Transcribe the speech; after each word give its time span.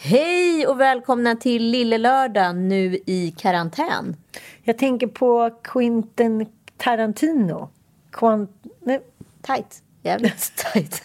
Hej 0.00 0.66
och 0.66 0.80
välkomna 0.80 1.36
till 1.36 1.70
Lille 1.70 1.98
Lördag 1.98 2.56
nu 2.56 2.98
i 3.06 3.34
karantän. 3.38 4.16
Jag 4.62 4.78
tänker 4.78 5.06
på 5.06 5.50
Quentin 5.62 6.46
Tarantino. 6.76 7.68
Quant... 8.12 8.50
Nej. 8.80 9.00
Tight. 9.42 9.82
Jävligt 10.02 10.52
tight. 10.72 11.02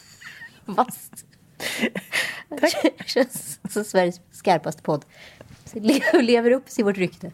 Vasst. 0.66 1.26
Tack. 2.62 3.06
Känns 3.06 3.60
som 3.70 3.84
Sveriges 3.84 4.22
skarpaste 4.32 4.82
podd. 4.82 5.06
Lever 6.22 6.52
upp 6.52 6.66
till 6.66 6.86
vårt 6.86 6.98
rykte. 6.98 7.32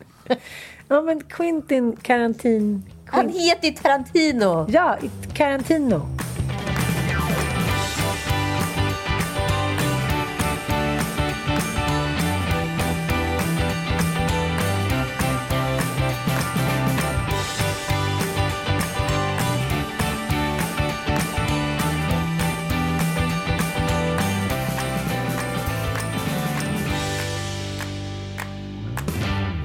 Ja, 0.88 1.02
men 1.02 1.24
Quentin 1.24 1.96
Tarantino. 1.96 2.82
Han 3.06 3.30
heter 3.30 3.68
ju 3.68 3.74
Tarantino. 3.74 4.66
Ja, 4.70 4.98
Tarantino. 5.38 6.08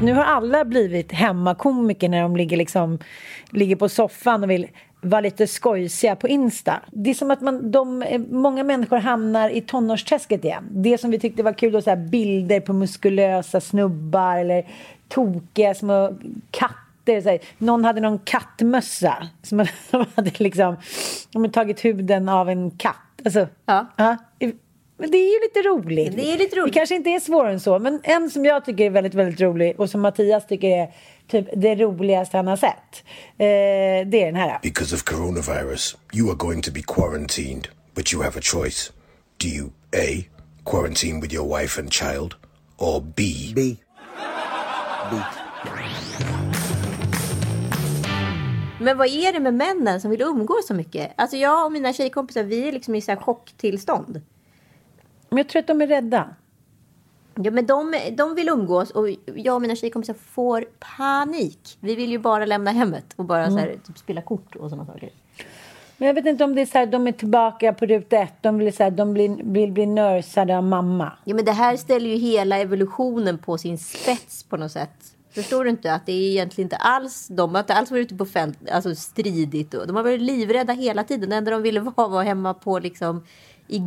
Nu 0.05 0.13
har 0.13 0.25
alla 0.25 0.65
blivit 0.65 1.13
hemmakomiker 1.13 2.09
när 2.09 2.23
de 2.23 2.37
ligger, 2.37 2.57
liksom, 2.57 2.99
ligger 3.51 3.77
på 3.77 3.89
soffan 3.89 4.45
och 4.45 4.51
vill 4.51 4.67
vara 5.01 5.21
lite 5.21 5.47
skojsiga 5.47 6.17
på 6.17 6.29
Insta. 6.29 6.81
Det 6.91 7.11
är 7.11 7.15
som 7.15 7.31
att 7.31 7.41
man, 7.41 7.71
de, 7.71 8.05
många 8.31 8.65
människor 8.65 8.97
hamnar 8.97 9.51
i 9.51 9.61
tonårsträsket 9.61 10.45
igen. 10.45 10.65
Det 10.71 10.99
som 10.99 11.11
vi 11.11 11.19
tyckte 11.19 11.43
var 11.43 11.53
kul, 11.53 11.73
då, 11.73 11.83
så 11.83 11.91
här, 11.91 11.97
bilder 11.97 12.61
på 12.61 12.73
muskulösa 12.73 13.61
snubbar 13.61 14.37
eller 14.39 14.67
tokiga 15.09 15.75
små 15.75 16.17
katter. 16.51 16.75
Här. 17.07 17.39
Någon 17.59 17.85
hade 17.85 18.01
någon 18.01 18.19
kattmössa 18.19 19.29
som 19.43 19.59
de 19.91 20.07
hade 20.15 20.31
liksom, 20.39 20.77
de 21.33 21.43
hade 21.43 21.55
tagit 21.55 21.85
huden 21.85 22.29
av 22.29 22.49
en 22.49 22.71
katt. 22.71 22.97
Alltså, 23.25 23.49
Ja. 23.67 23.87
ja. 23.97 24.17
Men 25.05 25.11
det 25.11 25.19
är 25.19 25.33
ju 25.35 25.41
lite 25.41 25.69
roligt. 25.69 26.17
Det 26.17 26.33
är 26.33 26.39
lite 26.39 26.57
roligt. 26.57 26.75
Det 26.75 26.79
kanske 26.79 26.95
inte 26.95 27.11
är 27.11 27.21
svårare 27.21 27.53
än 27.53 27.61
så. 27.61 27.79
Men 27.79 28.01
en 28.03 28.31
som 28.31 28.45
jag 28.45 28.65
tycker 28.65 28.85
är 28.85 28.91
väldigt, 28.91 29.15
väldigt 29.15 29.41
rolig 29.41 29.81
och 29.81 29.91
som 29.91 30.01
Mattias 30.01 30.47
tycker 30.47 30.69
är 30.69 30.95
typ 31.29 31.47
det 31.57 31.75
roligaste 31.75 32.37
han 32.37 32.47
har 32.47 32.57
sett. 32.57 33.05
Eh, 33.39 34.09
det 34.11 34.23
är 34.23 34.27
den 34.27 34.35
här. 34.35 34.59
Because 34.63 34.95
of 34.95 35.03
coronavirus, 35.03 35.97
you 36.15 36.29
are 36.29 36.37
going 36.37 36.63
to 36.63 36.71
be 36.73 36.83
quarantined, 36.83 37.69
but 37.95 38.13
you 38.13 38.23
have 38.23 38.39
a 38.39 38.43
choice. 38.43 38.93
Do 39.37 39.49
you 39.49 39.69
A. 39.93 40.25
Quarantine 40.65 41.21
with 41.21 41.35
your 41.35 41.59
wife 41.59 41.81
and 41.81 41.93
child, 41.93 42.35
or 42.79 43.01
B. 43.01 43.23
B. 43.55 43.77
B. 45.11 45.17
Men 48.81 48.99
vad 48.99 49.07
är 49.07 49.33
det 49.33 49.41
med 49.41 49.55
männen 49.55 50.01
som 50.01 50.11
vill 50.11 50.23
umgås 50.23 50.67
så 50.67 50.75
mycket? 50.75 51.13
Alltså 51.17 51.37
jag 51.37 51.67
och 51.67 51.73
mina 51.73 51.93
tjejkompisar, 51.93 52.43
vi 52.43 52.69
är 52.69 52.73
liksom 52.73 52.95
i 52.95 53.01
så 53.01 53.11
här 53.11 53.19
chocktillstånd. 53.19 54.23
Men 55.35 55.39
jag 55.39 55.49
tror 55.49 55.61
att 55.61 55.67
de 55.67 55.83
är 55.83 55.87
rädda. 55.87 56.29
Ja, 57.35 57.51
men 57.51 57.67
de, 57.67 57.95
de 58.17 58.35
vill 58.35 58.49
umgås 58.49 58.91
och 58.91 59.09
jag 59.35 59.55
och 59.55 59.63
mina 59.63 59.77
tjejkompisar 59.77 60.15
får 60.15 60.65
panik. 60.97 61.79
Vi 61.81 61.95
vill 61.95 62.11
ju 62.11 62.19
bara 62.19 62.47
lämna 62.47 62.71
hemmet 62.71 63.05
och 63.17 63.25
bara 63.25 63.51
så 63.51 63.59
här, 63.59 63.77
typ, 63.87 63.99
spela 63.99 64.23
kort 64.23 64.57
och 64.57 64.71
sådana 64.71 64.87
saker. 64.87 65.11
Men 65.97 66.07
jag 66.07 66.15
vet 66.15 66.27
inte 66.27 66.45
om 66.45 66.55
det 66.55 66.61
är 66.61 66.67
så 66.67 66.79
här, 66.79 66.87
de 66.87 67.07
är 67.07 67.13
tillbaka 67.13 67.73
på 67.73 67.87
ruta 67.87 68.17
ett. 68.17 68.35
De 68.41 68.59
vill, 68.59 68.77
så 68.77 68.83
här, 68.83 68.91
de 68.91 69.15
blir, 69.15 69.37
vill 69.43 69.73
bli 69.73 69.87
nörsade 69.87 70.57
av 70.57 70.65
mamma. 70.65 71.13
Ja, 71.25 71.35
men 71.35 71.45
det 71.45 71.53
här 71.53 71.77
ställer 71.77 72.11
ju 72.11 72.17
hela 72.17 72.59
evolutionen 72.59 73.39
på 73.39 73.59
sin 73.59 73.79
spets 73.79 74.43
på 74.43 74.57
något 74.57 74.73
sätt. 74.73 75.15
Förstår 75.35 75.65
du 75.65 75.71
inte 75.71 75.95
att 75.95 76.07
det 76.07 76.13
är 76.13 76.31
egentligen 76.31 76.67
inte 76.67 76.77
alls, 76.77 77.29
de 77.29 77.55
har 77.55 77.61
inte 77.61 77.75
alls 77.75 77.91
varit 77.91 78.07
ute 78.07 78.15
på 78.15 78.27
fält, 78.27 78.59
alltså 78.71 78.95
stridit 78.95 79.75
och 79.75 79.87
de 79.87 79.97
har 79.97 80.03
varit 80.03 80.21
livrädda 80.21 80.73
hela 80.73 81.05
tiden. 81.05 81.31
Det 81.31 81.37
enda 81.37 81.51
de 81.51 81.63
ville 81.63 81.81
vara 81.81 82.09
var 82.09 82.23
hemma 82.23 82.55
på 82.55 82.79
liksom 82.79 83.25
i 83.67 83.79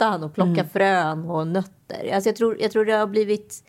grottan 0.00 0.24
och 0.24 0.34
plocka 0.34 0.64
frön 0.64 1.30
och 1.30 1.46
nötter. 1.46 2.14
Alltså 2.14 2.28
jag 2.28 2.36
tror, 2.36 2.56
jag 2.60 2.70
tror 2.70 2.84
det 2.84 2.92
har 2.92 3.06
blivit, 3.06 3.64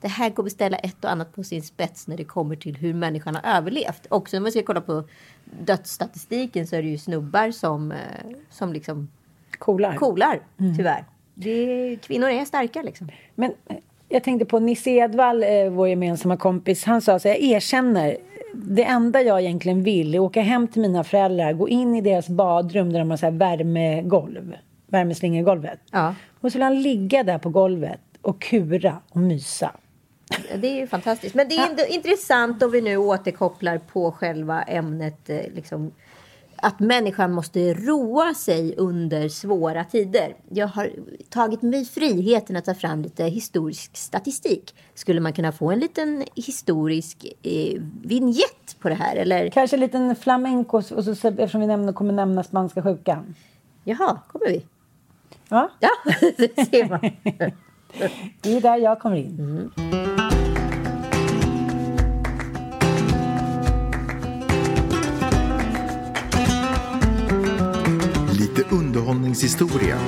det 0.00 0.08
här 0.08 0.30
kommer 0.30 0.50
ställa 0.50 0.76
ett 0.76 1.04
och 1.04 1.10
annat 1.10 1.34
på 1.34 1.44
sin 1.44 1.62
spets 1.62 2.08
när 2.08 2.16
det 2.16 2.24
kommer 2.24 2.56
till 2.56 2.76
hur 2.76 2.94
människan 2.94 3.34
har 3.34 3.56
överlevt. 3.56 4.06
Också 4.08 4.36
när 4.36 4.40
man 4.40 4.50
ska 4.50 4.62
kolla 4.62 4.80
på 4.80 5.04
dödsstatistiken 5.64 6.66
så 6.66 6.76
är 6.76 6.82
det 6.82 6.88
ju 6.88 6.98
snubbar 6.98 7.50
som, 7.50 7.92
eh, 7.92 7.98
som 8.50 8.72
liksom 8.72 9.08
Coolar. 9.58 9.96
coolar, 9.96 10.40
tyvärr. 10.76 11.04
Det, 11.34 11.96
kvinnor 12.02 12.28
är 12.28 12.44
starka 12.44 12.82
liksom. 12.82 13.08
Men 13.34 13.50
eh, 13.66 13.76
jag 14.08 14.24
tänkte 14.24 14.44
på 14.44 14.58
Nisse 14.58 14.90
Edvall, 14.90 15.42
eh, 15.42 15.70
vår 15.70 15.88
gemensamma 15.88 16.36
kompis. 16.36 16.84
Han 16.84 17.00
sa 17.00 17.18
så 17.18 17.28
jag 17.28 17.42
erkänner. 17.42 18.16
Det 18.54 18.84
enda 18.84 19.22
jag 19.22 19.40
egentligen 19.40 19.82
vill 19.82 20.14
är 20.14 20.18
åka 20.18 20.42
hem 20.42 20.68
till 20.68 20.82
mina 20.82 21.04
föräldrar, 21.04 21.52
gå 21.52 21.68
in 21.68 21.94
i 21.94 22.00
deras 22.00 22.28
badrum 22.28 22.92
där 22.92 22.98
de 22.98 23.10
har 23.10 23.16
så 23.16 23.26
här 23.26 23.32
värmegolv. 23.32 24.54
Värmeslingegolvet. 24.94 25.80
Ja. 25.90 26.14
Och 26.40 26.52
så 26.52 26.58
vill 26.58 26.62
han 26.62 26.82
ligga 26.82 27.22
där 27.22 27.38
på 27.38 27.48
golvet 27.48 28.00
och 28.20 28.40
kura 28.42 29.00
och 29.10 29.20
mysa. 29.20 29.70
Det 30.56 30.68
är 30.68 30.76
ju 30.76 30.86
fantastiskt. 30.86 31.34
Men 31.34 31.48
det 31.48 31.56
är 31.56 31.70
ändå 31.70 31.82
intressant 31.88 32.62
om 32.62 32.70
vi 32.70 32.80
nu 32.80 32.96
återkopplar 32.96 33.78
på 33.78 34.12
själva 34.12 34.62
ämnet. 34.62 35.30
eh, 35.30 35.40
Liksom, 35.54 35.92
att 36.56 36.80
människan 36.80 37.32
måste 37.32 37.74
roa 37.74 38.34
sig 38.34 38.74
under 38.76 39.28
svåra 39.28 39.84
tider. 39.84 40.34
Jag 40.50 40.66
har 40.66 40.90
tagit 41.28 41.62
mig 41.62 41.84
friheten 41.84 42.56
att 42.56 42.64
ta 42.64 42.74
fram 42.74 43.02
lite 43.02 43.24
historisk 43.24 43.96
statistik. 43.96 44.74
Skulle 44.94 45.20
man 45.20 45.32
kunna 45.32 45.52
få 45.52 45.70
en 45.70 45.78
liten 45.78 46.24
historisk 46.34 47.26
eh, 47.42 47.80
vignett 48.02 48.76
på 48.80 48.88
det 48.88 48.94
här? 48.94 49.16
Eller? 49.16 49.48
Kanske 49.50 49.76
en 49.76 49.80
liten 49.80 50.16
flamenco, 50.16 50.76
och 50.76 51.04
så, 51.04 51.10
eftersom 51.10 51.60
vi 51.60 51.66
nämner, 51.66 51.92
kommer 51.92 52.12
nämna 52.12 52.42
spanska 52.42 52.82
sjukan. 52.82 53.34
Jaha, 53.84 54.18
kommer 54.32 54.46
vi? 54.46 54.66
Ja, 55.54 55.70
Ja, 55.80 55.90
det 56.36 56.66
ser 56.66 56.88
man. 56.88 57.00
det 58.40 58.56
är 58.56 58.60
där 58.60 58.76
jag 58.76 58.98
kommer 59.00 59.16
in. 59.16 59.70
Lite 68.38 68.74
underhållningshistoria. 68.74 69.98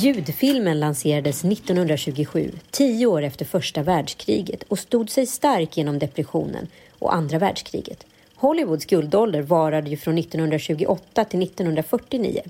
Ljudfilmen 0.00 0.80
lanserades 0.80 1.44
1927, 1.44 2.50
tio 2.70 3.06
år 3.06 3.22
efter 3.22 3.44
första 3.44 3.82
världskriget 3.82 4.62
och 4.62 4.78
stod 4.78 5.10
sig 5.10 5.26
stark 5.26 5.76
genom 5.76 5.98
depressionen 5.98 6.66
och 6.98 7.14
andra 7.14 7.38
världskriget. 7.38 8.06
Hollywoods 8.36 8.86
guldålder 8.86 9.42
varade 9.42 9.90
ju 9.90 9.96
från 9.96 10.18
1928 10.18 11.24
till 11.24 11.42
1949. 11.42 12.42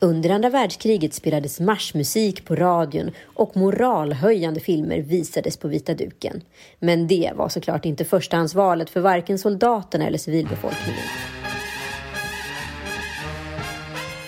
Under 0.00 0.30
andra 0.30 0.50
världskriget 0.50 1.14
spelades 1.14 1.60
marschmusik 1.60 2.44
på 2.44 2.56
radion 2.56 3.10
och 3.24 3.56
moralhöjande 3.56 4.60
filmer 4.60 4.98
visades 4.98 5.56
på 5.56 5.68
vita 5.68 5.94
duken. 5.94 6.42
Men 6.78 7.06
det 7.06 7.32
var 7.34 7.48
såklart 7.48 7.84
inte 7.84 8.04
förstahandsvalet 8.04 8.90
för 8.90 9.00
varken 9.00 9.38
soldaterna 9.38 10.06
eller 10.06 10.18
civilbefolkningen. 10.18 11.02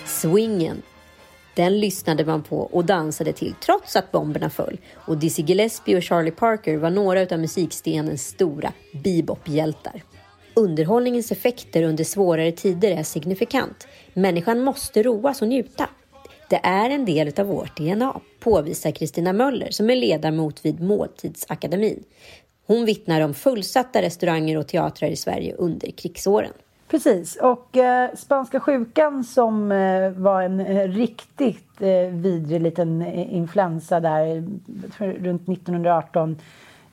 Swingen 0.07 0.83
Den 1.55 1.81
lyssnade 1.81 2.25
man 2.25 2.43
på 2.43 2.59
och 2.59 2.85
dansade 2.85 3.33
till 3.33 3.55
trots 3.61 3.97
att 3.97 4.13
bomberna 4.13 4.51
föll. 4.51 4.79
Och 4.95 5.19
Dizzy 5.19 5.43
Gillespie 5.43 5.97
och 5.97 6.03
Charlie 6.03 6.31
Parker 6.31 6.77
var 6.77 6.91
några 6.91 7.21
av 7.21 7.41
musikstenens 7.41 8.27
stora 8.27 8.73
bebop-hjältar. 8.93 10.03
Underhållningens 10.55 11.33
effekter 11.33 11.83
under 11.83 12.05
svårare 12.05 12.53
tider 12.53 12.91
är 12.91 13.03
signifikant. 13.03 13.89
Människan 14.21 14.61
måste 14.61 15.03
roas 15.03 15.43
och 15.43 15.49
njuta. 15.49 15.89
Det 16.49 16.61
är 16.63 16.91
en 16.91 17.05
del 17.05 17.41
av 17.41 17.47
vårt 17.47 17.77
DNA, 17.77 18.21
påvisar 18.41 18.91
Kristina 18.91 19.33
Möller 19.33 19.71
som 19.71 19.91
är 19.91 19.97
ledamot 19.97 20.65
vid 20.65 20.81
Måltidsakademin. 20.81 22.05
Hon 22.67 22.85
vittnar 22.85 23.21
om 23.21 23.35
fullsatta 23.35 24.03
restauranger 24.03 24.59
och 24.59 24.69
teatrar 24.69 25.09
i 25.09 25.17
Sverige 25.17 25.55
under 25.55 25.91
krigsåren. 25.91 26.53
Precis, 26.89 27.37
och 27.37 27.77
eh, 27.77 28.15
spanska 28.15 28.61
sjukan 28.61 29.25
som 29.25 29.73
eh, 29.73 30.11
var 30.11 30.43
en 30.43 30.61
eh, 30.61 30.89
riktigt 30.89 31.83
eh, 31.83 32.09
vidrig 32.11 32.61
liten 32.61 33.03
eh, 33.03 33.35
influensa 33.35 34.01
där 34.01 34.37
eh, 34.37 34.43
runt 35.05 35.49
1918. 35.49 36.37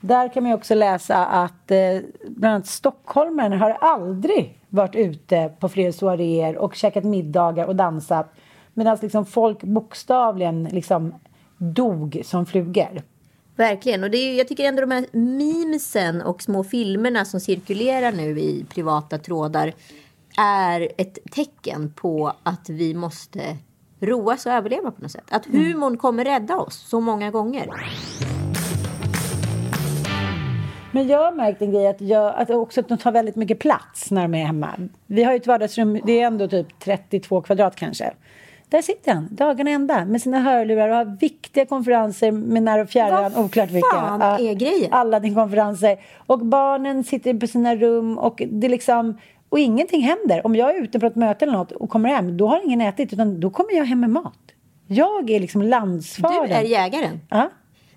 Där 0.00 0.32
kan 0.32 0.42
man 0.42 0.52
också 0.52 0.74
läsa 0.74 1.24
att 1.26 1.70
eh, 1.70 1.98
bland 2.28 2.54
annat 2.54 2.66
stockholmaren 2.66 3.60
har 3.60 3.70
aldrig 3.70 4.60
varit 4.68 4.94
ute 4.94 5.52
på 5.60 5.68
fler 5.68 5.92
soaréer 5.92 6.56
och 6.56 6.74
käkat 6.74 7.04
middagar 7.04 7.66
och 7.66 7.76
dansat 7.76 8.34
medan 8.74 8.98
liksom 9.02 9.26
folk 9.26 9.62
bokstavligen 9.62 10.64
liksom 10.64 11.14
dog 11.58 12.22
som 12.24 12.46
flugor. 12.46 13.02
Verkligen. 13.56 14.04
Och 14.04 14.10
det 14.10 14.18
är, 14.18 14.38
jag 14.38 14.48
tycker 14.48 14.64
ändå 14.64 14.80
de 14.80 14.90
här 14.90 15.06
memesen 15.12 16.22
och 16.22 16.42
små 16.42 16.64
filmerna 16.64 17.24
som 17.24 17.40
cirkulerar 17.40 18.12
nu 18.12 18.40
i 18.40 18.66
privata 18.68 19.18
trådar 19.18 19.72
är 20.38 20.88
ett 20.98 21.18
tecken 21.32 21.92
på 21.92 22.32
att 22.42 22.68
vi 22.68 22.94
måste 22.94 23.56
roas 24.00 24.46
och 24.46 24.52
överleva 24.52 24.90
på 24.90 25.02
något 25.02 25.10
sätt. 25.10 25.24
Att 25.30 25.46
humorn 25.46 25.96
kommer 25.96 26.24
rädda 26.24 26.56
oss 26.56 26.88
så 26.88 27.00
många 27.00 27.30
gånger. 27.30 27.70
Men 30.96 31.08
jag 31.08 31.18
har 31.18 31.32
märkt 31.32 31.62
en 31.62 31.72
grej 31.72 31.86
att, 31.86 32.00
jag, 32.00 32.34
att 32.36 32.50
också 32.50 32.80
att 32.80 32.88
de 32.88 32.98
tar 32.98 33.12
väldigt 33.12 33.36
mycket 33.36 33.58
plats 33.58 34.10
när 34.10 34.22
de 34.22 34.34
är 34.34 34.44
hemma. 34.44 34.68
Vi 35.06 35.24
har 35.24 35.32
ju 35.32 35.36
ett 35.36 35.46
vardagsrum, 35.46 36.00
det 36.04 36.20
är 36.20 36.26
ändå 36.26 36.48
typ 36.48 36.80
32 36.80 37.42
kvadrat 37.42 37.76
kanske. 37.76 38.12
Där 38.68 38.82
sitter 38.82 39.12
han 39.12 39.28
dagarna 39.30 39.70
ända 39.70 40.04
med 40.04 40.22
sina 40.22 40.40
hörlurar 40.40 40.88
och 40.88 40.96
har 40.96 41.18
viktiga 41.20 41.66
konferenser 41.66 42.32
med 42.32 42.62
när 42.62 42.82
och 42.82 42.88
fjärran, 42.88 43.32
Vad 43.32 43.44
oklart 43.44 43.70
vilka. 43.70 43.88
fan 43.90 44.22
är 44.22 44.54
grejen? 44.54 44.92
Alla 44.92 45.20
din 45.20 45.34
konferenser. 45.34 45.98
Och 46.26 46.38
barnen 46.38 47.04
sitter 47.04 47.34
på 47.34 47.46
sina 47.46 47.76
rum 47.76 48.18
och 48.18 48.42
det 48.50 48.68
liksom 48.68 49.18
och 49.48 49.58
ingenting 49.58 50.02
händer. 50.02 50.46
Om 50.46 50.56
jag 50.56 50.76
är 50.76 50.82
ute 50.82 51.00
på 51.00 51.06
ett 51.06 51.16
möte 51.16 51.44
eller 51.44 51.58
något 51.58 51.72
och 51.72 51.90
kommer 51.90 52.08
hem, 52.08 52.36
då 52.36 52.48
har 52.48 52.64
ingen 52.64 52.80
ätit 52.80 53.12
utan 53.12 53.40
då 53.40 53.50
kommer 53.50 53.72
jag 53.72 53.84
hem 53.84 54.00
med 54.00 54.10
mat. 54.10 54.38
Jag 54.86 55.30
är 55.30 55.40
liksom 55.40 55.62
landsfadern. 55.62 56.48
Du 56.48 56.54
är 56.54 56.62
jägaren. 56.62 57.20
Ja. 57.30 57.50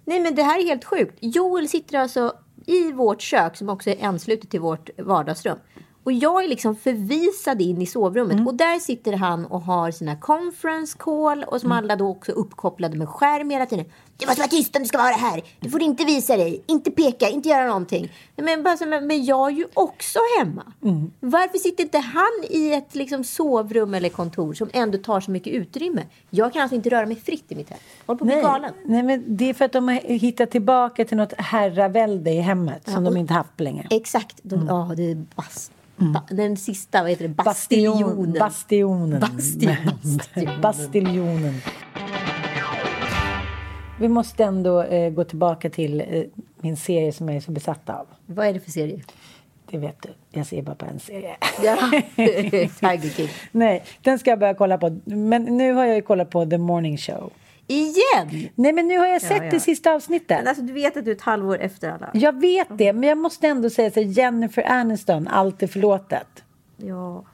Nej 0.06 0.20
men 0.20 0.36
det 0.36 0.44
här 0.44 0.60
är 0.60 0.68
helt 0.68 0.86
sjukt. 0.86 1.18
Joel 1.20 1.68
sitter 1.68 2.00
alltså 2.00 2.34
i 2.70 2.92
vårt 2.92 3.22
kök 3.22 3.56
som 3.56 3.70
också 3.70 3.90
är 3.90 4.06
anslutet 4.06 4.50
till 4.50 4.60
vårt 4.60 4.90
vardagsrum. 4.98 5.58
Och 6.04 6.12
jag 6.12 6.44
är 6.44 6.48
liksom 6.48 6.76
förvisad 6.76 7.62
in 7.62 7.82
i 7.82 7.86
sovrummet 7.86 8.34
Mm. 8.34 8.48
och 8.48 8.54
där 8.56 8.80
sitter 8.80 9.14
han 9.14 9.46
och 9.46 9.62
har 9.62 9.92
sina 9.92 10.16
conference 10.16 10.98
call 10.98 11.44
och 11.44 11.54
Mm. 11.54 11.60
som 11.60 11.72
alla 11.72 11.96
då 11.96 12.08
också 12.08 12.32
uppkopplade 12.32 12.98
med 12.98 13.10
skärm 13.10 13.50
hela 13.50 13.66
tiden. 13.66 13.86
Du 14.18 14.26
måste 14.26 14.42
vara 14.42 14.50
tyst 14.50 14.76
om 14.76 14.82
du 14.82 14.88
ska 14.88 14.98
vara 14.98 15.14
här. 15.16 15.42
Du 15.60 15.70
får 15.70 15.82
inte 15.82 16.06
visa 16.06 16.38
dig, 16.38 16.64
inte 16.68 16.92
peka, 16.92 17.30
inte 17.30 17.50
göra 17.50 17.68
någonting. 17.68 18.12
Men, 18.36 18.64
bara 18.64 19.02
men, 19.02 19.26
jag 19.26 19.48
är 19.52 19.56
ju 19.56 19.66
också 19.74 20.20
hemma. 20.40 20.64
Mm. 20.84 21.12
Varför 21.20 21.58
sitter 21.58 21.84
inte 21.84 21.98
han 21.98 22.32
i 22.50 22.74
ett 22.74 22.96
liksom, 22.96 23.24
sovrum 23.24 23.94
eller 23.94 24.10
kontor 24.10 24.54
som 24.54 24.70
ändå 24.74 24.98
tar 24.98 25.20
så 25.20 25.32
mycket 25.32 25.54
utrymme? 25.54 26.04
Jag 26.30 26.54
kan 26.54 26.62
alltså 26.62 26.76
inte 26.76 26.90
röra 26.90 27.06
mig 27.06 27.16
fritt 27.16 27.46
i 27.52 27.56
mitt 27.56 27.70
hem. 27.70 27.80
Håller 28.06 28.18
på 28.20 28.26
att 28.26 28.32
bli 28.32 28.42
galen. 28.42 28.74
nej, 28.86 29.04
men 29.04 29.24
det 29.38 29.50
är 29.50 29.54
för 29.54 29.66
att 29.66 29.72
de 29.74 29.88
har 29.88 29.96
hittat 29.96 30.52
tillbaka 30.52 31.06
till 31.06 31.18
något 31.18 31.34
herravälde 31.38 32.32
i 32.32 32.40
hemmet 32.40 32.90
som 32.90 33.04
de 33.04 33.18
inte 33.18 33.34
haft 33.34 33.58
på 33.58 33.64
länge. 33.64 33.88
Exakt. 33.90 34.40
De, 34.44 34.66
Ja, 34.68 34.92
det 34.98 35.12
är 35.12 35.16
bas, 35.36 35.72
ba, 36.00 36.24
den 36.30 36.58
sista, 36.58 37.02
vad 37.02 37.10
heter 37.10 37.28
det? 37.28 37.30
Bastion, 37.30 38.34
Bastionen. 38.40 38.40
bastionen. 38.40 39.20
Bastion. 39.20 40.62
Bastiljonen. 40.62 41.54
Vi 44.00 44.08
måste 44.08 44.44
ändå 44.44 44.82
eh, 44.82 45.10
gå 45.12 45.24
tillbaka 45.24 45.70
till 45.70 46.02
eh, 46.02 46.24
min 46.60 46.78
serie 46.78 47.14
som 47.14 47.30
jag 47.30 47.38
är 47.38 47.42
så 47.42 47.52
besatt 47.52 47.90
av. 47.90 48.08
Vad 48.26 48.48
är 48.48 48.54
det 48.54 48.60
för 48.60 48.72
serie? 48.72 49.02
Det 49.72 49.78
vet 49.78 50.02
du. 50.02 50.10
Jag 50.40 50.46
ser 50.46 50.62
bara 50.62 50.76
på 50.76 50.86
en 50.86 51.00
serie. 51.00 51.36
Ja. 51.64 51.78
Tiger 52.80 53.10
King. 53.10 53.30
Nej, 53.52 53.84
den 54.02 54.20
ska 54.20 54.30
jag 54.30 54.40
börja 54.40 54.54
kolla 54.54 54.78
på. 54.78 55.00
Men 55.06 55.44
nu 55.44 55.74
har 55.74 55.86
jag 55.86 55.96
ju 55.96 56.02
kollat 56.02 56.30
på 56.30 56.46
The 56.46 56.58
Morning 56.58 56.98
Show. 56.98 57.32
Igen! 57.72 58.50
Nej, 58.56 58.74
men 58.74 58.88
nu 58.88 58.98
har 58.98 59.08
jag 59.08 59.22
sett 59.22 59.44
ja. 59.44 59.50
det 59.52 59.60
sista 59.60 59.94
avsnittet. 59.94 60.38
Men 60.38 60.48
alltså, 60.48 60.64
du 60.64 60.74
vet 60.74 60.98
att 60.98 61.06
du 61.06 61.12
är 61.12 61.16
ett 61.16 61.22
halvår 61.22 61.60
efter 61.60 61.90
alla. 61.90 62.10
Jag 62.14 62.42
vet 62.42 62.68
det, 62.78 62.94
men 62.94 63.10
jag 63.10 63.18
måste 63.18 63.48
ändå 63.48 63.70
säga 63.70 63.92
så 63.92 64.00
Jennifer 64.00 64.64
Aniston, 64.64 65.28
allt 65.28 65.64
är 65.64 65.68
förlåtet. 65.68 66.44
Ja. 66.78 67.26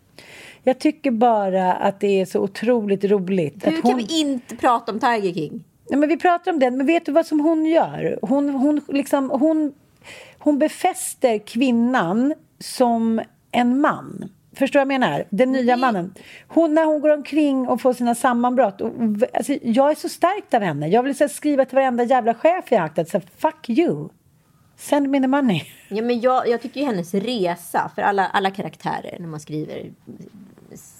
Jag 0.64 0.80
tycker 0.80 1.12
bara 1.12 1.74
att 1.74 2.00
det 2.00 2.22
är 2.22 2.26
så 2.26 2.40
otroligt 2.40 3.04
roligt. 3.04 3.68
Hur 3.68 3.78
att 3.78 3.82
kan 3.82 3.92
hon... 3.92 3.98
vi 3.98 4.20
inte 4.20 4.56
prata 4.56 4.92
om 4.92 5.00
Tiger 5.00 5.34
King? 5.34 5.64
Nej, 5.90 6.00
men 6.00 6.10
vi 6.10 6.18
pratar 6.18 6.52
om 6.52 6.60
det, 6.60 6.72
men 6.72 6.86
vet 6.86 7.06
du 7.06 7.12
vad 7.12 7.26
som 7.26 7.40
hon 7.40 7.66
gör? 7.66 8.20
Hon, 8.22 8.50
hon, 8.50 8.82
liksom, 8.88 9.30
hon, 9.30 9.74
hon 10.40 10.60
befäster 10.60 11.38
kvinnan 11.38 12.34
som 12.60 13.22
en 13.52 13.82
man. 13.82 14.30
Förstår 14.56 14.80
jag 14.80 14.88
menar? 14.88 15.26
Den 15.30 15.52
nya 15.52 15.78
mannen. 15.78 16.14
Hon, 16.48 16.74
när 16.74 16.86
hon 16.86 17.02
går 17.02 17.10
omkring 17.10 17.68
och 17.68 17.82
får 17.82 17.94
sina 17.94 18.16
sammanbrott. 18.16 18.82
Och, 18.82 18.92
alltså, 19.34 19.54
jag 19.62 19.92
är 19.92 19.96
så 19.96 20.10
stärkt 20.10 20.54
av 20.54 20.62
henne. 20.62 20.88
Jag 20.88 21.04
vill 21.04 21.18
så 21.18 21.24
här, 21.24 21.30
skriva 21.30 21.66
till 21.66 21.76
varenda 21.76 22.04
jävla 22.04 22.34
chef 22.34 22.66
jag 22.70 22.80
haft 22.80 23.00
att 23.00 23.10
så 23.10 23.18
här, 23.18 23.26
fuck 23.38 23.70
you. 23.70 24.10
Send 24.78 25.10
me 25.10 25.20
the 25.20 25.28
money. 25.28 25.62
Ja, 25.90 26.02
men 26.04 26.20
jag, 26.20 26.48
jag 26.48 26.62
tycker 26.62 26.80
ju 26.80 26.86
hennes 26.86 27.14
resa, 27.14 27.92
för 27.96 28.02
alla, 28.02 28.28
alla 28.28 28.52
karaktärer 28.52 29.18
när 29.20 29.28
man 29.28 29.40
skriver 29.40 29.92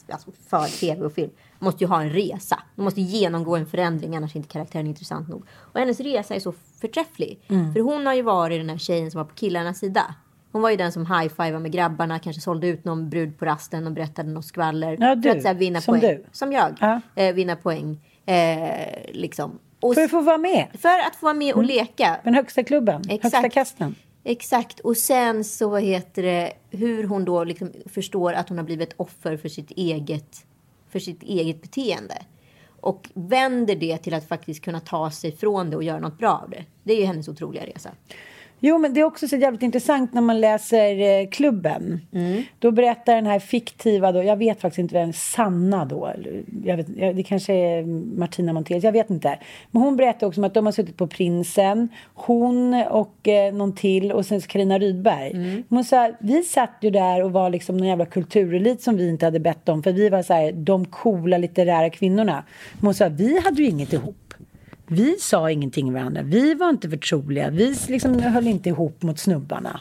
alltså 0.10 0.32
för 0.50 0.80
tv 0.80 1.06
och 1.06 1.14
film, 1.14 1.32
måste 1.60 1.84
ju 1.84 1.88
ha 1.88 2.02
en 2.02 2.10
resa. 2.10 2.60
De 2.76 2.82
måste 2.82 3.02
genomgå 3.02 3.56
en 3.56 3.66
förändring, 3.66 4.16
annars 4.16 4.36
är 4.36 4.38
inte 4.38 4.50
karaktären 4.50 4.88
intressant 4.88 5.30
nog. 5.30 5.44
Och 5.74 5.80
hennes 5.80 6.00
resa 6.00 6.36
är 6.36 6.40
så 6.40 6.54
förträfflig. 6.82 7.40
För 7.48 7.80
hon 7.80 8.06
har 8.06 8.14
ju 8.14 8.22
varit 8.22 8.60
den 8.60 8.70
här 8.70 8.78
tjejen 8.78 9.12
som 9.12 9.18
var 9.18 9.26
på 9.26 9.36
killarnas 9.36 9.80
sida. 9.80 10.16
Hon 10.56 10.62
var 10.62 10.70
ju 10.70 10.76
den 10.76 10.92
som 10.92 11.06
high-fivade 11.06 11.60
med 11.60 11.72
grabbarna, 11.72 12.20
kanske 12.20 12.42
sålde 12.42 12.68
ut 12.68 12.86
någon 12.86 13.10
brud 13.10 13.38
på 13.40 13.46
rasten 13.46 13.88
och 13.88 13.94
berättade 13.94 14.30
något 14.30 14.46
skvaller. 14.46 14.98
Ja, 15.00 15.16
du. 15.16 15.22
För 15.30 15.38
att 15.38 15.42
så 15.42 15.48
här, 15.48 15.56
vinna 15.56 15.82
Som 15.82 16.00
poäng. 16.00 16.02
du. 16.02 16.26
Som 16.32 16.52
jag. 16.52 16.78
Ja. 16.80 17.02
Eh, 17.16 17.34
vinna 17.36 17.56
poäng. 17.56 18.00
Eh, 18.26 18.68
liksom. 19.12 19.60
Och 19.80 19.94
För 19.96 20.02
att 20.04 20.12
få 20.12 20.22
vara 20.22 20.38
med. 20.38 20.68
för 20.80 21.00
att 21.08 21.16
få 21.16 21.26
vara 21.26 21.34
med 21.34 21.54
och 21.54 21.64
leka. 21.64 22.20
Den 22.24 22.34
högsta 22.34 22.64
klubben. 22.64 23.02
Högsta 23.10 23.28
Exakt. 23.28 23.54
kasten. 23.54 23.96
Exakt. 24.24 24.80
Och 24.80 24.98
sen 24.98 25.44
så 25.44 25.70
vad 25.70 25.82
heter 25.82 26.24
det, 26.24 26.54
hur 26.72 27.04
hon 27.04 27.26
då 27.26 27.44
liksom 27.44 27.72
förstår 27.86 28.34
att 28.34 28.50
hon 28.50 28.58
har 28.58 28.66
blivit 28.66 28.94
offer 28.98 29.38
för 29.38 29.50
sitt 29.50 29.72
eget, 29.72 30.46
för 30.90 31.00
sitt 31.00 31.24
eget 31.24 31.62
beteende. 31.62 32.18
Och 32.82 33.10
vänder 33.14 33.76
det 33.76 33.98
till 33.98 34.14
att 34.14 34.28
faktiskt 34.28 34.64
kunna 34.64 34.80
ta 34.80 35.12
sig 35.12 35.32
från 35.32 35.70
det 35.70 35.76
och 35.76 35.84
göra 35.84 36.00
något 36.00 36.18
bra 36.18 36.42
av 36.44 36.50
det. 36.50 36.64
Det 36.84 36.94
är 36.94 36.98
ju 36.98 37.06
hennes 37.06 37.28
otroliga 37.28 37.66
resa. 37.66 37.92
Jo, 38.60 38.78
men 38.78 38.94
det 38.94 39.00
är 39.00 39.04
också 39.04 39.28
så 39.28 39.36
jävligt 39.36 39.64
intressant 39.64 40.14
när 40.14 40.22
man 40.22 40.42
läser 40.42 41.00
eh, 41.00 41.28
Klubben. 41.28 42.02
Då 42.60 42.72
berättar 42.72 43.16
den 43.16 43.26
här 43.26 43.40
fiktiva, 43.40 44.12
då, 44.12 44.24
jag 44.24 44.38
vet 44.38 44.62
faktiskt 44.62 44.80
inte 44.80 44.94
vem, 44.94 45.14
Sanna 45.14 45.86
då, 45.86 46.14
jag 46.66 46.78
vet, 46.78 47.16
det 47.16 47.24
kanske 47.24 47.54
är 47.54 47.84
Martina 48.18 48.54
Montez, 48.54 48.84
jag 48.84 48.92
vet 48.92 49.10
inte. 49.10 49.40
Men 49.72 49.82
hon 49.82 49.96
berättar 49.96 50.28
också 50.28 50.42
om 50.42 50.46
att 50.46 50.54
de 50.54 50.66
har 50.66 50.74
suttit 50.74 50.98
på 50.98 51.08
Prinsen, 51.08 51.90
hon 52.14 52.74
och 52.74 53.28
eh, 53.28 53.54
någon 53.54 53.76
till 53.76 54.12
och 54.12 54.26
sen 54.26 54.42
Carina 54.42 54.80
Rydberg. 54.80 55.64
Hon 55.70 55.84
sa, 55.84 56.12
vi 56.20 56.44
satt 56.44 56.78
ju 56.82 56.90
där 56.90 57.24
och 57.24 57.32
var 57.32 57.50
liksom 57.50 57.78
någon 57.78 57.88
jävla 57.88 58.06
kulturelit 58.06 58.82
som 58.82 58.98
vi 58.98 59.10
inte 59.10 59.26
hade 59.26 59.40
bett 59.40 59.70
om, 59.70 59.84
för 59.84 59.92
vi 59.92 60.10
var 60.10 60.24
så 60.24 60.34
här, 60.34 60.52
de 60.52 60.86
coola 60.86 61.38
litterära 61.38 61.90
kvinnorna. 61.90 62.44
Men 62.74 62.86
hon 62.86 62.94
sa, 62.94 63.10
vi 63.10 63.40
hade 63.40 63.62
ju 63.62 63.70
inget 63.70 63.94
ihop. 63.94 64.25
Vi 64.88 65.16
sa 65.20 65.52
ingenting 65.52 65.94
varandra. 65.94 66.22
Vi 66.22 66.54
var 66.54 66.70
inte 66.70 66.90
förtroliga. 66.90 67.50
Vi 67.50 67.76
liksom 67.88 68.20
höll 68.20 68.48
inte 68.48 68.70
ihop 68.70 69.02
mot 69.02 69.20
snubbarna. 69.20 69.80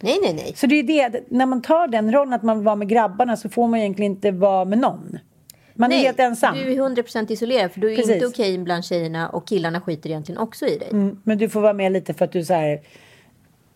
Nej, 0.00 0.18
nej, 0.22 0.34
nej. 0.34 0.52
Så 0.56 0.66
det 0.66 0.74
är 0.74 1.10
det, 1.10 1.24
när 1.28 1.46
man 1.46 1.62
tar 1.62 1.88
den 1.88 2.12
rollen 2.12 2.32
att 2.32 2.42
man 2.42 2.58
vill 2.58 2.64
vara 2.64 2.76
med 2.76 2.88
grabbarna 2.88 3.36
så 3.36 3.48
får 3.48 3.68
man 3.68 3.80
egentligen 3.80 4.12
inte 4.12 4.30
vara 4.30 4.64
med 4.64 4.78
någon. 4.78 5.18
Man 5.74 5.90
nej, 5.90 6.00
är 6.00 6.04
helt 6.04 6.20
ensam. 6.20 6.54
Du 6.54 6.72
är 6.72 6.76
100% 6.76 7.32
isolerad 7.32 7.72
för 7.72 7.80
du 7.80 7.92
är 7.92 7.96
Precis. 7.96 8.14
inte 8.14 8.26
okej 8.26 8.58
bland 8.58 8.84
tjejerna 8.84 9.28
och 9.28 9.46
killarna 9.48 9.80
skiter 9.80 10.10
egentligen 10.10 10.38
också 10.40 10.66
i 10.66 10.78
dig. 10.78 10.88
Mm, 10.90 11.20
men 11.22 11.38
du 11.38 11.48
får 11.48 11.60
vara 11.60 11.72
med 11.72 11.92
lite 11.92 12.14
för 12.14 12.24
att 12.24 12.32
du 12.32 12.44
så 12.44 12.54
här 12.54 12.80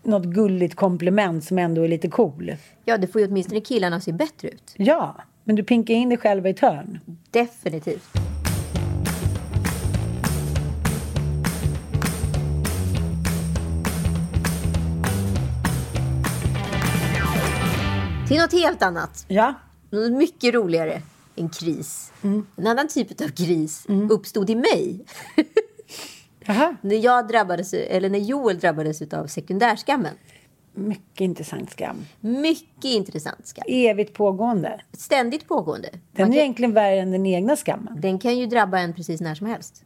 något 0.03 0.25
gulligt 0.25 0.75
komplement 0.75 1.45
som 1.45 1.59
ändå 1.59 1.83
är 1.83 1.89
lite 1.89 2.09
cool. 2.09 2.57
Ja, 2.85 2.97
det 2.99 3.07
får 3.07 3.21
ju 3.21 3.27
åtminstone 3.27 3.61
killarna 3.61 4.01
se 4.01 4.13
bättre 4.13 4.49
ut. 4.49 4.75
Ja, 4.77 5.17
men 5.45 5.57
du 5.57 5.63
pinkar 5.65 5.95
in 5.95 6.09
dig 6.09 6.19
själv 6.19 6.47
i 6.47 6.51
ett 6.51 6.61
hörn. 6.61 7.01
Definitivt. 7.31 8.09
Till 18.31 18.39
något 18.39 18.53
helt 18.53 18.83
annat. 18.83 19.25
Ja. 19.29 19.55
Något 19.91 20.13
mycket 20.13 20.55
roligare. 20.55 21.03
en 21.37 21.49
kris. 21.49 22.13
En 22.57 22.67
annan 22.67 22.89
typ 22.89 23.21
av 23.21 23.29
kris 23.29 23.87
uppstod 24.11 24.51
i 24.51 24.55
mig. 24.55 25.05
När, 26.81 26.97
jag 26.97 27.29
drabbades, 27.29 27.73
eller 27.75 28.09
när 28.11 28.19
Joel 28.19 28.59
drabbades 28.59 29.03
av 29.03 29.27
sekundärskammen. 29.27 30.15
mycket 30.75 31.21
intressant 31.21 31.71
skam. 31.71 31.97
Mycket 32.21 32.85
intressant 32.85 33.47
skam. 33.47 33.65
Evigt 33.69 34.15
pågående. 34.15 34.81
Ständigt 34.93 35.49
pågående. 35.49 35.89
Man 35.93 36.01
Den 36.13 36.27
är 36.27 36.33
kan- 36.33 36.41
egentligen 36.41 36.73
värre 36.75 37.01
än 37.01 37.11
den 37.11 37.27
egna 37.27 37.57
skammen. 37.57 38.01
Den 38.01 38.19
kan 38.19 38.39
ju 38.39 38.47
drabba 38.47 38.79
en 38.79 38.95
precis 38.95 39.21
när 39.21 39.35
som 39.35 39.47
helst. 39.47 39.83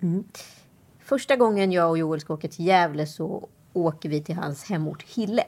Första 1.05 1.37
gången 1.37 1.73
jag 1.73 1.91
och 1.91 1.99
Joel 1.99 2.21
ska 2.21 2.35
åka 2.35 2.49
till 2.49 2.67
Gävle 2.67 3.07
så 3.07 3.49
åker 3.73 4.09
vi 4.09 4.23
till 4.23 4.35
hans 4.35 4.65
hemort 4.65 5.03
Hille. 5.03 5.45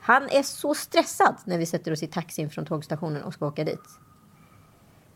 Han 0.00 0.28
är 0.28 0.42
så 0.42 0.74
stressad 0.74 1.34
när 1.44 1.58
vi 1.58 1.66
sätter 1.66 1.92
oss 1.92 2.02
i 2.02 2.06
taxin 2.06 2.50
från 2.50 2.64
tågstationen 2.64 3.22
och 3.22 3.34
ska 3.34 3.46
åka 3.46 3.64
dit. 3.64 4.00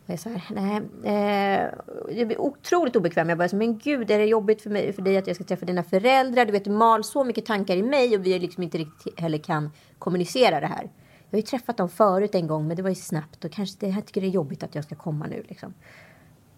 Och 0.05 0.11
jag 0.11 0.15
är 0.15 0.19
så 0.19 0.29
här, 0.29 0.43
nej, 0.51 0.83
eh, 1.05 1.71
jag 2.19 2.27
blir 2.27 2.41
otroligt 2.41 2.97
obekväm. 2.97 3.29
Jag 3.29 3.39
bara, 3.39 3.49
men 3.53 3.79
gud, 3.79 4.11
är 4.11 4.19
det 4.19 4.25
jobbigt 4.25 4.63
för, 4.63 4.71
mig, 4.71 4.93
för 4.93 5.03
dig 5.03 5.17
att 5.17 5.27
jag 5.27 5.37
ska 5.37 5.45
träffa 5.45 5.67
dina 5.67 5.83
föräldrar? 5.83 6.45
Du 6.45 6.53
vet, 6.53 6.65
det 6.65 6.71
mal 6.71 7.05
så 7.05 7.25
mycket 7.25 7.47
tankar 7.47 7.77
i 7.77 7.83
mig 7.83 8.17
och 8.17 8.27
vi 8.27 8.39
liksom 8.39 8.63
inte 8.63 8.79
riktigt 8.79 9.21
heller 9.21 9.39
kan 9.39 9.71
kommunicera 9.99 10.61
det 10.61 10.67
här. 10.67 10.91
Jag 11.31 11.37
har 11.37 11.39
ju 11.39 11.43
träffat 11.43 11.77
dem 11.77 11.89
förut 11.89 12.35
en 12.35 12.47
gång, 12.47 12.69
men 12.69 12.77
det 12.77 12.83
var 12.83 12.91
ju 12.91 12.95
snabbt 12.95 13.45
och 13.45 13.53
kanske 13.53 13.87
det 13.87 13.93
här 13.93 14.03
tycker 14.03 14.21
det 14.21 14.27
är 14.27 14.31
jobbigt 14.31 14.63
att 14.63 14.75
jag 14.75 14.85
ska 14.85 14.95
komma 14.95 15.27
nu 15.27 15.45
liksom. 15.49 15.75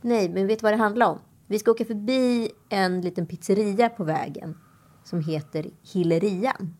Nej, 0.00 0.28
men 0.28 0.46
vet 0.46 0.58
du 0.58 0.62
vad 0.62 0.72
det 0.72 0.76
handlar 0.76 1.06
om? 1.06 1.18
Vi 1.46 1.58
ska 1.58 1.70
åka 1.70 1.84
förbi 1.84 2.50
en 2.68 3.00
liten 3.00 3.26
pizzeria 3.26 3.88
på 3.88 4.04
vägen 4.04 4.58
som 5.04 5.20
heter 5.20 5.66
Hillerian. 5.92 6.76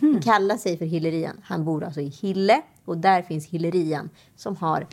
Den 0.00 0.22
kallar 0.22 0.56
sig 0.56 0.78
för 0.78 0.84
Hillerian. 0.84 1.40
Han 1.44 1.64
bor 1.64 1.84
alltså 1.84 2.00
i 2.00 2.08
Hille 2.08 2.62
och 2.84 2.98
där 2.98 3.22
finns 3.22 3.46
Hillerian 3.46 4.10
som 4.36 4.56
har 4.56 4.86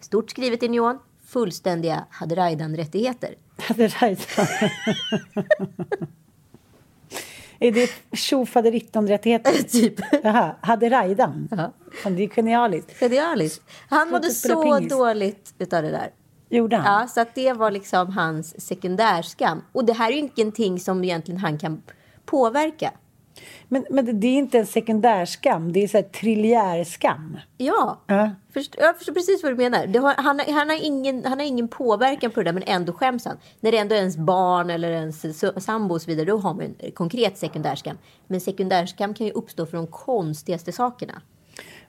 stort 0.00 0.30
skrivet 0.30 0.62
i 0.62 0.68
neon 0.68 0.98
fullständiga 1.26 2.04
Haderaidan-rättigheter. 2.10 3.34
Hade 3.58 3.88
Rajdan. 3.88 4.46
är 7.58 7.72
det 7.72 7.90
tjofaderitton-rättigheter? 8.12 9.52
typ. 9.68 10.00
Jaha? 10.22 10.56
Ja. 10.62 10.76
Det 12.10 12.22
är 12.22 12.28
genialiskt. 12.28 13.00
Genialiskt. 13.00 13.62
Han 13.88 14.10
mådde 14.10 14.30
så 14.30 14.62
pingis. 14.62 14.92
dåligt 14.92 15.54
utav 15.58 15.82
det 15.82 15.90
där. 15.90 16.10
Gjorde 16.48 16.76
han? 16.76 17.00
Ja, 17.00 17.08
så 17.08 17.20
att 17.20 17.34
det 17.34 17.52
var 17.52 17.70
liksom 17.70 18.12
hans 18.12 18.66
sekundärskam. 18.66 19.62
Och 19.72 19.84
det 19.84 19.92
här 19.92 20.10
är 20.10 20.14
ju 20.14 20.30
ingenting 20.36 20.80
som 20.80 21.04
egentligen 21.04 21.40
han 21.40 21.58
kan 21.58 21.82
påverka. 22.24 22.92
Men, 23.74 23.84
men 23.90 24.20
det 24.20 24.26
är 24.26 24.38
inte 24.38 24.58
en 24.58 24.66
sekundärskam, 24.66 25.72
det 25.72 25.82
är 25.82 25.88
så 25.88 25.96
här 25.96 26.04
triljärskam. 26.04 27.36
Ja, 27.58 28.00
Ja. 28.06 28.30
Först, 28.52 28.74
jag 28.78 28.96
förstår 28.96 29.12
precis 29.12 29.42
vad 29.42 29.52
du 29.52 29.56
menar. 29.56 30.00
Har, 30.00 30.14
han, 30.16 30.38
har- 30.38 30.52
han, 30.52 30.68
har 30.70 30.84
ingen, 30.86 31.24
han 31.24 31.38
har 31.38 31.46
ingen 31.46 31.68
påverkan 31.68 32.30
på 32.30 32.40
det 32.40 32.44
där, 32.44 32.52
men 32.52 32.62
ändå 32.66 32.92
skäms 32.92 33.24
han. 33.24 33.36
När 33.60 33.72
det 33.72 33.78
ändå 33.78 33.94
är 33.94 33.98
ens 33.98 34.16
barn 34.16 34.70
eller 34.70 34.90
ens 34.90 35.24
sambo 35.64 35.94
och 35.94 36.02
så 36.02 36.06
vidare, 36.10 36.26
då 36.26 36.36
har 36.36 36.54
man 36.54 36.74
en 36.78 36.90
konkret 36.92 37.38
sekundärskam. 37.38 37.98
Men 38.26 38.40
sekundärskam 38.40 39.14
kan 39.14 39.26
ju 39.26 39.32
uppstå 39.32 39.66
för 39.66 39.76
de 39.76 39.86
konstigaste 39.86 40.72
sakerna. 40.72 41.22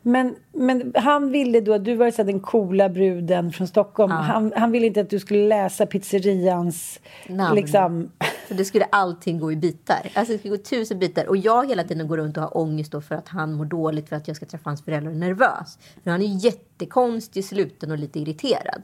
Men, 0.08 0.36
men 0.52 0.92
han 0.96 1.32
ville 1.32 1.62
då, 1.62 1.78
du 1.78 1.96
var 1.96 2.06
ju 2.06 2.12
så 2.12 2.24
den 2.24 2.40
coola 2.40 2.90
bruden 2.90 3.52
från 3.52 3.68
Stockholm. 3.68 4.12
Han, 4.12 4.54
han 4.56 4.72
ville 4.72 4.88
inte 4.88 5.02
att 5.02 5.10
du 5.10 5.20
skulle 5.20 5.48
läsa 5.48 5.86
pizzerians 5.86 7.00
Namn. 7.28 7.56
liksom... 7.56 8.12
För 8.48 8.56
det 8.56 8.66
skulle 8.66 8.86
allting 8.86 9.40
gå 9.40 9.52
i 9.52 9.56
bitar. 9.56 10.12
Alltså 10.14 10.34
det 10.34 10.40
skulle 10.40 10.58
gå 10.58 10.64
tusen 10.64 11.00
bitar. 11.00 11.26
Och 11.28 11.38
jag 11.38 11.70
hela 11.70 11.84
tiden 11.84 12.08
går 12.08 12.18
runt 12.18 12.38
och 12.38 12.44
har 12.44 12.58
ångest 12.58 12.92
då 12.92 13.02
för 13.02 13.16
att 13.16 13.28
han 13.28 13.54
mår 13.54 13.66
dåligt 13.66 14.10
för 14.10 14.16
att 14.16 14.28
jag 14.28 14.38
ska 14.38 14.46
träffa 14.46 14.70
hans 14.70 14.84
föräldrar 14.84 15.10
och 15.10 15.16
är 15.16 15.20
nervös. 15.20 15.80
För 16.04 16.12
han 16.12 16.22
är 16.22 16.46
jättekonstig, 16.46 17.46
sluten 17.46 17.92
och 17.92 17.98
lite 17.98 18.20
irriterad. 18.20 18.82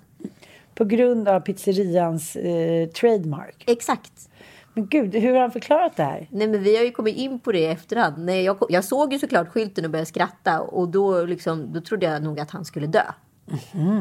På 0.75 0.85
grund 0.85 1.27
av 1.27 1.39
pizzerians 1.39 2.35
eh, 2.35 2.87
trademark. 2.87 3.63
Exakt. 3.67 4.29
Men 4.73 4.87
gud, 4.87 5.15
hur 5.15 5.33
har 5.33 5.41
han 5.41 5.51
förklarat 5.51 5.95
det 5.95 6.03
här? 6.03 6.27
Nej, 6.31 6.47
men 6.47 6.63
vi 6.63 6.77
har 6.77 6.83
ju 6.83 6.91
kommit 6.91 7.17
in 7.17 7.39
på 7.39 7.51
det 7.51 7.59
i 7.59 7.65
efterhand. 7.65 8.25
Nej, 8.25 8.43
jag, 8.43 8.57
jag 8.69 8.83
såg 8.83 9.13
ju 9.13 9.19
såklart 9.19 9.47
skylten 9.47 9.85
och 9.85 9.91
började 9.91 10.05
skratta. 10.05 10.61
Och 10.61 10.87
då, 10.89 11.25
liksom, 11.25 11.73
då 11.73 11.81
trodde 11.81 12.05
jag 12.05 12.23
nog 12.23 12.39
att 12.39 12.51
han 12.51 12.65
skulle 12.65 12.87
dö. 12.87 13.03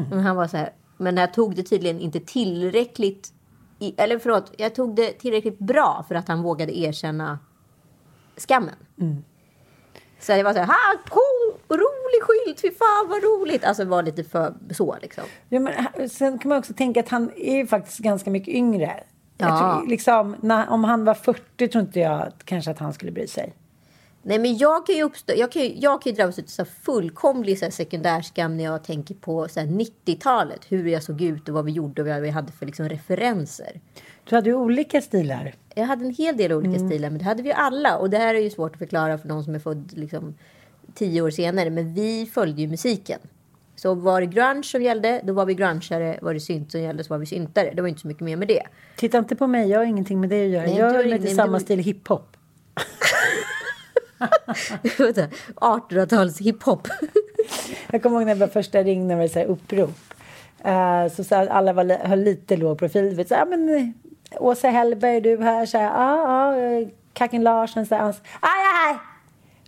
Men 0.09 0.19
han 0.19 0.35
var 0.35 0.47
så 0.47 0.57
här. 0.57 0.73
Men 0.97 1.17
jag 1.17 1.33
tog 1.33 1.55
det 1.55 1.63
tydligen 1.63 1.99
inte 1.99 2.19
tillräckligt. 2.19 3.33
I, 3.79 3.93
eller 3.97 4.19
förlåt, 4.19 4.53
jag 4.57 4.75
tog 4.75 4.95
det 4.95 5.11
tillräckligt 5.11 5.59
bra 5.59 6.05
för 6.07 6.15
att 6.15 6.27
han 6.27 6.41
vågade 6.41 6.77
erkänna 6.77 7.39
skammen. 8.37 8.75
Så 10.19 10.31
det 10.31 10.43
var 10.43 10.53
så 10.53 10.59
här, 10.59 10.65
ha, 10.65 11.01
cool, 11.09 11.59
rolig 11.69 12.21
skylt, 12.21 12.61
fy 12.61 12.71
fan 12.71 13.09
vad 13.09 13.23
roligt. 13.23 13.63
Alltså 13.63 13.85
var 13.85 14.03
lite 14.03 14.23
för 14.23 14.53
så 14.71 14.97
liksom. 15.01 15.23
Ja, 15.49 15.59
men, 15.59 16.09
sen 16.09 16.39
kan 16.39 16.49
man 16.49 16.57
också 16.57 16.73
tänka 16.73 16.99
att 16.99 17.09
han 17.09 17.31
är 17.35 17.65
faktiskt 17.65 17.99
ganska 17.99 18.29
mycket 18.29 18.53
yngre. 18.53 19.03
Ja. 19.47 19.77
tror, 19.79 19.89
liksom, 19.89 20.35
när, 20.41 20.69
om 20.69 20.83
han 20.83 21.05
var 21.05 21.13
40 21.13 21.67
tror 21.67 21.83
inte 21.83 21.99
jag 21.99 22.31
kanske 22.45 22.71
att 22.71 22.79
han 22.79 22.93
skulle 22.93 23.11
bry 23.11 23.27
sig. 23.27 23.53
Nej, 24.23 24.39
men 24.39 24.57
jag 24.57 24.85
kan 24.85 24.95
ju, 24.95 25.03
uppstå, 25.03 25.33
jag 25.37 25.51
kan 25.51 25.61
ju, 25.61 25.75
jag 25.77 26.01
kan 26.01 26.11
ju 26.11 26.15
drabbas 26.15 26.59
av 26.59 26.65
fullkomlig 26.65 27.59
så 27.59 27.65
här 27.65 27.71
sekundärskam 27.71 28.57
när 28.57 28.63
jag 28.63 28.83
tänker 28.83 29.15
på 29.15 29.47
så 29.47 29.59
här 29.59 29.67
90-talet. 29.67 30.65
Hur 30.69 30.85
jag 30.85 31.03
såg 31.03 31.21
ut 31.21 31.49
och 31.49 31.55
vad 31.55 31.65
vi 31.65 31.71
gjorde 31.71 32.01
och 32.01 32.07
vad 32.07 32.21
vi 32.21 32.29
hade 32.29 32.51
för 32.51 32.65
liksom 32.65 32.89
referenser. 32.89 33.79
Du 34.29 34.35
hade 34.35 34.49
ju 34.49 34.55
olika 34.55 35.01
stilar. 35.01 35.55
Jag 35.75 35.85
hade 35.85 36.05
en 36.05 36.13
hel 36.13 36.37
del 36.37 36.53
olika 36.53 36.79
stilar, 36.79 37.09
men 37.09 37.19
det 37.19 37.25
hade 37.25 37.43
vi 37.43 37.49
ju 37.49 37.55
alla. 37.55 37.97
Och 37.97 38.09
det 38.09 38.17
här 38.17 38.35
är 38.35 38.39
ju 38.39 38.49
svårt 38.49 38.71
att 38.71 38.79
förklara 38.79 39.17
för 39.17 39.27
någon 39.27 39.43
som 39.43 39.55
är 39.55 39.59
född 39.59 39.93
liksom, 39.93 40.35
tio 40.93 41.21
år 41.21 41.29
senare. 41.29 41.69
Men 41.69 41.93
vi 41.93 42.25
följde 42.33 42.61
ju 42.61 42.67
musiken. 42.67 43.19
Så 43.81 43.93
var 43.93 44.21
det 44.21 44.27
grunge 44.27 44.63
som 44.63 44.81
gällde, 44.81 45.21
då 45.23 45.33
var 45.33 45.45
vi 45.45 45.53
grungeare. 45.53 46.19
Var 46.21 46.33
det 46.33 46.39
synt 46.39 46.71
som 46.71 46.81
gällde 46.81 47.03
så 47.03 47.13
var 47.13 47.17
vi 47.17 47.25
syntare. 47.25 47.71
Det 47.75 47.81
var 47.81 47.89
inte 47.89 48.01
så 48.01 48.07
mycket 48.07 48.21
mer 48.23 48.35
med 48.35 48.47
det. 48.47 48.63
Titta 48.95 49.17
inte 49.17 49.35
på 49.35 49.47
mig, 49.47 49.69
jag 49.69 49.79
har 49.79 49.85
ingenting 49.85 50.19
med 50.21 50.29
det 50.29 50.43
att 50.45 50.49
göra. 50.49 50.65
Nej, 50.65 50.77
jag 50.77 50.95
är 50.95 51.19
nej, 51.19 51.35
samma 51.35 51.57
du- 51.57 51.63
stil 51.63 51.79
hiphop. 51.79 52.37
1800-tals 55.55 56.39
hiphop. 56.41 56.87
Jag 57.91 58.03
kommer 58.03 58.17
ihåg 58.17 58.25
när 58.25 58.31
jag 58.31 58.39
var 58.39 58.47
första 58.47 58.83
ringde 58.83 59.07
när 59.07 59.15
det 59.15 59.21
var 59.21 59.27
så 59.27 59.39
här 59.39 59.45
upprop. 59.45 59.99
Uh, 60.65 61.07
så, 61.15 61.23
så 61.23 61.35
alla 61.35 61.73
var, 61.73 62.07
höll 62.07 62.19
lite 62.19 62.57
låg 62.57 62.79
profil. 62.79 63.15
Du 63.15 63.23
Så, 63.25 63.35
här, 63.35 63.45
men, 63.45 63.75
eh, 63.75 63.87
Åsa 64.43 64.67
Hellberg, 64.69 65.21
du 65.21 65.37
här? 65.43 65.65
Så 65.65 65.77
här, 65.77 65.85
ja, 65.85 66.17
ja, 66.17 66.61
eh, 66.61 66.87
Kakin 67.13 67.43
Larsson. 67.43 67.85
Så 67.85 67.95
här, 67.95 68.03
ans- 68.03 68.21
aj, 68.39 68.89
aj! 68.89 68.97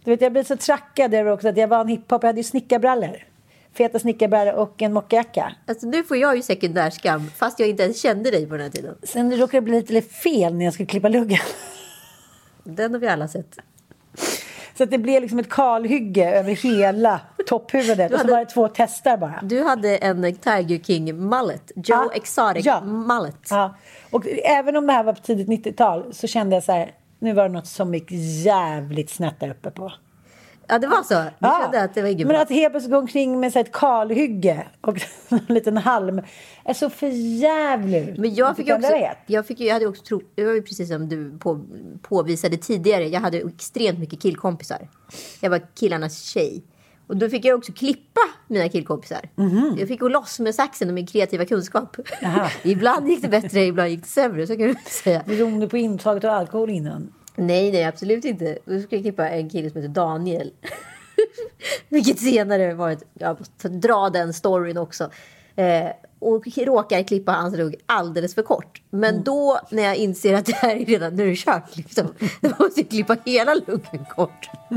Du 0.03 0.11
vet, 0.11 0.21
jag 0.21 0.31
blev 0.31 0.43
så 0.43 0.57
trackad 0.57 1.13
över 1.13 1.31
också 1.31 1.47
att 1.47 1.57
jag 1.57 1.67
var 1.67 1.81
en 1.81 1.87
hiphop. 1.87 2.23
Jag 2.23 2.29
hade 2.29 2.39
ju 2.39 2.43
snickarbrallor. 2.43 3.32
Feta 3.77 3.99
snickarbrallor 3.99 4.53
och 4.53 4.81
en 4.81 4.93
mockajacka. 4.93 5.51
Alltså, 5.67 5.87
nu 5.87 6.03
får 6.03 6.17
jag 6.17 6.35
ju 6.35 6.41
sekundärskam, 6.41 7.31
fast 7.37 7.59
jag 7.59 7.69
inte 7.69 7.83
ens 7.83 8.01
kände 8.01 8.31
dig 8.31 8.45
på 8.45 8.53
den 8.53 8.61
här 8.63 8.69
tiden. 8.69 8.95
Sen 9.03 9.37
råkade 9.37 9.57
det 9.57 9.61
bli 9.61 9.81
lite 9.81 10.09
fel 10.13 10.53
när 10.55 10.65
jag 10.65 10.73
skulle 10.73 10.87
klippa 10.87 11.09
luggen. 11.09 11.39
Den 12.63 12.93
har 12.93 12.99
vi 12.99 13.07
alla 13.07 13.27
sett. 13.27 13.57
Så 14.77 14.85
det 14.85 14.97
blev 14.97 15.21
liksom 15.21 15.39
ett 15.39 15.49
kalhygge 15.49 16.33
över 16.39 16.51
hela 16.51 17.21
topphuvudet. 17.47 18.11
Och 18.11 18.19
så 18.19 18.23
hade- 18.23 18.33
var 18.33 18.39
det 18.39 18.45
två 18.45 18.67
testar 18.67 19.17
bara. 19.17 19.39
Du 19.43 19.63
hade 19.63 19.97
en 19.97 20.35
Tiger 20.35 20.79
King 20.83 21.15
mullet. 21.29 21.71
Joe 21.75 21.83
Ja, 21.85 22.11
Exotic 22.13 22.65
ja. 22.65 22.81
mullet. 22.81 23.47
Ja. 23.49 23.75
Och 24.11 24.27
även 24.43 24.75
om 24.75 24.87
det 24.87 24.93
här 24.93 25.03
var 25.03 25.13
på 25.13 25.21
tidigt 25.21 25.47
90-tal 25.47 26.13
så 26.13 26.27
kände 26.27 26.55
jag 26.55 26.63
så 26.63 26.71
här, 26.71 26.91
nu 27.19 27.33
var 27.33 27.43
det 27.43 27.53
något 27.53 27.67
som 27.67 27.93
gick 27.93 28.11
jävligt 28.45 29.09
snett 29.09 29.39
där 29.39 29.49
uppe 29.49 29.71
på. 29.71 29.91
Ja, 30.67 30.79
det 30.79 30.87
var 30.87 31.03
så. 31.03 31.13
Du 31.13 31.29
Ja. 31.39 31.59
kände 31.63 31.83
att 31.83 31.93
det 31.93 32.01
var 32.01 32.09
inget 32.09 32.27
Men 32.27 32.33
bra. 32.33 32.41
att 32.41 32.49
helt 32.49 32.73
plötsligt 32.73 32.91
gå 32.91 32.97
omkring 32.97 33.39
med 33.39 33.53
så 33.53 33.59
ett 33.59 33.71
kalhygge 33.71 34.67
och 34.81 34.97
en 35.29 35.39
liten 35.55 35.77
halm 35.77 36.21
är 36.65 36.73
så 36.73 36.89
för 36.89 37.07
jävligt. 37.39 38.17
Men 38.17 38.35
jag 38.35 38.55
fick 38.55 38.69
också, 38.71 38.91
Jag 39.25 39.45
fick 39.47 39.59
jag 39.59 39.73
hade 39.73 39.85
också 39.87 40.03
tro, 40.03 40.21
det 40.35 40.45
var 40.45 40.53
ju 40.53 40.61
precis 40.61 40.89
som 40.89 41.09
du 41.09 41.37
på, 41.39 41.59
påvisade 42.01 42.57
tidigare. 42.57 43.07
Jag 43.07 43.19
hade 43.21 43.37
extremt 43.37 43.99
mycket 43.99 44.21
killkompisar. 44.21 44.89
Jag 45.41 45.49
var 45.49 45.61
killarnas 45.75 46.23
tjej. 46.23 46.63
Och 47.07 47.17
då 47.17 47.29
fick 47.29 47.45
jag 47.45 47.57
också 47.57 47.73
klippa 47.73 48.21
mina 48.47 48.69
killkompisar. 48.69 49.19
Jag 49.77 49.87
fick 49.87 49.99
gå 49.99 50.07
loss 50.07 50.39
med 50.39 50.55
saxen 50.55 50.87
och 50.87 50.93
min 50.93 51.07
kreativa 51.07 51.45
kunskap. 51.45 51.97
Ibland 52.63 53.07
gick 53.07 53.21
det 53.21 53.27
bättre, 53.27 53.59
ibland 53.65 53.89
gick 53.89 54.01
det 54.01 54.07
sämre. 54.07 54.47
Så 54.47 54.57
kan 54.57 54.67
du 54.67 54.75
säga. 54.85 55.23
Beroende 55.27 55.67
på 55.67 55.77
intaget 55.77 56.23
av 56.23 56.29
alkohol 56.31 56.69
innan. 56.69 57.13
Nej, 57.35 57.71
nej, 57.71 57.83
absolut 57.83 58.25
inte. 58.25 58.57
Då 58.65 58.79
skulle 58.79 58.97
jag 58.97 59.03
klippa 59.03 59.29
en 59.29 59.49
kille 59.49 59.69
som 59.69 59.81
heter 59.81 59.93
Daniel. 59.93 60.51
Vilket 61.89 62.19
senare 62.19 62.73
var 62.73 62.91
ett... 62.91 63.03
Jag 63.13 63.39
måste 63.39 63.69
dra 63.69 64.09
den 64.09 64.33
storyn 64.33 64.77
också. 64.77 65.09
Eh, 65.55 65.89
och 66.19 66.47
råkar 66.57 67.03
klippa 67.03 67.31
hans 67.31 67.57
lugg 67.57 67.75
alldeles 67.85 68.35
för 68.35 68.41
kort. 68.41 68.81
Men 68.89 69.23
då 69.23 69.59
när 69.69 69.83
jag 69.83 69.95
inser 69.95 70.33
att 70.33 70.45
det 70.45 70.55
här 70.55 70.75
är 70.75 70.85
redan 70.85 71.15
nu 71.15 71.23
är 71.23 71.27
det 71.27 71.35
kört. 71.35 71.77
Liksom, 71.77 72.13
då 72.41 72.49
måste 72.59 72.81
jag 72.81 72.89
klippa 72.89 73.17
hela 73.25 73.53
luggen 73.53 74.05
kort. 74.09 74.49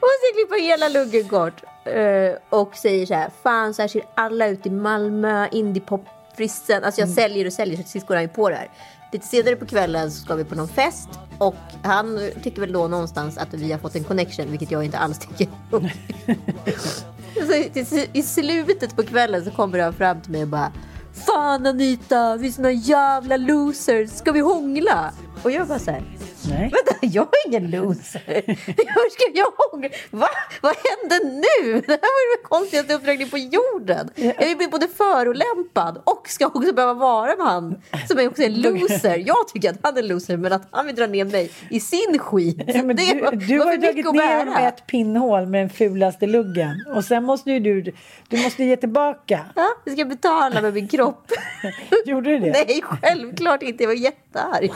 måste 0.00 0.24
jag 0.26 0.34
klippa 0.34 0.54
hela 0.60 0.88
luggen 0.88 1.28
kort. 1.28 1.62
Eh, 1.84 2.58
och 2.58 2.76
säger 2.76 3.06
så 3.06 3.14
här. 3.14 3.30
Fan, 3.42 3.74
så 3.74 3.82
här 3.82 3.88
ser 3.88 4.04
alla 4.14 4.46
ut 4.46 4.66
i 4.66 4.70
Malmö. 4.70 5.48
Indiepop-frissen. 5.52 6.84
Alltså 6.84 7.00
jag 7.00 7.10
säljer 7.10 7.46
och 7.46 7.52
säljer 7.52 7.76
så 7.76 7.82
till 7.82 7.92
sist 7.92 8.06
går 8.06 8.14
han 8.14 8.24
ju 8.24 8.28
på 8.28 8.50
det 8.50 8.56
här. 8.56 8.70
Lite 9.14 9.26
senare 9.26 9.56
på 9.56 9.66
kvällen 9.66 10.10
så 10.10 10.24
ska 10.24 10.34
vi 10.34 10.44
på 10.44 10.54
någon 10.54 10.68
fest. 10.68 11.08
Och 11.38 11.54
han 11.82 12.30
tycker 12.42 12.60
väl 12.60 12.72
då 12.72 12.88
någonstans 12.88 13.38
att 13.38 13.54
vi 13.54 13.72
har 13.72 13.78
fått 13.78 13.96
en 13.96 14.04
connection. 14.04 14.50
Vilket 14.50 14.70
jag 14.70 14.84
inte 14.84 14.98
alls 14.98 15.18
tycker. 15.18 15.48
Så 17.86 18.06
i, 18.12 18.22
slutet 18.22 18.96
på 18.96 19.02
kvällen 19.02 19.44
så 19.44 19.50
kommer 19.50 19.78
han 19.78 19.92
fram 19.92 20.20
till 20.20 20.32
mig 20.32 20.42
och 20.42 20.48
bara 20.48 20.72
Fan 21.12 21.66
Anita, 21.66 22.36
vi 22.36 22.48
är 22.48 22.52
såna 22.52 22.72
jävla 22.72 23.36
losers. 23.36 24.10
Ska 24.10 24.32
vi 24.32 24.40
hångla? 24.40 25.12
Och 25.42 25.50
jag 25.50 25.68
bara 25.68 25.78
så 25.78 25.90
här. 25.90 26.02
Nej. 26.48 26.58
Vänta, 26.60 26.94
jag 27.00 27.22
är 27.22 27.48
ingen 27.48 27.70
loser. 27.70 28.42
Hur 28.66 29.10
ska 29.10 29.24
jag? 29.34 29.90
Va? 30.10 30.28
Vad 30.60 30.74
hände 30.76 31.24
nu? 31.24 31.80
Det 31.86 31.92
här 31.92 31.98
var 32.00 32.36
den 32.36 32.44
konstigaste 32.48 32.94
uppdragningen 32.94 33.30
på 33.30 33.38
jorden. 33.38 34.10
Jag 34.16 34.58
blir 34.58 34.70
både 34.70 34.88
förolämpad 34.88 36.02
och 36.04 36.28
ska 36.28 36.46
också 36.46 36.72
behöva 36.72 36.94
vara 36.94 37.36
med 37.36 37.46
han 37.46 37.82
som 38.08 38.18
är 38.18 38.28
också 38.28 38.42
en 38.42 38.60
loser. 38.60 39.22
Jag 39.26 39.48
tycker 39.48 39.70
att 39.70 39.76
han 39.82 39.96
är 39.96 40.02
en 40.02 40.08
loser, 40.08 40.36
men 40.36 40.52
att 40.52 40.68
han 40.70 40.86
vill 40.86 40.94
dra 40.94 41.06
ner 41.06 41.24
mig 41.24 41.50
i 41.70 41.80
sin 41.80 42.18
skit. 42.18 42.62
Ja, 42.66 42.82
men 42.82 42.96
det 42.96 43.12
du, 43.12 43.20
var, 43.20 43.32
du 43.32 43.60
har 43.60 43.72
ju 43.72 43.78
dragit 43.78 44.12
ner 44.12 44.38
honom 44.38 44.56
ett 44.56 44.86
pinnhål 44.86 45.46
med 45.46 45.62
den 45.62 45.70
fulaste 45.70 46.26
luggen. 46.26 46.84
Och 46.96 47.04
sen 47.04 47.24
måste 47.24 47.50
ju 47.50 47.60
du, 47.60 47.92
du 48.28 48.42
måste 48.42 48.64
ge 48.64 48.76
tillbaka. 48.76 49.40
Ja, 49.54 49.66
jag 49.84 49.94
ska 49.94 50.04
betala 50.04 50.60
med 50.60 50.74
min 50.74 50.88
kropp. 50.88 51.32
Gjorde 52.06 52.30
du 52.30 52.38
det? 52.38 52.50
Nej, 52.50 52.82
självklart 52.82 53.62
inte. 53.62 53.82
Jag 53.82 53.88
var 53.88 53.94
jättearg. 53.94 54.72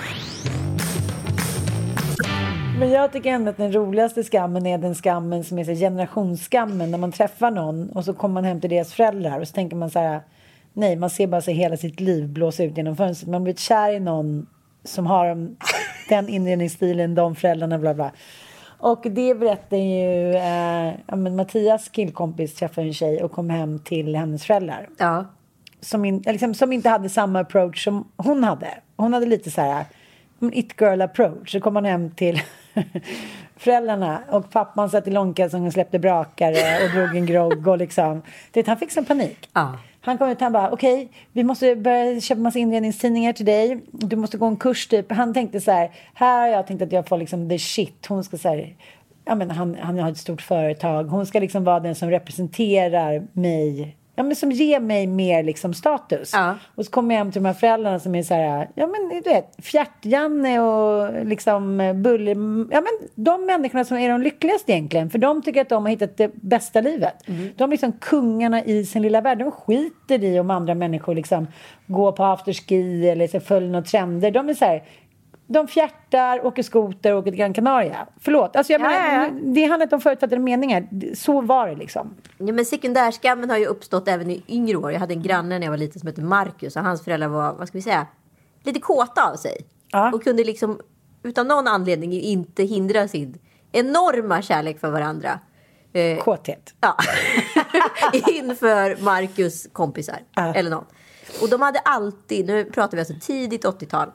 Men 2.79 2.91
jag 2.91 3.13
tycker 3.13 3.31
ändå 3.31 3.51
att 3.51 3.57
den 3.57 3.73
roligaste 3.73 4.23
skammen 4.25 4.67
är 4.67 4.79
den 4.79 4.95
skammen 4.95 5.45
som 5.45 5.59
är 5.59 5.65
så 5.65 5.73
generationsskammen. 5.75 6.91
När 6.91 6.99
man 6.99 7.13
träffar 7.13 7.51
någon 7.51 7.89
och 7.91 8.05
så 8.05 8.15
kommer 8.15 8.33
man 8.35 8.45
hem 8.45 8.61
till 8.61 8.71
deras 8.71 8.93
föräldrar 8.93 9.41
och 9.41 9.49
så 9.49 9.55
tänker 9.55 9.77
man 9.77 9.91
så 9.91 9.99
här. 9.99 10.21
Nej, 10.73 10.97
man 10.97 11.11
ser 11.11 11.27
bara 11.27 11.41
så 11.41 11.51
hela 11.51 11.77
sitt 11.77 12.01
liv 12.01 12.29
blåsa 12.29 12.65
ut 12.65 12.77
genom 12.77 12.97
fönstret. 12.97 13.31
Man 13.31 13.45
blir 13.45 13.55
kär 13.55 13.93
i 13.93 14.01
någon 14.01 14.47
som 14.85 15.07
har 15.07 15.29
de- 15.29 15.57
den 16.09 16.29
inredningsstilen, 16.29 17.15
de 17.15 17.35
föräldrarna, 17.37 17.79
bla 17.79 17.95
bla. 17.95 18.11
Och 18.79 19.01
det 19.11 19.35
berättar 19.35 19.77
ju 19.77 20.35
eh, 20.37 20.95
ja, 21.07 21.17
men 21.17 21.37
Mattias 21.37 21.89
killkompis 21.89 22.55
träffade 22.55 22.87
en 22.87 22.95
tjej 22.95 23.23
och 23.23 23.33
kom 23.33 23.51
hem 23.51 23.79
till 23.79 24.17
hennes 24.17 24.45
föräldrar 24.45 24.89
Ja. 24.99 25.25
som, 25.81 26.05
in, 26.05 26.23
liksom, 26.27 26.55
som 26.55 26.73
inte 26.73 26.89
hade 26.89 27.09
samma 27.09 27.41
approach 27.41 27.85
som 27.85 28.09
hon 28.17 28.45
hade. 28.45 28.69
Hon 28.97 29.13
hade 29.15 29.27
lite 29.27 29.51
så 29.51 29.61
här 29.61 29.85
it 30.53 30.81
girl 30.81 31.01
approach. 31.01 31.53
Så 31.53 31.61
kom 31.61 31.77
han 31.77 31.85
hem 31.85 32.11
till 32.11 32.41
föräldrarna 33.57 34.21
och 34.31 34.51
pappan 34.51 34.91
satt 34.91 35.09
i 35.09 35.11
långkalsonger 35.11 35.67
och 35.67 35.73
släppte 35.73 35.99
brakare 35.99 36.85
och 36.85 36.91
drog 36.91 37.17
en 37.17 37.27
grogg 37.27 37.69
och 37.69 37.79
liksom. 37.79 38.23
Det, 38.51 38.67
han 38.67 38.77
fick 38.77 38.93
sån 38.93 39.05
panik. 39.05 39.49
Ja. 39.53 39.79
Han 40.01 40.19
kom 40.19 40.29
ut 40.29 40.43
och 40.43 40.53
bara 40.53 40.71
okej, 40.71 41.09
vi 41.33 41.45
måste 41.45 41.77
börja 41.77 42.21
köpa 42.21 42.41
massa 42.41 42.59
inredningstidningar 42.59 43.33
till 43.33 43.47
dig. 43.47 43.81
Du 43.93 44.17
måste 44.17 44.39
gå 44.39 44.47
en 44.47 44.57
kurs 44.57 44.87
typ. 44.87 45.13
Han 45.13 45.35
tänkte 45.35 45.61
så 45.61 45.71
här, 45.71 45.91
här 46.15 46.41
har 46.41 46.49
jag 46.49 46.67
tänkt 46.67 46.83
att 46.83 46.93
jag 46.93 47.09
får 47.09 47.19
liksom 47.19 47.49
the 47.49 47.59
shit. 47.59 48.07
Hon 48.07 48.25
ska 48.25 48.39
så 48.39 48.49
här, 48.49 48.75
ja 49.25 49.35
men 49.35 49.51
han, 49.51 49.77
han 49.81 49.99
har 49.99 50.11
ett 50.11 50.19
stort 50.19 50.43
företag. 50.43 51.05
Hon 51.05 51.27
ska 51.27 51.41
liksom 51.41 51.65
vara 51.65 51.81
den 51.81 51.95
som 51.95 52.11
representerar 52.11 53.27
mig. 53.33 53.97
Ja 54.19 54.25
men 54.25 54.37
som 54.37 54.53
ger 54.53 54.81
mig 54.81 55.07
mer 55.07 55.43
liksom 55.43 55.75
status. 55.75 56.31
Ja. 56.35 56.55
Och 56.75 56.85
så 56.85 56.91
kommer 56.91 57.15
jag 57.15 57.19
hem 57.19 57.33
till 57.33 57.43
de 57.43 57.47
här 57.47 57.55
föräldrarna 57.55 57.99
som 57.99 58.15
är 58.15 58.23
så 58.23 58.35
här, 58.35 58.69
ja 58.75 58.87
men 58.87 59.09
du 59.09 59.31
vet, 59.31 59.57
Fjärt-Janne 59.59 60.61
och 60.61 61.27
liksom 61.27 61.93
Bulle. 62.03 62.31
Ja 62.71 62.81
men 62.81 63.09
de 63.15 63.47
människorna 63.47 63.85
som 63.85 63.97
är 63.97 64.09
de 64.09 64.21
lyckligaste 64.21 64.73
egentligen. 64.73 65.11
För 65.11 65.19
de 65.19 65.43
tycker 65.43 65.61
att 65.61 65.69
de 65.69 65.85
har 65.85 65.91
hittat 65.91 66.17
det 66.17 66.35
bästa 66.35 66.81
livet. 66.81 67.15
De 67.57 67.65
är 67.65 67.69
liksom 67.69 67.93
kungarna 67.93 68.65
i 68.65 68.85
sin 68.85 69.03
lilla 69.03 69.21
värld. 69.21 69.39
De 69.39 69.51
skiter 69.51 70.25
i 70.25 70.41
om 70.41 70.51
andra 70.51 70.75
människor 70.75 71.15
liksom 71.15 71.47
går 71.87 72.13
på 72.13 72.25
afterski 72.25 73.09
eller 73.09 73.27
så 73.27 73.41
följer 73.41 73.71
några 73.71 73.85
trender. 73.85 74.31
De 74.31 74.49
är 74.49 74.55
så 74.55 74.65
här, 74.65 74.83
de 75.51 75.69
fjärtar, 75.69 76.47
åker 76.47 76.63
skoter 76.63 77.13
och 77.13 77.19
åker 77.19 77.31
till 77.31 77.39
Gran 77.39 77.55
Canaria. 77.55 78.07
Förlåt, 78.21 78.57
alltså 78.57 78.73
jag 78.73 78.81
Ja, 78.81 78.85
menar, 78.89 79.25
ja, 79.25 79.31
det 79.55 79.65
handlar 79.65 79.83
inte 79.87 79.95
om 79.95 80.01
förutfattade 80.01 80.41
meningar. 80.41 80.89
Så 81.15 81.41
var 81.41 81.69
det 81.69 81.75
liksom. 81.75 82.15
Ja, 82.39 82.53
men 82.53 82.65
sekundärskammen 82.65 83.51
har 83.51 83.57
ju 83.57 83.67
uppstått 83.67 84.09
även 84.09 84.31
i 84.31 84.43
yngre 84.49 84.77
år. 84.77 84.93
Jag 84.93 85.01
hade 85.01 85.15
en 85.15 85.23
granne 85.23 85.59
när 85.59 85.67
jag 85.67 85.71
var 85.73 85.79
liten 85.79 86.01
som 86.01 86.07
hette 86.07 86.21
Marcus 86.21 86.77
och 86.77 86.83
hans 86.83 87.05
föräldrar 87.05 87.29
var, 87.29 87.53
vad 87.53 87.69
ska 87.69 87.79
vi 87.79 87.83
säga, 87.83 88.07
lite 88.63 88.81
kåta 88.81 89.31
av 89.31 89.37
sig. 89.37 89.57
Ja. 89.93 90.13
Och 90.15 90.23
kunde 90.25 90.45
liksom 90.45 90.81
utan 91.23 91.49
någon 91.49 91.69
anledning 91.69 92.13
inte 92.13 92.63
hindra 92.63 93.09
sin 93.09 93.39
enorma 93.73 94.43
kärlek 94.43 94.81
för 94.81 94.91
varandra. 94.91 95.41
Eh, 95.93 96.19
Kåthet. 96.19 96.75
Ja. 96.81 96.97
Inför 98.33 99.05
Marcus 99.05 99.69
kompisar. 99.73 100.19
Eller 100.55 100.71
någon. 100.71 100.85
Och 101.43 101.49
de 101.49 101.63
hade 101.63 101.79
alltid, 101.79 102.47
nu 102.47 102.65
pratar 102.65 102.97
vi 102.97 103.01
alltså 103.01 103.15
tidigt 103.21 103.65
80-tal. 103.65 104.09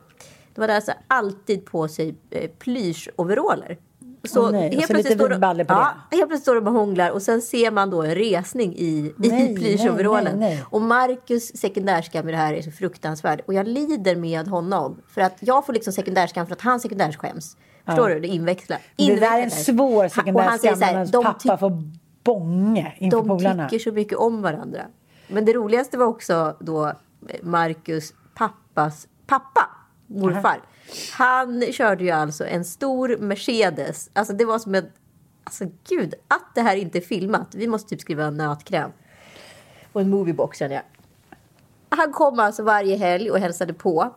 De 0.56 0.62
hade 0.62 0.76
alltså 0.76 0.92
alltid 1.08 1.66
på 1.66 1.88
sig 1.88 2.16
eh, 2.30 2.50
plyschoveraller. 2.50 3.78
Så 4.24 4.46
Åh 4.46 4.52
nej, 4.52 4.78
och 4.78 4.84
så 4.84 4.94
lite 4.94 5.16
står 5.16 5.30
de- 5.30 5.66
på 5.66 5.74
ja, 5.74 5.94
det. 6.10 6.16
Helt 6.16 6.30
plötsligt 6.30 6.42
står 6.42 6.56
de 6.56 6.68
och 6.68 6.74
hånglar 6.74 7.10
och 7.10 7.22
sen 7.22 7.42
ser 7.42 7.72
man 7.72 7.90
då 7.90 8.02
en 8.02 8.16
resning 8.16 8.76
i, 8.76 9.14
Nej, 9.18 9.52
i 9.52 9.56
plyschoverallen. 9.56 10.44
Och 10.70 10.82
Marcus 10.82 11.58
sekundärskam 11.58 12.30
i 12.30 12.32
det 12.32 12.38
här 12.38 12.54
är 12.54 12.62
så 12.62 12.72
fruktansvärd. 12.72 13.42
Och 13.48 13.54
jag 13.54 13.68
lider 13.68 14.16
med 14.16 14.48
honom. 14.48 15.02
För 15.08 15.22
att 15.22 15.38
jag 15.40 15.66
får 15.66 15.74
liksom 15.74 15.94
sekundärskam 15.94 16.48
för 16.48 16.54
att 16.54 16.62
han 16.62 16.80
sekundärskäms. 16.80 17.58
Förstår 17.86 18.10
du? 18.10 18.20
Det 18.20 18.28
inväxlar. 18.28 18.80
Det 18.96 19.16
där 19.16 19.40
är 19.40 19.44
en 19.44 19.52
svår 19.52 20.08
sekundärskam 20.08 20.80
när 20.80 21.06
de 21.06 21.24
pappa 21.24 21.58
får 21.58 21.84
bånge 22.24 22.96
inför 22.98 23.18
de 23.18 23.28
polarna. 23.28 23.70
tycker 23.70 23.84
så 23.84 23.92
mycket 23.92 24.18
om 24.18 24.42
varandra. 24.42 24.82
Men 25.28 25.46
det 25.46 25.54
roligaste 25.54 25.98
var 25.98 26.06
också 26.06 26.56
då 26.60 26.94
Marcus 27.42 28.14
pappas 28.36 29.08
pappa, 29.28 29.70
morfar. 30.14 30.62
Han 31.14 31.62
körde 31.72 32.04
ju 32.04 32.10
alltså 32.10 32.46
en 32.46 32.66
stor 32.66 33.18
Mercedes. 33.18 34.10
Alltså 34.14 34.34
det 34.34 34.46
var 34.46 34.60
som 34.60 34.76
en... 34.76 34.86
Alltså 35.44 35.66
gud, 35.90 36.14
att 36.28 36.56
det 36.56 36.62
här 36.62 36.76
inte 36.76 36.98
är 36.98 37.02
filmat. 37.02 37.56
Vi 37.56 37.68
måste 37.68 37.90
typ 37.90 38.02
skriva 38.02 38.24
en 38.24 38.38
nötkräm. 38.38 38.92
Och 39.94 40.02
en 40.02 40.10
moviebox 40.10 40.58
känner 40.58 40.76
jag. 40.76 40.84
Han 41.90 42.12
kom 42.12 42.40
alltså 42.40 42.64
varje 42.64 42.96
helg 42.96 43.32
och 43.32 43.40
hälsade 43.40 43.74
på 43.74 44.16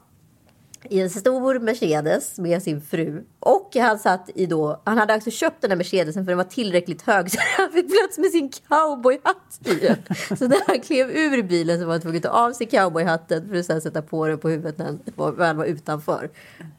i 0.91 1.01
en 1.01 1.11
stor 1.11 1.59
Mercedes 1.59 2.39
med 2.39 2.63
sin 2.63 2.81
fru. 2.81 3.25
Och 3.41 3.77
han 3.77 3.99
satt 3.99 4.31
i 4.35 4.47
då, 4.47 4.83
han 4.85 4.99
hade 4.99 5.15
alltså 5.15 5.31
köpt 5.31 5.61
den 5.61 5.71
här 5.71 5.77
Mercedesen 5.77 6.25
för 6.25 6.31
den 6.31 6.37
var 6.37 6.45
tillräckligt 6.45 7.03
hög 7.03 7.31
så 7.33 7.39
han 7.57 7.73
fick 7.73 7.87
plats 7.87 8.19
med 8.19 8.31
sin 8.31 8.51
cowboyhatt 8.69 9.61
i 9.65 9.75
den. 9.75 9.99
Så 10.39 10.49
när 10.49 10.67
han 10.67 10.81
klev 10.81 11.11
ur 11.11 11.43
bilen 11.43 11.81
så 11.81 11.87
var 11.87 11.93
han 11.93 12.01
tvungen 12.01 12.17
att 12.17 12.23
ta 12.23 12.29
av 12.29 12.53
sig 12.53 12.67
cowboyhatten 12.67 13.49
för 13.49 13.57
att 13.57 13.67
sen 13.67 13.81
sätta 13.81 14.03
på 14.03 14.27
den 14.27 14.39
på 14.39 14.49
huvudet 14.49 14.79
när 14.79 14.85
han 14.85 15.01
var, 15.17 15.33
väl 15.33 15.57
var 15.57 15.65
utanför. 15.65 16.31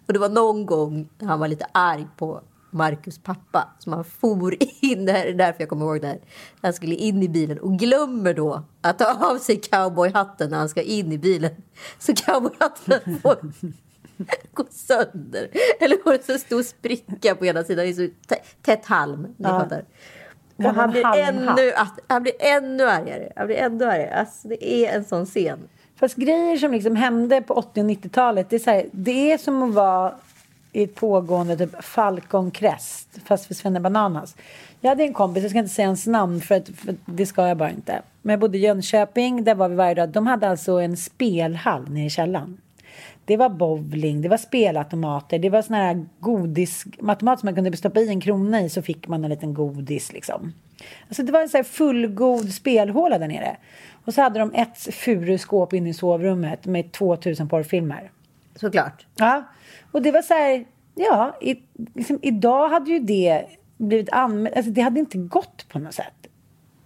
Och 0.08 0.14
det 0.14 0.20
var 0.20 0.30
någon 0.30 0.66
gång 0.66 1.10
när 1.20 1.28
han 1.28 1.40
var 1.40 1.48
lite 1.48 1.66
arg 1.72 2.08
på 2.18 2.42
Marcus 2.72 3.20
pappa 3.20 3.68
som 3.80 3.94
han 3.94 4.04
for 4.04 4.56
in, 4.82 5.06
det 5.06 5.12
är 5.12 5.34
därför 5.34 5.62
jag 5.62 5.70
kommer 5.70 5.86
ihåg 5.86 6.02
det 6.02 6.08
här. 6.08 6.20
Han 6.62 6.74
skulle 6.74 6.96
in 6.96 7.24
i 7.24 7.30
bilen 7.30 7.60
och 7.60 7.80
glömmer 7.80 8.34
då 8.34 8.64
att 8.82 9.00
ta 9.00 9.32
av 9.32 9.38
sig 9.38 9.62
cowboyhatten 9.62 10.50
när 10.50 10.58
han 10.58 10.70
ska 10.70 10.82
in 10.82 11.12
i 11.12 11.18
bilen. 11.18 11.52
Så 12.00 12.16
cowboyhatten 12.16 13.20
får 13.22 13.38
gå 14.54 14.64
sönder. 14.70 15.50
Eller 15.80 16.04
får 16.04 16.14
en 16.14 16.24
så 16.24 16.38
stor 16.38 16.64
spricka 16.64 17.36
på 17.36 17.46
ena 17.46 17.64
sidan. 17.64 17.86
Det 17.86 17.92
är 17.92 17.94
så 17.94 18.02
tä- 18.02 18.44
tätt 18.62 18.86
halm. 18.86 19.28
Ja. 19.38 19.68
Och 20.56 20.64
han 20.64 20.92
blir, 20.92 21.06
ännu, 21.06 21.72
han 22.08 22.24
blir 22.24 22.34
ännu 22.40 22.84
argare. 22.84 23.32
Han 23.36 23.48
blir 23.48 23.58
ännu 23.58 23.86
argare. 23.86 24.14
Alltså, 24.14 24.48
det 24.48 24.66
är 24.66 24.96
en 24.96 25.06
sån 25.06 25.26
scen. 25.26 25.60
Fast 26.00 26.16
grejer 26.16 26.58
som 26.58 26.72
liksom 26.72 26.96
hände 26.96 27.42
på 27.42 27.54
80 27.54 27.82
och 27.82 27.88
90-talet, 27.88 28.50
det 28.50 28.56
är, 28.56 28.60
så 28.60 28.72
här, 28.72 28.86
det 28.92 29.32
är 29.32 29.38
som 29.38 29.64
att 29.64 29.74
vara 29.74 30.14
i 30.72 30.84
ett 30.84 30.96
pågående 30.96 31.58
typ 31.58 31.84
Falcon 31.84 32.52
Crest, 32.52 33.10
fast 33.26 33.46
för 33.46 33.54
Svenne 33.54 33.80
Bananas. 33.80 34.36
Jag 34.82 34.90
hade 34.90 35.04
en 35.04 35.14
kompis, 35.14 35.44
jag 35.44 35.50
ska 35.50 35.60
inte 35.60 35.74
säga 35.74 35.88
hans 35.88 36.08
namn 36.08 36.42
för, 36.42 36.56
att, 36.56 36.70
för 36.70 36.96
det 37.06 37.26
ska 37.26 37.48
jag 37.48 37.58
bara 37.58 37.72
inte. 37.72 38.02
Men 38.22 38.34
jag 38.34 38.40
bodde 38.40 38.58
i 38.58 38.62
Jönköping, 38.62 39.44
där 39.44 39.56
var 39.56 39.70
vi 39.70 39.76
varje 39.76 39.96
dag. 39.96 40.10
De 40.10 40.28
hade 40.28 40.50
alltså 40.50 40.72
en 40.72 40.98
spelhall 40.98 41.90
nere 41.90 42.06
i 42.06 42.10
källaren. 42.10 42.58
Det 43.28 43.38
var 43.38 43.50
bowling, 43.50 44.22
det 44.22 44.30
var 44.30 44.38
spelautomater, 44.38 45.40
det 45.40 45.50
var 45.50 45.62
såna 45.62 45.78
här 45.78 46.06
godis, 46.20 46.86
automater 47.08 47.46
man 47.46 47.56
kunde 47.56 47.78
stoppa 47.78 48.00
i 48.00 48.10
en 48.10 48.22
krona 48.22 48.62
i 48.62 48.70
så 48.70 48.82
fick 48.82 49.08
man 49.08 49.24
en 49.24 49.30
liten 49.30 49.54
godis 49.54 50.14
liksom. 50.14 50.54
Alltså 51.08 51.24
det 51.24 51.32
var 51.32 51.42
en 51.42 51.50
så 51.50 51.58
här 51.58 51.64
fullgod 51.64 52.54
spelhåla 52.54 53.18
där 53.18 53.28
nere. 53.28 53.58
Och 54.06 54.14
så 54.14 54.22
hade 54.22 54.40
de 54.40 54.54
ett 54.54 54.96
furuskåp 54.96 55.74
inne 55.74 55.90
i 55.90 55.94
sovrummet 55.94 56.66
med 56.66 56.92
2000 56.92 57.50
porrfilmer. 57.50 58.12
Såklart. 58.56 59.06
Ja, 59.16 59.44
och 59.92 60.02
det 60.02 60.12
var 60.12 60.22
så 60.22 60.34
här, 60.34 60.66
ja, 60.96 61.38
i, 61.42 61.56
liksom, 61.94 62.20
idag 62.22 62.70
hade 62.70 62.92
ju 62.92 63.00
det 63.00 63.46
blivit 63.78 64.10
anmält, 64.10 64.56
alltså 64.56 64.72
det 64.72 64.82
hade 64.82 65.00
inte 65.00 65.18
gått 65.18 65.66
på 65.70 65.80
något 65.80 65.94
sätt. 65.94 66.27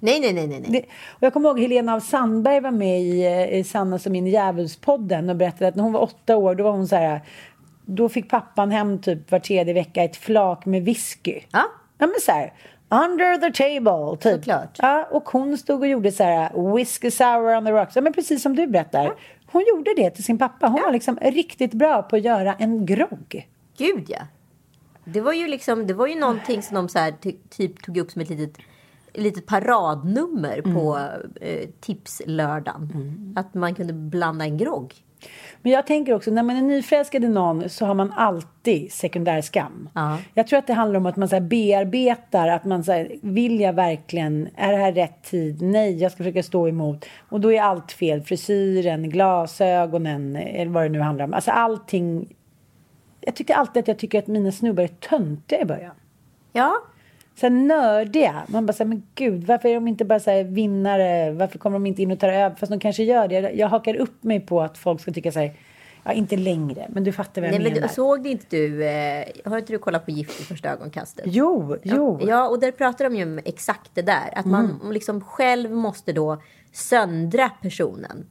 Nej, 0.04 0.20
nej, 0.20 0.34
nej, 0.34 0.48
nej. 0.48 0.62
Det, 0.68 0.80
och 1.10 1.24
jag 1.24 1.34
kommer 1.34 1.50
ihåg 1.50 1.60
Helena 1.60 1.94
av 1.94 2.00
Sandberg 2.00 2.60
var 2.60 2.72
med 2.72 3.02
i, 3.02 3.26
eh, 3.26 3.60
i 3.60 3.64
Sanna 3.64 4.00
som 4.00 4.12
min 4.12 4.28
djävulspodden 4.28 5.30
och 5.30 5.36
berättade 5.36 5.68
att 5.68 5.76
när 5.76 5.84
hon 5.84 5.94
var 5.94 6.02
åtta 6.02 6.36
år 6.38 6.56
då 6.56 6.64
var 6.64 6.72
hon 6.72 6.88
så 6.88 6.96
här 6.96 7.22
då 7.86 8.10
fick 8.10 8.30
pappan 8.30 8.72
hem 8.72 9.02
typ 9.02 9.32
var 9.32 9.40
tredje 9.40 9.74
vecka 9.74 10.04
ett 10.04 10.16
flak 10.16 10.66
med 10.66 10.84
whisky. 10.84 11.40
Ja. 11.52 11.64
Ja 11.98 12.08
men 12.08 12.16
så 12.22 12.32
här 12.32 12.54
under 12.90 13.38
the 13.38 13.64
table 13.64 14.18
typ. 14.18 14.44
Såklart. 14.44 14.78
Ja, 14.82 15.08
och 15.12 15.30
hon 15.30 15.58
stod 15.58 15.80
och 15.80 15.88
gjorde 15.88 16.12
så 16.12 16.24
här 16.24 16.74
whisky 16.76 17.12
sour 17.12 17.58
on 17.58 17.66
the 17.66 17.72
rocks. 17.72 17.96
Ja 17.96 18.02
men 18.02 18.14
precis 18.14 18.42
som 18.42 18.56
du 18.56 18.68
berättar. 18.68 19.14
Hon 19.52 19.66
gjorde 19.68 19.94
det 19.96 20.10
till 20.10 20.24
sin 20.24 20.38
pappa. 20.38 20.68
Hon 20.68 20.82
var 20.82 20.92
liksom 20.92 21.18
riktigt 21.22 21.74
bra 21.74 22.02
på 22.02 22.16
att 22.16 22.22
göra 22.22 22.54
en 22.54 22.86
grogg. 22.86 23.48
Gud 23.78 24.06
ja. 24.08 24.20
Det 25.06 25.22
var 25.22 25.34
ju 25.34 25.48
liksom, 25.48 25.88
det 25.88 25.94
var 25.94 26.08
ju 26.08 26.20
någonting 26.20 26.62
som 26.62 26.76
de 26.76 26.90
så 26.90 27.00
här, 27.00 27.12
ty, 27.22 27.36
typ 27.50 27.84
tog 27.84 27.98
upp 27.98 28.12
som 28.12 28.22
ett 28.22 28.30
litet 28.30 28.58
litet 29.14 29.46
paradnummer 29.46 30.62
Mm. 30.66 30.76
på 30.76 31.00
eh, 31.42 31.70
tipslördagen. 31.80 33.34
Att 33.38 33.54
man 33.54 33.76
kunde 33.76 33.94
blanda 33.94 34.46
en 34.46 34.58
grogg. 34.58 34.94
Men 35.62 35.72
jag 35.72 35.88
tänker 35.88 36.14
också, 36.14 36.32
när 36.32 36.44
man 36.44 36.56
är 36.56 36.62
nyförälskad 36.62 37.24
i 37.24 37.28
någon 37.28 37.70
så 37.70 37.86
har 37.86 37.94
man 37.94 38.12
alltid 38.12 38.92
sekundär 38.92 39.42
skam. 39.42 39.90
Ja. 39.94 40.18
Jag 40.34 40.48
tror 40.48 40.60
att 40.60 40.68
det 40.68 40.74
handlar 40.74 40.98
om 41.00 41.06
att 41.06 41.16
man 41.16 41.30
så 41.30 41.40
bearbetar, 41.40 42.48
att 42.48 42.66
man 42.66 42.84
så 42.84 42.92
här, 42.92 43.16
vill 43.22 43.60
jag 43.60 43.74
verkligen, 43.74 44.50
är 44.56 44.72
det 44.72 44.78
här 44.78 44.92
rätt 44.94 45.24
tid? 45.24 45.62
Nej, 45.62 45.98
jag 46.02 46.12
ska 46.12 46.18
försöka 46.18 46.44
stå 46.44 46.68
emot. 46.68 47.06
Och 47.30 47.42
då 47.42 47.52
är 47.54 47.62
allt 47.62 47.92
fel, 47.92 48.22
frisyren, 48.22 49.10
glasögonen, 49.10 50.36
eller 50.36 50.72
vad 50.72 50.84
det 50.84 50.90
nu 50.90 51.00
handlar 51.00 51.26
om. 51.26 51.34
Alltså 51.34 51.52
allting. 51.52 52.36
Jag 53.22 53.36
tycker 53.36 53.54
alltid 53.54 53.82
att 53.82 53.88
jag 53.88 54.00
tycker 54.00 54.20
att 54.20 54.28
mina 54.28 54.52
snubbar 54.52 54.84
är 54.84 54.88
töntiga 54.88 55.62
i 55.62 55.66
början. 55.66 55.96
Ja, 56.54 56.74
Så 57.42 57.48
här 57.48 57.54
nördiga. 57.56 58.44
Man 58.48 58.66
bara 58.66 58.74
säger 58.74 58.90
men 58.90 59.04
gud, 59.16 59.44
varför 59.44 59.70
är 59.70 59.74
de 59.74 59.88
inte 59.88 60.06
bara 60.06 60.20
så 60.20 60.32
här 60.32 60.44
vinnare? 60.44 61.32
Varför 61.32 61.60
kommer 61.60 61.76
de 61.76 61.86
inte 61.86 62.02
in 62.02 62.12
och 62.12 62.20
tar 62.20 62.30
över? 62.30 62.56
Fast 62.56 62.70
de 62.72 62.80
kanske 62.80 63.04
gör 63.04 63.28
det. 63.28 63.36
Jag, 63.40 63.56
jag 63.56 63.68
hakar 63.68 63.96
upp 63.96 64.24
mig 64.24 64.40
på 64.40 64.62
att 64.62 64.78
folk 64.78 65.02
ska 65.02 65.12
tycka 65.12 65.32
så 65.32 65.40
här, 65.40 65.54
ja 66.04 66.12
inte 66.12 66.38
längre, 66.38 66.86
men 66.90 67.04
du 67.04 67.12
fattar 67.12 67.42
vad 67.42 67.48
jag 67.48 67.54
Nej, 67.54 67.64
men 67.64 67.74
menar. 67.74 67.88
du, 67.88 67.94
såg 67.94 68.28
inte 68.28 68.46
du, 68.50 68.86
eh, 68.86 69.26
har 69.46 69.58
inte 69.58 69.74
du 69.74 69.78
kollat 69.80 70.06
på 70.06 70.12
Gift 70.12 70.42
i 70.42 70.44
första 70.44 70.70
ögonkastet? 70.70 71.26
Jo, 71.28 71.78
jo. 71.84 72.20
Ja, 72.28 72.48
och 72.50 72.60
där 72.60 72.72
pratar 72.72 73.06
de 73.06 73.16
ju 73.16 73.24
om 73.24 73.40
exakt 73.46 73.92
det 73.94 74.02
där. 74.02 74.30
Att 74.36 74.46
man 74.46 74.66
Mm. 74.82 74.92
liksom 74.92 75.22
själv 75.22 75.72
måste 75.72 76.14
då 76.14 76.42
söndra 76.72 77.50
personen. 77.62 78.26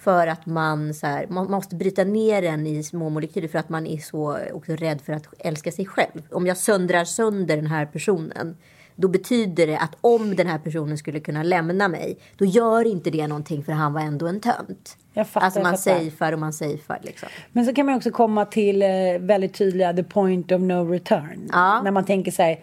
För 0.00 0.26
att 0.26 0.46
man, 0.46 0.94
så 0.94 1.06
här, 1.06 1.26
man 1.26 1.50
måste 1.50 1.76
bryta 1.76 2.04
ner 2.04 2.42
den 2.42 2.66
i 2.66 2.82
små 2.82 3.08
molekyler 3.08 3.48
för 3.48 3.58
att 3.58 3.68
man 3.68 3.86
är 3.86 3.98
så 3.98 4.38
också 4.52 4.72
rädd 4.72 5.00
för 5.00 5.12
att 5.12 5.26
älska 5.38 5.72
sig 5.72 5.86
själv. 5.86 6.22
Om 6.30 6.46
jag 6.46 6.56
söndrar 6.56 7.04
sönder 7.04 7.56
den 7.56 7.66
här 7.66 7.86
personen 7.86 8.56
då 9.00 9.08
betyder 9.08 9.66
det 9.66 9.78
att 9.78 9.96
om 10.00 10.36
den 10.36 10.46
här 10.46 10.58
personen 10.58 10.98
skulle 10.98 11.20
kunna 11.20 11.42
lämna 11.42 11.88
mig 11.88 12.18
då 12.36 12.44
gör 12.44 12.86
inte 12.86 13.10
det 13.10 13.26
någonting 13.26 13.64
för 13.64 13.72
han 13.72 13.92
var 13.92 14.00
ändå 14.00 14.26
en 14.26 14.40
tönt. 14.40 14.96
Jag 15.12 15.28
fattar, 15.28 15.44
alltså 15.44 15.60
man 15.60 15.78
safear 15.78 16.32
och 16.32 16.38
man 16.38 16.52
safear 16.52 16.98
liksom. 17.02 17.28
Men 17.52 17.66
så 17.66 17.74
kan 17.74 17.86
man 17.86 17.94
också 17.94 18.10
komma 18.10 18.44
till 18.44 18.82
eh, 18.82 18.88
väldigt 19.18 19.54
tydliga 19.54 19.92
the 19.92 20.04
point 20.04 20.52
of 20.52 20.60
no 20.60 20.92
return. 20.92 21.48
Ja. 21.52 21.82
När 21.82 21.90
man 21.90 22.04
tänker 22.04 22.32
så 22.32 22.42
här, 22.42 22.60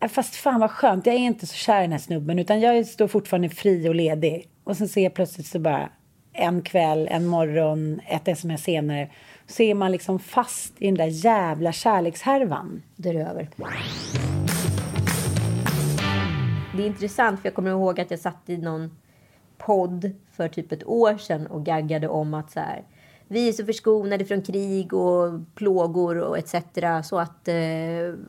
"Äh, 0.00 0.08
fast 0.08 0.34
fan 0.34 0.60
vad 0.60 0.70
skönt, 0.70 1.06
jag 1.06 1.14
är 1.14 1.18
inte 1.18 1.46
så 1.46 1.54
kär 1.54 1.78
i 1.78 1.82
den 1.82 1.92
här 1.92 1.98
snubben 1.98 2.38
utan 2.38 2.60
jag 2.60 2.86
står 2.86 3.08
fortfarande 3.08 3.48
fri 3.48 3.88
och 3.88 3.94
ledig. 3.94 4.48
Och 4.64 4.76
sen 4.76 4.88
ser 4.88 5.02
jag 5.02 5.14
plötsligt 5.14 5.46
så 5.46 5.58
bara 5.58 5.90
en 6.32 6.62
kväll, 6.62 7.08
en 7.10 7.26
morgon, 7.26 8.00
ett 8.06 8.28
sms 8.28 8.62
senare 8.62 9.08
så 9.46 9.62
är 9.62 9.74
man 9.74 9.92
liksom 9.92 10.18
fast 10.18 10.74
i 10.78 10.86
den 10.86 10.94
där 10.94 11.24
jävla 11.24 11.72
kärlekshärvan. 11.72 12.82
däröver. 12.96 13.20
är 13.20 13.24
det 13.24 13.30
över. 13.30 13.48
Det 16.76 16.82
är 16.82 16.86
intressant 16.86 17.40
för 17.40 17.46
jag 17.46 17.54
kommer 17.54 17.70
ihåg 17.70 18.00
att 18.00 18.10
jag 18.10 18.20
satt 18.20 18.42
i 18.46 18.56
någon 18.56 18.96
podd 19.58 20.10
för 20.32 20.48
typ 20.48 20.72
ett 20.72 20.86
år 20.86 21.16
sedan 21.16 21.46
och 21.46 21.64
gaggade 21.64 22.08
om 22.08 22.34
att 22.34 22.50
så 22.50 22.60
här, 22.60 22.84
vi 23.28 23.48
är 23.48 23.52
så 23.52 23.64
förskonade 23.64 24.24
från 24.24 24.42
krig 24.42 24.94
och 24.94 25.40
plågor 25.54 26.18
och 26.18 26.38
etc. 26.38 26.54
Så 27.04 27.18
att 27.18 27.48
eh, 27.48 27.56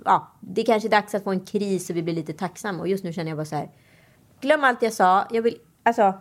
ja, 0.06 0.28
det 0.40 0.64
kanske 0.64 0.88
är 0.88 0.92
dags 0.92 1.16
att 1.16 1.24
få 1.24 1.32
en 1.32 1.46
kris 1.46 1.90
och 1.90 1.96
vi 1.96 2.04
blir 2.04 2.14
lite 2.14 2.34
tacksamma. 2.34 2.80
Och 2.80 2.88
just 2.88 3.04
nu 3.04 3.14
känner 3.14 3.32
jag 3.32 3.38
bara 3.38 3.46
så 3.46 3.56
här, 3.56 3.70
glöm 4.42 4.64
allt 4.64 4.82
jag 4.82 4.94
sa. 4.94 5.28
Jag 5.32 5.42
vill, 5.42 5.58
alltså, 5.84 6.14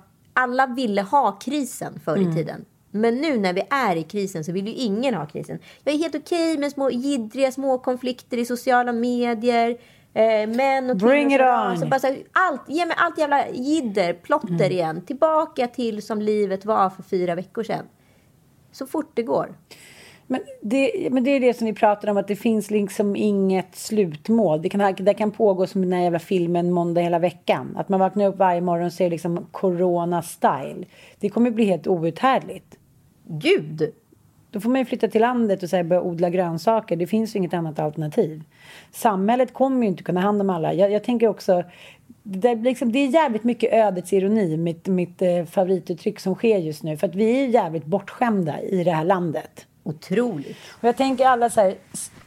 alla 0.43 0.67
ville 0.67 1.03
ha 1.03 1.33
krisen 1.33 2.01
förr 2.05 2.31
i 2.31 2.35
tiden. 2.35 2.65
Men 2.91 3.17
nu 3.17 3.39
när 3.39 3.53
vi 3.53 3.63
är 3.71 3.97
i 3.97 4.03
krisen 4.03 4.45
så 4.45 4.53
vill 4.53 4.67
ju 4.67 4.75
ingen 4.75 5.15
ha 5.15 5.27
krisen. 5.27 5.59
Jag 5.85 5.95
är 5.95 5.99
helt 5.99 6.15
okej 6.15 6.59
med 6.59 6.73
små 6.73 6.91
jiddriga 6.91 7.53
små 7.53 7.79
konflikter 7.79 8.39
i 8.39 8.45
sociala 8.45 8.93
medier. 8.93 9.79
Eh, 10.15 10.49
män 10.49 10.91
och 10.91 10.97
Bring 10.97 11.35
it 11.35 11.41
on. 11.41 11.83
och 11.83 11.89
bara 11.89 12.01
så 12.01 12.07
här, 12.07 12.19
allt, 12.33 12.61
ge 12.69 12.87
mig 12.87 12.97
allt 12.99 13.19
jävla 13.19 13.49
jidder, 13.49 14.13
plotter 14.13 14.73
igen. 14.73 15.05
Tillbaka 15.07 15.67
till 15.67 16.03
som 16.03 16.23
livet 16.23 16.65
var 16.65 16.91
för 16.91 17.03
fyra 17.03 17.35
veckor 17.35 17.63
sedan. 17.63 17.85
Så 18.73 18.87
fort 18.87 19.11
det 19.15 19.23
går. 19.23 19.55
Men 20.31 20.41
det, 20.61 21.09
men 21.11 21.25
det 21.25 21.31
är 21.31 21.41
det 21.41 21.55
som 21.55 21.67
vi 21.67 21.73
pratar 21.73 22.09
om, 22.09 22.17
att 22.17 22.29
det 22.29 22.37
finns 22.37 22.71
liksom 22.71 23.17
inget 23.17 23.77
slutmål. 23.77 24.63
Det 24.63 24.69
kan, 24.69 24.95
det 24.95 25.15
kan 25.15 25.31
pågå 25.31 25.67
som 25.67 25.83
den 25.83 25.93
här 25.93 26.03
jävla 26.03 26.19
filmen 26.19 26.73
Måndag 26.73 27.01
hela 27.01 27.19
veckan. 27.19 27.77
Att 27.77 27.89
man 27.89 28.01
vaknar 28.01 28.27
upp 28.27 28.39
varje 28.39 28.61
morgon 28.61 28.87
och 28.87 28.93
ser 28.93 29.11
liksom 29.11 29.47
corona-style. 29.53 30.85
Det 31.21 31.29
kommer 31.29 31.51
bli 31.51 31.65
helt 31.65 31.87
outhärdligt. 31.87 32.79
Gud! 33.25 33.93
Då 34.51 34.61
får 34.61 34.71
man 34.71 34.79
ju 34.79 34.85
flytta 34.85 35.09
till 35.09 35.21
landet 35.21 35.63
och 35.63 35.71
så 35.71 35.77
här 35.77 35.83
börja 35.83 36.03
odla 36.03 36.31
grönsaker. 36.31 36.97
Det 36.97 37.07
finns 37.07 37.35
ju 37.35 37.39
inget 37.39 37.55
annat 37.55 37.79
alternativ. 37.79 38.43
Samhället 38.91 39.55
kommer 39.55 39.83
ju 39.83 39.89
inte 39.89 40.03
kunna 40.03 40.21
hand 40.21 40.41
om 40.41 40.51
alla. 40.51 40.75
Jag, 40.75 40.93
jag 40.93 41.05
tänker 41.05 41.29
också, 41.29 41.65
det, 42.23 42.55
liksom, 42.55 42.93
det 42.93 42.99
är 42.99 43.09
jävligt 43.09 43.45
mycket 43.45 43.73
ödets 43.73 44.13
ironi, 44.13 44.57
mitt, 44.57 44.87
mitt 44.87 45.23
eh, 45.23 45.45
favorituttryck 45.45 46.21
som 46.21 46.35
sker 46.35 46.59
just 46.59 46.83
nu. 46.83 46.97
För 46.97 47.07
att 47.07 47.15
vi 47.15 47.45
är 47.45 47.47
jävligt 47.47 47.85
bortskämda 47.85 48.61
i 48.61 48.85
det 48.85 48.93
här 48.93 49.05
landet. 49.05 49.67
Otroligt. 49.91 50.57
Och 50.81 50.89
jag 50.89 50.97
tänker 50.97 51.27
alla 51.27 51.51
så 51.51 51.61
här, 51.61 51.75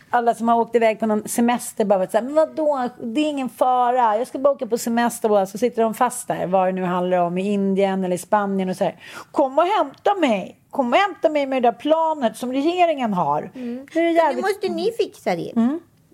alla 0.09 0.33
som 0.33 0.47
har 0.47 0.59
åkt 0.59 0.75
iväg 0.75 0.99
på 0.99 1.05
någon 1.05 1.27
semester 1.27 1.85
bara 1.85 1.99
varit 1.99 2.11
så 2.11 2.17
här, 2.17 2.23
men 2.25 2.33
vadå, 2.35 2.89
det 3.03 3.21
är 3.21 3.29
ingen 3.29 3.49
fara, 3.49 4.17
jag 4.17 4.27
ska 4.27 4.39
bara 4.39 4.53
åka 4.53 4.67
på 4.67 4.77
semester 4.77 5.29
bara. 5.29 5.45
Så 5.45 5.57
sitter 5.57 5.81
de 5.83 5.93
fast 5.93 6.27
där, 6.27 6.47
vad 6.47 6.67
det 6.67 6.71
nu 6.71 6.83
handlar 6.83 7.17
om, 7.17 7.37
i 7.37 7.51
Indien 7.53 8.03
eller 8.03 8.15
i 8.15 8.19
Spanien 8.19 8.69
och 8.69 8.75
så 8.75 8.83
här, 8.83 8.95
kom 9.31 9.57
och 9.57 9.65
hämta 9.65 10.15
mig, 10.15 10.57
kom 10.69 10.93
och 10.93 10.99
hämta 10.99 11.29
mig 11.29 11.45
med 11.45 11.63
det 11.63 11.67
där 11.71 11.77
planet 11.77 12.37
som 12.37 12.51
regeringen 12.53 13.13
har. 13.13 13.51
Nu 13.53 13.85
det 13.93 14.01
Nu 14.01 14.11
jävligt... 14.11 14.41
måste 14.45 14.69
ni 14.69 14.91
fixa 14.91 15.35
det. 15.35 15.51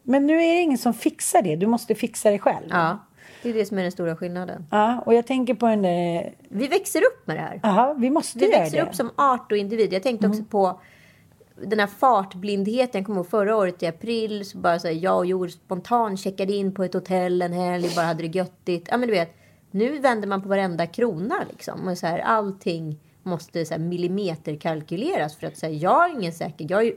Men 0.04 0.28
nu 0.28 0.34
är 0.44 0.56
det 0.56 0.62
ingen 0.62 0.78
som 0.78 0.94
fixar 0.94 1.42
det, 1.42 1.56
du 1.56 1.68
måste 1.68 1.96
fixa 1.96 2.32
det 2.32 2.40
själv. 2.40 2.66
Ja, 2.70 2.98
det 3.44 3.50
är 3.50 3.54
det 3.54 3.66
som 3.66 3.78
är 3.78 3.82
den 3.84 3.92
stora 3.92 4.16
skillnaden. 4.16 4.66
Ja, 4.72 5.04
och 5.06 5.14
jag 5.14 5.28
tänker 5.28 5.54
på 5.54 5.66
den 5.68 5.82
där, 5.82 6.34
Vi 6.50 6.68
växer 6.68 7.00
upp 7.00 7.28
med 7.28 7.36
det 7.38 7.42
här. 7.42 7.60
jaha, 7.64 7.94
vi 7.94 8.10
måste 8.10 8.40
Vi 8.40 8.46
göra 8.52 8.60
växer 8.60 8.78
det. 8.78 8.84
upp 8.84 8.96
som 8.96 9.12
art 9.16 9.52
och 9.52 9.58
individ. 9.58 9.94
Jag 9.94 10.04
tänkte 10.04 10.28
också 10.28 10.44
på 10.44 10.80
den 11.64 11.80
här 11.80 11.88
fartblindheten. 11.88 13.00
Jag 13.00 13.06
kommer 13.06 13.20
ihåg 13.20 13.30
förra 13.30 13.56
året 13.56 13.84
i 13.84 13.88
april 13.88 14.46
så 14.46 14.58
bara 14.58 14.80
så 14.80 14.88
här, 14.88 14.96
jag 14.96 15.18
och 15.18 15.26
Joel 15.26 15.52
spontant 15.52 16.20
checkade 16.20 16.54
in 16.54 16.74
på 16.74 16.84
ett 16.84 16.94
hotell 16.94 17.42
en 17.42 17.54
helg, 17.54 17.90
bara 17.96 18.06
hade 18.06 18.28
det 18.28 18.38
göttigt. 18.38 18.88
Ja 18.92 18.98
men 18.98 19.08
du 19.08 19.14
vet, 19.14 19.36
nu 19.72 20.00
vänder 20.00 20.28
man 20.28 20.42
på 20.42 20.50
varenda 20.50 20.88
krona 20.88 21.36
liksom. 21.50 21.88
Och 21.88 21.98
så 21.98 22.08
här, 22.08 22.20
allting 22.20 23.00
måste 23.24 23.66
så 23.66 23.74
här, 23.74 23.82
millimeterkalkyleras 23.82 25.36
för 25.36 25.48
att 25.48 25.58
säga 25.58 25.74
jag 25.74 25.90
har 25.90 26.10
ingen 26.10 26.34
säker, 26.34 26.68
jag 26.70 26.88
är 26.88 26.94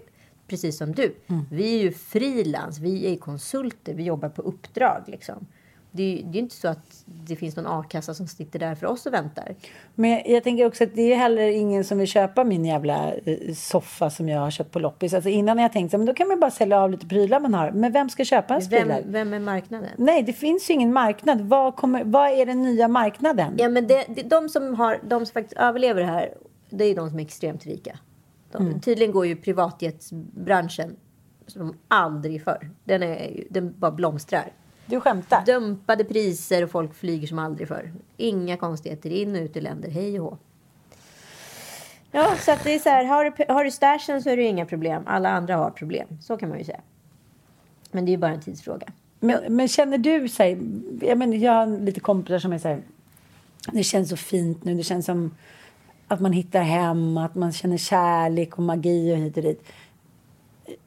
precis 0.46 0.78
som 0.78 0.92
du. 0.92 1.14
Vi 1.50 1.78
är 1.78 1.82
ju 1.82 1.92
frilans, 1.92 2.78
vi 2.78 3.12
är 3.12 3.16
konsulter, 3.16 3.94
vi 3.94 4.02
jobbar 4.02 4.28
på 4.28 4.42
uppdrag 4.42 5.02
liksom. 5.06 5.46
Det 5.94 6.02
är 6.02 6.16
ju 6.16 6.22
det 6.22 6.28
är 6.28 6.32
ju 6.32 6.38
inte 6.38 6.54
så 6.54 6.68
att 6.68 7.04
det 7.06 7.36
finns 7.36 7.56
någon 7.56 7.66
a-kassa 7.66 8.14
som 8.14 8.26
sitter 8.26 8.58
där 8.58 8.74
för 8.74 8.86
oss 8.86 9.06
och 9.06 9.12
väntar. 9.12 9.54
Men 9.94 10.22
jag 10.26 10.44
tänker 10.44 10.66
också 10.66 10.84
att 10.84 10.94
det 10.94 11.12
är 11.12 11.16
heller 11.16 11.42
ingen 11.48 11.84
som 11.84 11.98
vill 11.98 12.06
köpa 12.06 12.44
min 12.44 12.64
jävla 12.64 13.14
eh, 13.14 13.54
soffa 13.54 14.10
som 14.10 14.28
jag 14.28 14.40
har 14.40 14.50
köpt 14.50 14.70
på 14.70 14.78
loppis. 14.78 15.14
Alltså 15.14 15.28
innan 15.30 15.58
har 15.58 15.64
jag 15.64 15.72
tänkt 15.72 15.92
men 15.92 16.06
då 16.06 16.14
kan 16.14 16.28
man 16.28 16.40
bara 16.40 16.50
sälja 16.50 16.80
av 16.80 16.90
lite 16.90 17.06
prylar 17.06 17.40
man 17.40 17.54
har. 17.54 17.70
Men 17.70 17.92
vem 17.92 18.08
ska 18.10 18.24
köpa 18.24 18.54
ens 18.54 18.68
Vem, 18.72 18.82
prylar? 18.88 19.02
vem 19.06 19.32
är 19.34 19.38
marknaden? 19.38 19.88
Nej, 19.96 20.22
det 20.22 20.32
finns 20.32 20.70
ju 20.70 20.74
ingen 20.74 20.92
marknad. 20.92 21.40
Vad, 21.40 21.76
kommer, 21.76 22.04
vad 22.04 22.30
är 22.30 22.46
den 22.46 22.62
nya 22.62 22.88
marknaden? 22.88 23.54
Ja, 23.58 23.68
men 23.68 23.86
det, 23.86 24.04
det, 24.08 24.22
de, 24.22 24.48
som 24.48 24.74
har, 24.74 24.98
de 25.08 25.26
som 25.26 25.32
faktiskt 25.32 25.60
överlever 25.60 26.00
det 26.00 26.06
här, 26.06 26.34
det 26.70 26.84
är 26.84 26.94
de 26.96 27.10
som 27.10 27.18
är 27.18 27.22
extremt 27.22 27.66
rika. 27.66 27.98
De, 28.52 28.80
Tydligen 28.80 29.12
går 29.12 29.26
ju 29.26 29.36
privatjetsbranschen 29.36 30.96
som 31.46 31.76
aldrig 31.88 32.44
förr. 32.44 32.70
Den, 32.84 33.02
är, 33.02 33.28
ju- 33.30 33.46
den 33.50 33.74
bara 33.78 33.90
blomstrar. 33.90 34.52
Du 34.86 35.00
skämtar? 35.00 35.44
Dumpade 35.44 36.04
priser 36.04 36.64
och 36.64 36.70
folk 36.70 36.94
flyger 36.94 37.26
som 37.26 37.38
aldrig 37.38 37.68
förr. 37.68 37.92
Inga 38.16 38.56
konstigheter, 38.56 39.10
in 39.10 39.36
och 39.36 39.42
ut 39.42 39.56
ur 39.56 39.60
länder, 39.60 39.90
hej 39.90 40.20
och 40.20 40.30
hå. 40.30 40.38
Ja, 42.10 42.34
så 42.40 42.52
att 42.52 42.64
det 42.64 42.74
är 42.74 42.78
så 42.78 42.88
här, 42.88 43.04
har 43.04 43.24
du, 43.24 43.52
har 43.52 43.64
du 43.64 43.70
stashen 43.70 44.22
så 44.22 44.30
är 44.30 44.36
det 44.36 44.42
inga 44.42 44.66
problem. 44.66 45.02
Alla 45.06 45.28
andra 45.28 45.56
har 45.56 45.70
problem. 45.70 46.08
Så 46.20 46.36
kan 46.36 46.48
man 46.48 46.58
ju 46.58 46.64
säga. 46.64 46.80
Men 47.90 48.04
det 48.04 48.10
är 48.10 48.12
ju 48.12 48.18
bara 48.18 48.30
en 48.32 48.40
tidsfråga. 48.40 48.86
Men, 49.20 49.56
men 49.56 49.68
känner 49.68 49.98
du 49.98 50.28
sig... 50.28 50.58
Jag, 51.00 51.18
men, 51.18 51.40
jag 51.40 51.52
har 51.52 51.80
lite 51.80 52.00
kompisar 52.00 52.38
som 52.38 52.52
är 52.52 52.58
så 52.58 52.68
här... 52.68 52.82
Det 53.72 53.82
känns 53.82 54.08
så 54.08 54.16
fint 54.16 54.64
nu. 54.64 54.74
Det 54.74 54.82
känns 54.82 55.06
som 55.06 55.34
att 56.08 56.20
man 56.20 56.32
hittar 56.32 56.62
hem, 56.62 57.16
att 57.16 57.34
man 57.34 57.52
känner 57.52 57.76
kärlek 57.76 58.58
och 58.58 58.62
magi 58.62 59.12
och 59.12 59.18
hit 59.18 59.36
och 59.36 59.42
dit. 59.42 59.64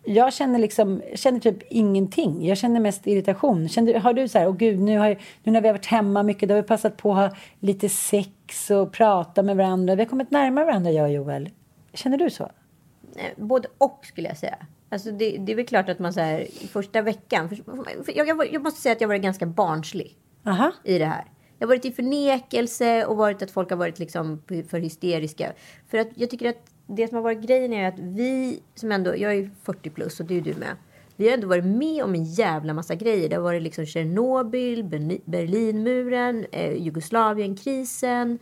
Jag 0.03 0.33
känner 0.33 0.59
liksom, 0.59 1.01
jag 1.09 1.19
känner 1.19 1.39
typ 1.39 1.57
ingenting. 1.69 2.45
Jag 2.45 2.57
känner 2.57 2.79
mest 2.79 3.07
irritation. 3.07 3.69
Känner, 3.69 3.99
har 3.99 4.13
du 4.13 4.27
så 4.27 4.39
här, 4.39 4.47
åh 4.47 4.55
gud, 4.55 4.79
nu, 4.79 4.97
har, 4.97 5.17
nu 5.43 5.51
när 5.51 5.61
vi 5.61 5.67
har 5.67 5.73
varit 5.73 5.85
hemma 5.85 6.23
mycket, 6.23 6.49
då 6.49 6.55
har 6.55 6.61
vi 6.61 6.67
passat 6.67 6.97
på 6.97 7.11
att 7.11 7.17
ha 7.17 7.37
lite 7.59 7.89
sex 7.89 8.71
och 8.71 8.91
prata 8.91 9.43
med 9.43 9.57
varandra. 9.57 9.95
Vi 9.95 10.01
har 10.01 10.09
kommit 10.09 10.31
närmare 10.31 10.65
varandra, 10.65 10.91
jag 10.91 11.05
och 11.05 11.11
Joel. 11.11 11.49
Känner 11.93 12.17
du 12.17 12.29
så? 12.29 12.43
Eh, 12.43 13.31
Både 13.37 13.67
och 13.77 13.99
skulle 14.03 14.27
jag 14.27 14.37
säga. 14.37 14.57
Alltså 14.89 15.11
det, 15.11 15.37
det 15.37 15.51
är 15.51 15.55
väl 15.55 15.65
klart 15.65 15.89
att 15.89 15.99
man 15.99 16.13
så 16.13 16.19
här, 16.19 16.39
i 16.39 16.67
första 16.67 17.01
veckan. 17.01 17.49
För, 17.49 18.17
jag, 18.17 18.27
jag, 18.27 18.53
jag 18.53 18.63
måste 18.63 18.81
säga 18.81 18.93
att 18.93 19.01
jag 19.01 19.07
varit 19.07 19.21
ganska 19.21 19.45
barnslig 19.45 20.17
Aha. 20.45 20.71
i 20.83 20.97
det 20.97 21.05
här. 21.05 21.25
Jag 21.57 21.67
har 21.67 21.69
varit 21.69 21.85
i 21.85 21.91
förnekelse 21.91 23.05
och 23.05 23.17
varit 23.17 23.41
att 23.41 23.51
folk 23.51 23.69
har 23.69 23.77
varit 23.77 23.99
liksom 23.99 24.41
för 24.47 24.79
hysteriska. 24.79 25.53
För 25.87 25.97
att 25.97 26.07
jag 26.15 26.29
tycker 26.29 26.49
att 26.49 26.71
det 26.87 27.07
som 27.07 27.15
har 27.15 27.23
varit 27.23 27.41
grejen 27.41 27.73
är 27.73 27.87
att 27.87 27.99
vi 27.99 28.59
som 28.75 28.91
ändå, 28.91 29.17
jag 29.17 29.35
är 29.35 29.49
40 29.63 29.89
plus 29.89 30.19
och 30.19 30.25
det 30.25 30.37
är 30.37 30.41
du 30.41 30.53
med. 30.53 30.75
Vi 31.15 31.27
har 31.27 31.33
ändå 31.33 31.47
varit 31.47 31.65
med 31.65 32.03
om 32.03 32.15
en 32.15 32.23
jävla 32.23 32.73
massa 32.73 32.95
grejer. 32.95 33.29
Det 33.29 33.35
har 33.35 33.43
varit 33.43 33.61
liksom 33.61 33.85
Tjernobyl, 33.85 34.83
Berlinmuren, 35.25 36.45
eh, 36.51 36.83
Jugoslavienkrisen, 36.83 38.39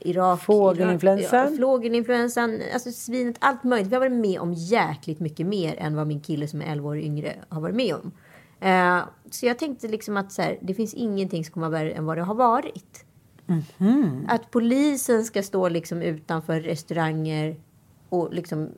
Irak, 0.00 0.42
Fågelinfluensan. 0.42 1.40
Irak, 1.40 1.52
ja, 1.52 1.66
fågelinfluensan, 1.66 2.60
alltså 2.74 2.90
svinet, 2.90 3.36
allt 3.38 3.64
möjligt. 3.64 3.88
Vi 3.88 3.94
har 3.94 4.00
varit 4.00 4.12
med 4.12 4.40
om 4.40 4.52
jäkligt 4.52 5.20
mycket 5.20 5.46
mer 5.46 5.74
än 5.78 5.96
vad 5.96 6.06
min 6.06 6.20
kille 6.20 6.48
som 6.48 6.62
är 6.62 6.66
11 6.66 6.88
år 6.88 6.98
yngre 6.98 7.34
har 7.48 7.60
varit 7.60 7.74
med 7.74 7.94
om. 7.94 8.12
Eh, 8.60 9.02
så 9.30 9.46
jag 9.46 9.58
tänkte 9.58 9.88
liksom 9.88 10.16
att 10.16 10.32
så 10.32 10.42
här, 10.42 10.58
det 10.60 10.74
finns 10.74 10.94
ingenting 10.94 11.44
som 11.44 11.52
kommer 11.52 11.68
vara 11.68 11.78
värre 11.78 11.92
än 11.92 12.06
vad 12.06 12.16
det 12.16 12.22
har 12.22 12.34
varit. 12.34 13.04
Att 14.28 14.50
polisen 14.50 15.24
ska 15.24 15.42
stå 15.42 15.68
liksom 15.68 16.02
utanför 16.02 16.60
restauranger 16.60 17.56
och 18.12 18.34
liksom 18.34 18.70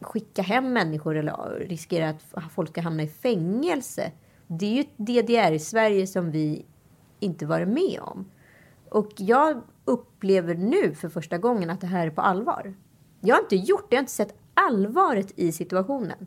skicka 0.00 0.42
hem 0.42 0.72
människor 0.72 1.16
eller 1.16 1.66
riskera 1.68 2.08
att 2.08 2.52
folk 2.52 2.70
ska 2.70 2.80
hamna 2.80 3.02
i 3.02 3.08
fängelse. 3.08 4.12
Det 4.46 4.66
är 4.66 4.74
ju 4.74 4.80
ett 4.80 4.96
DDR 4.96 5.52
i 5.52 5.58
Sverige 5.58 6.06
som 6.06 6.30
vi 6.30 6.64
inte 7.20 7.46
varit 7.46 7.68
med 7.68 8.00
om. 8.00 8.30
Och 8.88 9.12
jag 9.16 9.62
upplever 9.84 10.54
nu 10.54 10.94
för 10.94 11.08
första 11.08 11.38
gången 11.38 11.70
att 11.70 11.80
det 11.80 11.86
här 11.86 12.06
är 12.06 12.10
på 12.10 12.20
allvar. 12.20 12.74
Jag 13.20 13.34
har 13.34 13.42
inte 13.42 13.56
gjort 13.56 13.90
det, 13.90 13.96
jag 13.96 13.98
har 13.98 14.02
inte 14.02 14.12
sett 14.12 14.34
allvaret 14.54 15.38
i 15.38 15.52
situationen. 15.52 16.26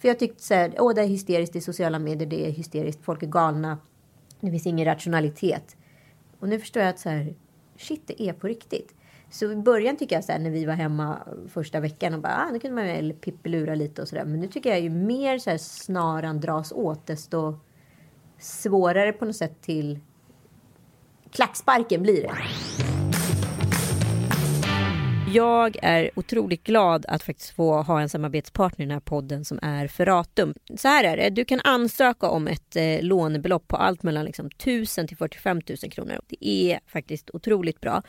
För 0.00 0.08
jag 0.08 0.18
tyckte 0.18 0.42
så 0.42 0.54
här, 0.54 0.74
åh 0.78 0.94
det 0.94 1.02
är 1.02 1.06
hysteriskt 1.06 1.56
i 1.56 1.60
sociala 1.60 1.98
medier, 1.98 2.28
det 2.28 2.46
är 2.46 2.50
hysteriskt, 2.50 3.04
folk 3.04 3.22
är 3.22 3.26
galna. 3.26 3.78
Det 4.40 4.50
finns 4.50 4.66
ingen 4.66 4.84
rationalitet. 4.84 5.76
Och 6.40 6.48
nu 6.48 6.58
förstår 6.60 6.82
jag 6.82 6.90
att 6.90 6.98
så 6.98 7.08
här, 7.08 7.34
shit, 7.76 8.02
det 8.06 8.22
är 8.22 8.32
på 8.32 8.46
riktigt. 8.46 8.94
Så 9.34 9.52
i 9.52 9.56
början 9.56 9.96
tycker 9.96 10.16
jag 10.16 10.24
så 10.24 10.32
här, 10.32 10.38
när 10.38 10.50
vi 10.50 10.64
var 10.64 10.74
hemma 10.74 11.18
första 11.48 11.80
veckan 11.80 12.14
och 12.14 12.20
bara, 12.20 12.36
ah, 12.36 12.50
nu 12.52 12.60
kunde 12.60 12.74
man 12.74 12.84
väl 12.84 13.12
pippelura 13.12 13.74
lite 13.74 14.02
och 14.02 14.08
sådär. 14.08 14.24
Men 14.24 14.40
nu 14.40 14.48
tycker 14.48 14.70
jag 14.70 14.80
ju 14.80 14.90
mer 14.90 15.38
så 15.38 15.50
här 15.50 15.58
snaran 15.58 16.40
dras 16.40 16.72
åt, 16.72 17.06
desto 17.06 17.58
svårare 18.38 19.12
på 19.12 19.24
något 19.24 19.36
sätt 19.36 19.62
till 19.62 19.98
klacksparken 21.30 22.02
blir 22.02 22.22
det. 22.22 22.34
Jag 25.34 25.76
är 25.82 26.10
otroligt 26.14 26.64
glad 26.64 27.06
att 27.08 27.22
faktiskt 27.22 27.50
få 27.50 27.82
ha 27.82 28.00
en 28.00 28.08
samarbetspartner 28.08 28.84
i 28.84 28.88
den 28.88 28.92
här 28.92 29.00
podden 29.00 29.44
som 29.44 29.58
är 29.62 29.88
Ferratum. 29.88 30.54
Så 30.76 30.88
här 30.88 31.04
är 31.04 31.16
det, 31.16 31.30
du 31.30 31.44
kan 31.44 31.60
ansöka 31.64 32.28
om 32.28 32.48
ett 32.48 32.76
eh, 32.76 33.02
lånebelopp 33.02 33.68
på 33.68 33.76
allt 33.76 34.02
mellan 34.02 34.24
liksom, 34.24 34.46
1000 34.46 35.08
till 35.08 35.16
45 35.16 35.60
000 35.68 35.90
kronor. 35.90 36.20
Det 36.28 36.48
är 36.48 36.80
faktiskt 36.86 37.30
otroligt 37.32 37.80
bra. 37.80 38.02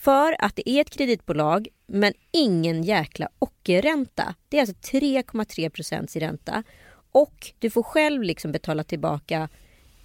För 0.00 0.36
att 0.38 0.56
det 0.56 0.70
är 0.70 0.80
ett 0.80 0.90
kreditbolag 0.90 1.68
men 1.86 2.12
ingen 2.32 2.82
jäkla 2.82 3.28
ockerränta. 3.38 4.34
Det 4.48 4.56
är 4.56 4.60
alltså 4.60 4.74
3,3 4.74 5.68
procents 5.70 6.16
i 6.16 6.20
ränta. 6.20 6.62
Och 7.12 7.52
du 7.58 7.70
får 7.70 7.82
själv 7.82 8.22
liksom 8.22 8.52
betala 8.52 8.84
tillbaka 8.84 9.48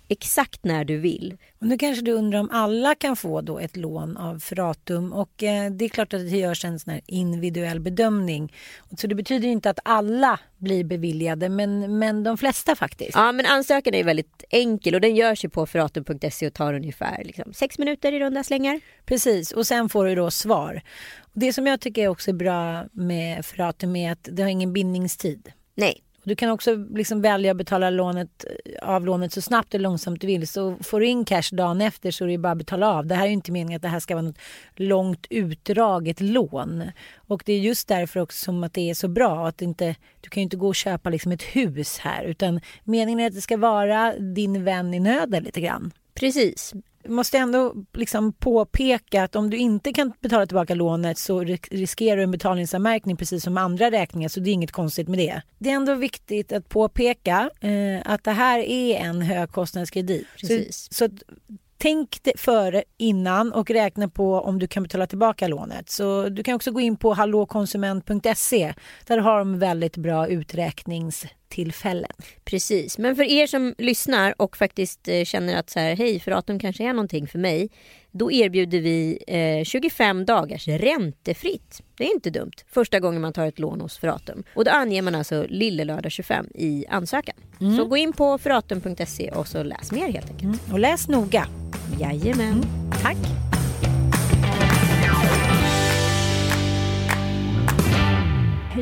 exakt 0.08 0.64
när 0.64 0.86
du 0.86 0.98
vill. 0.98 1.38
Och 1.60 1.68
nu 1.68 1.78
kanske 1.78 2.06
du 2.06 2.12
undrar 2.12 2.40
om 2.40 2.50
alla 2.52 2.96
kan 2.96 3.16
få 3.16 3.42
då 3.42 3.60
ett 3.60 3.78
lån 3.78 4.18
av 4.18 4.40
Ferratum 4.40 5.14
och 5.14 5.44
eh, 5.44 5.72
det 5.72 5.86
är 5.86 5.90
klart 5.90 6.14
att 6.14 6.20
det 6.20 6.38
görs 6.38 6.66
en 6.66 6.80
sån 6.80 6.94
här 6.94 7.02
individuell 7.06 7.80
bedömning. 7.80 8.54
Så 8.98 9.08
det 9.08 9.16
betyder 9.16 9.48
inte 9.48 9.70
att 9.70 9.80
alla 9.84 10.40
blir 10.58 10.84
beviljade 10.84 11.50
men, 11.50 12.00
men 12.00 12.24
de 12.24 12.38
flesta 12.38 12.76
faktiskt. 12.76 13.16
Ja 13.16 13.32
men 13.32 13.46
ansökan 13.46 13.94
är 13.94 14.04
väldigt 14.04 14.44
enkel 14.50 14.96
och 14.96 15.02
den 15.02 15.16
görs 15.16 15.46
ju 15.46 15.50
på 15.50 15.66
ferratum.se 15.66 16.48
och 16.48 16.54
tar 16.54 16.74
ungefär 16.74 17.24
liksom, 17.24 17.54
sex 17.54 17.78
minuter 17.78 18.12
i 18.12 18.20
runda 18.20 18.44
slängar. 18.44 18.80
Precis 19.06 19.52
och 19.52 19.68
sen 19.68 19.90
får 19.90 20.06
du 20.06 20.16
då 20.16 20.32
svar. 20.32 20.82
Och 21.20 21.40
det 21.40 21.54
som 21.54 21.68
jag 21.68 21.80
tycker 21.80 22.08
också 22.08 22.32
är 22.32 22.36
bra 22.36 22.86
med 22.92 23.46
Ferratum 23.46 23.96
är 23.96 24.12
att 24.12 24.30
det 24.32 24.44
har 24.44 24.50
ingen 24.50 24.74
bindningstid. 24.74 25.52
Nej. 25.76 26.02
Du 26.26 26.36
kan 26.36 26.50
också 26.50 26.76
liksom 26.76 27.22
välja 27.22 27.52
att 27.52 27.58
betala 27.58 27.90
lånet, 27.90 28.46
eh, 28.66 28.90
av 28.90 29.06
lånet 29.06 29.34
så 29.34 29.42
snabbt 29.42 29.74
och 29.74 29.80
långsamt 29.80 30.22
du 30.22 30.28
vill. 30.28 30.48
Så 30.48 30.76
får 30.82 31.00
du 31.00 31.08
in 31.08 31.26
cash 31.26 31.50
dagen 31.52 31.82
efter 31.82 32.12
så 32.12 32.24
är 32.24 32.28
det 32.28 32.38
bara 32.38 32.52
att 32.52 32.58
betala 32.58 32.92
av. 32.92 33.06
Det 33.06 33.16
här 33.16 33.24
är 33.24 33.28
ju 33.28 33.34
inte 33.34 33.52
meningen 33.52 33.76
att 33.76 33.82
det 33.82 33.88
här 33.88 34.00
ska 34.00 34.16
vara 34.16 34.26
något 34.26 34.38
långt 34.76 35.28
utdraget 35.30 36.22
lån. 36.22 36.84
Och 37.16 37.44
det 37.46 37.54
är 37.54 37.60
just 37.60 37.88
därför 37.88 38.20
också 38.20 38.44
som 38.46 38.64
att 38.64 38.74
det 38.74 38.90
är 38.90 38.94
så 38.94 39.08
bra. 39.08 39.48
Att 39.48 39.62
inte, 39.62 39.96
du 40.22 40.30
kan 40.30 40.42
ju 40.42 40.44
inte 40.44 40.58
gå 40.58 40.68
och 40.68 40.76
köpa 40.76 41.10
liksom 41.10 41.32
ett 41.32 41.44
hus 41.44 41.98
här. 41.98 42.24
Utan 42.24 42.62
meningen 42.84 43.20
är 43.20 43.28
att 43.28 43.36
det 43.36 43.42
ska 43.42 43.58
vara 43.58 44.14
din 44.20 44.64
vän 44.64 44.94
i 44.94 45.00
nöden 45.00 45.44
lite 45.44 45.62
grann. 45.62 45.92
Precis 46.14 46.74
måste 47.08 47.38
ändå 47.38 47.74
liksom 47.94 48.34
påpeka 48.34 49.24
att 49.24 49.36
om 49.36 49.50
du 49.50 49.58
inte 49.58 49.94
kan 49.94 50.14
betala 50.22 50.46
tillbaka 50.46 50.76
lånet 50.76 51.18
så 51.18 51.44
ri- 51.44 51.68
riskerar 51.72 52.18
du 52.18 52.24
en 52.24 52.32
betalningsanmärkning 52.32 53.18
precis 53.18 53.44
som 53.44 53.58
andra 53.58 53.92
räkningar 53.92 54.30
så 54.30 54.40
det 54.40 54.50
är 54.50 54.54
inget 54.54 54.72
konstigt 54.72 55.08
med 55.08 55.20
det. 55.20 55.42
Det 55.58 55.70
är 55.70 55.74
ändå 55.76 55.96
viktigt 55.96 56.52
att 56.54 56.70
påpeka 56.70 57.50
eh, 57.62 58.12
att 58.12 58.24
det 58.24 58.32
här 58.32 58.60
är 58.60 58.96
en 58.96 59.22
högkostnadskredit. 59.22 60.28
Precis. 60.40 60.88
Så, 60.92 61.10
så 61.10 61.10
tänk 61.78 62.20
före 62.38 62.84
innan 62.98 63.54
och 63.54 63.70
räkna 63.70 64.10
på 64.10 64.36
om 64.36 64.60
du 64.60 64.68
kan 64.68 64.84
betala 64.84 65.08
tillbaka 65.08 65.48
lånet. 65.48 65.90
Så 65.90 66.30
du 66.30 66.44
kan 66.44 66.56
också 66.56 66.72
gå 66.72 66.80
in 66.80 66.98
på 66.98 67.14
hallåkonsument.se. 67.14 68.74
Där 69.08 69.18
har 69.18 69.40
de 69.40 69.60
väldigt 69.60 69.98
bra 69.98 70.28
uträkningstillfällen. 71.56 72.12
Precis, 72.46 72.98
men 72.98 73.16
för 73.16 73.24
er 73.24 73.48
som 73.48 73.76
lyssnar 73.78 74.42
och 74.42 74.58
faktiskt 74.58 75.08
eh, 75.08 75.24
känner 75.24 75.58
att 75.58 75.70
så 75.70 75.80
här, 75.80 75.96
hej, 75.96 76.20
Ferratum 76.20 76.60
kanske 76.60 76.84
är 76.84 76.94
någonting 76.94 77.28
för 77.28 77.40
mig. 77.40 77.70
Då 78.12 78.32
erbjuder 78.32 78.82
vi 78.82 79.20
eh, 79.28 79.64
25 79.64 80.26
dagars 80.26 80.68
räntefritt. 80.68 81.82
Det 81.98 82.04
är 82.04 82.14
inte 82.14 82.30
dumt. 82.30 82.52
Första 82.72 83.00
gången 83.00 83.22
man 83.22 83.34
tar 83.34 83.48
ett 83.48 83.60
lån 83.60 83.82
hos 83.82 83.98
Ferratum. 83.98 84.44
Och 84.56 84.66
då 84.66 84.72
anger 84.72 85.02
man 85.02 85.16
alltså 85.16 85.46
lillelördag 85.50 86.12
25 86.12 86.46
i 86.56 86.86
ansökan. 86.90 87.36
Så 87.78 87.86
gå 87.86 87.98
in 87.98 88.14
på 88.14 88.38
ferratum.se 88.38 89.32
och 89.32 89.48
så 89.48 89.64
läs 89.64 89.92
mer 89.92 90.12
helt 90.12 90.30
enkelt. 90.30 90.62
Och 90.72 90.80
läs 90.80 91.08
noga. 91.08 91.48
Jajamän. 92.00 92.64
Tack. 93.02 93.18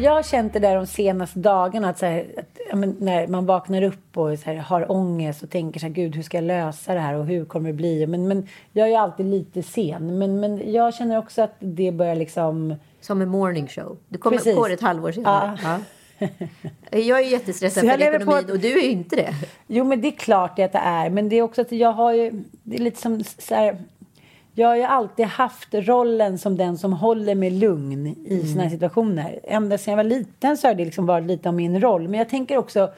Jag 0.02 0.12
har 0.12 0.24
känt 0.24 0.54
det 0.54 0.60
där 0.60 0.76
de 0.76 0.88
senaste 0.88 1.40
dagarna 1.40 1.90
att, 1.90 2.02
här, 2.02 2.26
att 2.38 2.60
ja, 2.70 2.76
men 2.76 2.96
när 3.00 3.28
man 3.28 3.46
vaknar 3.46 3.82
upp 3.82 4.18
och 4.18 4.38
här, 4.38 4.56
har 4.56 4.92
ångest 4.92 5.44
och 5.44 5.50
tänker 5.50 5.80
så 5.80 5.86
här, 5.86 5.94
gud 5.94 6.16
hur 6.16 6.24
ska 6.24 6.38
jag 6.38 6.44
lösa 6.44 6.94
det 6.94 7.00
här 7.00 7.14
och 7.16 7.26
hur 7.26 7.46
kommer 7.46 7.68
det 7.68 7.74
bli? 7.74 8.08
Men, 8.08 8.28
men 8.28 8.48
jag 8.72 8.86
är 8.88 8.90
ju 8.90 8.96
alltid 8.96 9.26
lite 9.26 9.64
sen. 9.64 10.18
Men, 10.18 10.40
men 10.40 10.72
jag 10.72 10.94
känner 10.94 11.18
också 11.18 11.42
att 11.42 11.56
det 11.60 11.92
börjar 11.92 12.16
liksom... 12.16 12.76
Som 13.02 13.22
en 13.22 13.30
morning 13.30 13.68
show. 13.68 13.98
Du 14.08 14.18
kommer 14.18 14.38
Precis. 14.38 14.56
på 14.56 14.68
det 14.68 14.74
ett 14.74 14.82
halvår 14.82 15.12
senare. 15.12 15.60
Ja. 15.64 15.80
Jag 16.92 17.20
är 17.20 17.32
jättestressad 17.32 17.90
för 17.90 18.02
ekonomin 18.02 18.36
att- 18.36 18.50
och 18.50 18.60
du 18.60 18.80
är 18.80 18.84
ju 18.84 18.90
inte 18.92 19.16
det. 19.16 19.34
Jo 19.68 19.84
men 19.84 20.02
det 20.02 20.08
är 20.08 20.12
klart 20.12 20.60
att 20.60 20.72
det 20.72 20.80
är. 20.80 21.10
Men 21.10 21.30
det 21.30 21.36
är 21.36 21.42
också 21.42 21.62
att 21.62 21.72
jag 21.72 21.92
har 21.92 22.14
ju... 22.14 22.32
Det 22.64 22.76
är 22.76 22.80
lite 22.80 23.02
som 23.02 23.24
så 23.24 23.56
här, 23.56 23.78
jag 24.56 24.68
har 24.68 24.76
ju 24.76 24.84
alltid 24.84 25.26
haft 25.26 25.68
rollen 25.72 26.38
som 26.38 26.58
den 26.58 26.78
som 26.78 26.94
håller 26.94 27.36
mig 27.36 27.50
lugn 27.50 28.08
i 28.08 28.34
Mm. 28.36 28.48
såna 28.48 28.64
här 28.64 28.70
situationer. 28.70 29.40
Ända 29.44 29.78
sedan 29.78 29.92
jag 29.92 29.98
var 29.98 30.04
liten 30.04 30.58
så 30.58 30.68
har 30.68 30.76
det 30.76 30.86
liksom 30.86 31.06
varit 31.06 31.28
lite 31.28 31.50
av 31.50 31.56
min 31.56 31.82
roll. 31.82 32.08
Men 32.08 32.18
jag 32.18 32.30
tänker 32.30 32.58
också, 32.58 32.90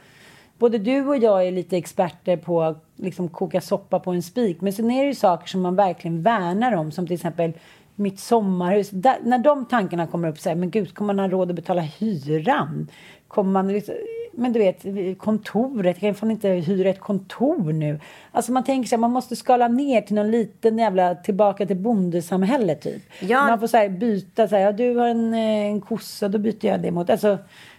både 0.58 0.78
du 0.78 1.06
och 1.08 1.18
jag 1.18 1.48
är 1.48 1.52
lite 1.52 1.78
experter 1.78 2.38
på 2.38 2.62
att 2.64 2.84
liksom 2.96 3.30
koka 3.30 3.62
soppa 3.62 4.00
på 4.00 4.12
en 4.12 4.24
spik. 4.24 4.62
Men 4.62 4.74
sen 4.74 4.92
är 4.92 5.02
det 5.04 5.08
ju 5.08 5.16
saker 5.16 5.48
som 5.48 5.62
man 5.62 5.76
verkligen 5.76 6.22
värnar 6.22 6.76
om. 6.76 6.92
Som 6.92 7.08
till 7.08 7.16
exempel 7.16 7.54
mitt 7.96 8.20
sommarhus. 8.20 8.90
Där, 8.90 9.18
när 9.24 9.38
de 9.38 9.66
tankarna 9.66 10.08
kommer 10.08 10.28
upp 10.28 10.40
så 10.40 10.50
här, 10.50 10.56
men 10.56 10.70
gud, 10.70 10.94
kommer 10.96 11.14
man 11.14 11.20
ha 11.26 11.30
råd 11.38 11.50
att 11.50 11.56
betala 11.56 11.82
hyran? 11.82 12.88
Kommer 13.28 13.52
man 13.52 13.68
liksom, 13.68 13.96
men 14.38 14.54
du 14.54 14.60
vet, 14.60 14.86
kontoret, 15.18 16.00
kan 16.00 16.16
fan 16.16 16.32
inte 16.32 16.50
hyra 16.50 16.90
ett 16.90 17.00
kontor 17.00 17.74
nu? 17.74 18.00
Alltså 18.32 18.52
man 18.52 18.64
tänker 18.64 18.90
sig 18.90 18.98
man 18.98 19.12
måste 19.12 19.36
skala 19.36 19.68
ner 19.68 20.02
till 20.02 20.16
någon 20.16 20.32
liten 20.32 20.78
jävla 20.78 21.16
tillbaka 21.16 21.66
till 21.66 21.78
bondesamhället 21.78 22.82
typ. 22.82 23.04
Ja. 23.20 23.48
Man 23.48 23.60
får 23.60 23.68
så 23.68 23.78
här 23.78 23.90
byta, 23.90 24.48
så 24.48 24.56
här, 24.56 24.64
ja, 24.64 24.72
du 24.72 24.96
har 24.96 25.08
en, 25.08 25.34
eh, 25.34 25.40
en 25.40 25.82
kossa, 25.82 26.28
då 26.28 26.38
byter 26.38 26.66
jag 26.66 26.82
det 26.82 26.92
mot. 26.92 27.10
Alltså, 27.10 27.38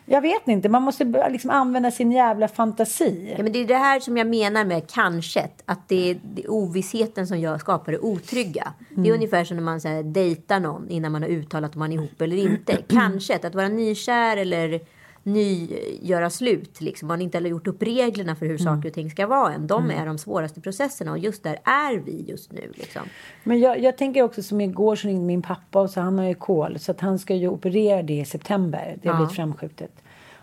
jag 0.08 0.20
vet 0.20 0.48
inte, 0.48 0.68
man 0.68 0.82
måste 0.82 1.04
liksom 1.30 1.50
använda 1.50 1.90
sin 1.90 2.12
jävla 2.12 2.48
fantasi. 2.48 3.34
Ja, 3.36 3.42
men 3.42 3.52
det 3.52 3.58
är 3.58 3.66
det 3.66 3.74
här 3.74 4.00
som 4.00 4.16
jag 4.16 4.26
menar 4.26 4.64
med 4.64 4.90
kanske. 4.90 5.48
Att 5.64 5.88
det 5.88 6.10
är, 6.10 6.16
det 6.22 6.44
är 6.44 6.50
ovissheten 6.50 7.26
som 7.26 7.38
gör, 7.38 7.58
skapar 7.58 7.92
det 7.92 7.98
otrygga. 7.98 8.72
Det 8.88 9.08
är 9.08 9.14
ungefär 9.14 9.44
som 9.44 9.56
när 9.56 9.64
man 9.64 9.80
så 9.80 9.88
här, 9.88 10.02
dejtar 10.02 10.60
någon 10.60 10.90
innan 10.90 11.12
man 11.12 11.22
har 11.22 11.28
uttalat 11.28 11.74
om 11.74 11.78
man 11.78 11.92
är 11.92 11.96
ihop 11.96 12.20
eller 12.20 12.36
inte. 12.36 12.76
Kanske. 12.88 13.36
Att 13.36 13.54
vara 13.54 13.68
nykär 13.68 14.36
eller 14.36 14.80
ny, 15.26 15.68
göra 16.02 16.30
slut. 16.30 16.80
Liksom. 16.80 17.08
Man 17.08 17.22
inte 17.22 17.38
har 17.38 17.42
gjort 17.46 17.66
upp 17.66 17.82
reglerna 17.82 18.36
för 18.36 18.46
hur 18.46 18.58
saker 18.58 18.88
och 18.88 18.94
ting 18.94 19.10
ska 19.10 19.26
vara 19.26 19.52
än. 19.52 19.66
De 19.66 19.90
är 19.90 20.06
de 20.06 20.18
svåraste 20.18 20.60
processerna 20.60 21.10
och 21.10 21.18
just 21.18 21.42
där 21.42 21.58
är 21.64 21.96
vi 21.98 22.24
just 22.28 22.52
nu. 22.52 22.72
Liksom. 22.74 23.02
Men 23.44 23.60
jag, 23.60 23.80
jag 23.80 23.96
tänker 23.98 24.22
också 24.22 24.42
som 24.42 24.60
igår 24.60 24.96
så 24.96 25.08
ringde 25.08 25.24
min 25.26 25.42
pappa 25.42 25.80
och 25.80 25.90
så 25.90 26.00
han 26.00 26.18
har 26.18 26.26
ju 26.26 26.34
kol 26.34 26.78
så 26.78 26.90
att 26.92 27.00
han 27.00 27.18
ska 27.18 27.34
ju 27.34 27.48
operera 27.48 28.02
det 28.02 28.20
i 28.20 28.24
september. 28.24 28.96
Det 29.02 29.08
har 29.08 29.14
Ja. 29.14 29.18
blivit 29.18 29.36
framskjutet. 29.36 29.90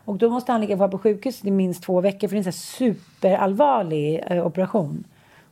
Och 0.06 0.17
då 0.17 0.30
måste 0.30 0.52
han 0.52 0.62
ligga 0.62 0.76
kvar 0.76 0.88
på 0.88 0.98
sjukhus 0.98 1.46
i 1.46 1.52
minst 1.52 1.84
två 1.84 2.02
veckor 2.02 2.28
för 2.28 2.36
det 2.36 2.41
är 2.41 2.46
en 2.48 2.54
superallvarlig 2.54 4.24
eh, 4.28 4.46
operation. 4.48 5.04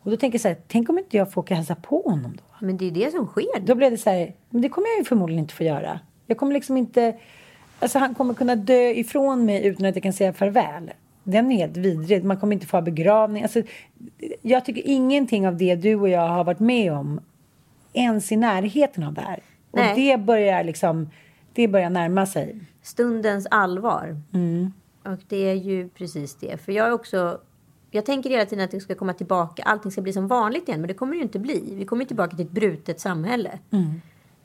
Och 0.04 0.12
då 0.12 0.17
tänker 0.17 0.36
jag 0.36 0.41
så 0.41 0.48
här, 0.48 0.58
tänk 0.67 0.89
om 0.89 0.98
inte 1.00 1.17
jag 1.17 1.32
får 1.32 1.41
åka 1.41 1.54
och 1.54 1.58
hälsa 1.58 1.76
på 1.76 2.02
honom 2.02 2.38
då? 2.38 2.65
Men 2.65 2.78
det 2.78 2.88
är 2.88 2.91
det 2.91 3.12
som 3.12 3.26
sker. 3.28 3.60
Då 3.65 3.76
blev 3.76 3.91
det 3.91 3.98
så 3.98 4.10
här, 4.10 4.34
men 4.50 4.62
det 4.62 4.70
kommer 4.70 4.88
jag 4.88 4.98
ju 4.98 5.04
förmodligen 5.04 5.39
inte 5.44 5.54
få 5.54 5.63
göra. 5.63 6.00
Jag 6.28 6.38
kommer 6.38 6.54
liksom 6.54 6.78
inte, 6.78 7.15
alltså 7.82 8.00
han 8.00 8.15
kommer 8.15 8.34
kunna 8.34 8.56
dö 8.56 8.89
ifrån 8.89 9.46
mig 9.46 9.65
utan 9.65 9.86
att 9.86 9.96
jag 9.96 10.04
kan 10.04 10.13
säga 10.13 10.34
farväl. 10.34 10.91
Den 11.24 11.52
är 11.52 11.56
helt 11.56 11.78
vidrig. 11.78 12.24
Man 12.24 12.38
kommer 12.38 12.54
inte 12.54 12.65
få 12.67 12.78
ha 12.78 12.82
begravning. 12.82 13.44
Alltså, 13.44 13.62
jag 14.41 14.65
tycker 14.65 14.82
ingenting 14.86 15.48
av 15.48 15.58
det 15.58 15.76
du 15.76 15.96
och 15.96 16.10
jag 16.10 16.28
har 16.28 16.44
varit 16.44 16.60
med 16.60 16.94
om 16.94 17.20
ens 17.94 18.32
i 18.32 18.36
närheten 18.36 19.04
av 19.04 19.13
det 19.13 19.22
här. 19.22 19.39
Nej. 19.72 19.89
Och 19.89 19.96
det 19.96 20.17
börjar 20.17 20.63
liksom, 20.63 21.10
det 21.54 21.67
börjar 21.67 21.89
närma 21.89 22.26
sig. 22.26 22.60
Stundens 22.82 23.48
allvar. 23.52 24.22
Mm. 24.34 24.74
Och 25.04 25.20
det 25.28 25.50
är 25.50 25.54
ju 25.54 25.89
precis 25.89 26.36
det. 26.36 26.58
För 26.58 26.72
jag 26.72 26.88
är 26.88 26.91
också... 26.91 27.39
Jag 27.94 28.06
tänker 28.06 28.30
hela 28.30 28.46
tiden 28.46 28.65
att 28.65 28.72
det 28.72 28.80
ska 28.80 28.96
komma 28.96 29.13
tillbaka. 29.13 29.63
Allting 29.63 29.91
ska 29.91 30.02
bli 30.02 30.13
som 30.13 30.28
vanligt 30.28 30.67
igen. 30.67 30.82
Men 30.82 30.88
det 30.88 30.94
kommer 30.94 31.13
det 31.13 31.17
ju 31.17 31.24
inte 31.24 31.39
bli. 31.39 31.74
Vi 31.76 31.86
kommer 31.86 32.06
tillbaka 32.06 32.36
till 32.36 32.46
ett 32.46 32.52
brutet 32.52 33.00
samhälle. 33.00 33.60
Mm. 33.72 34.02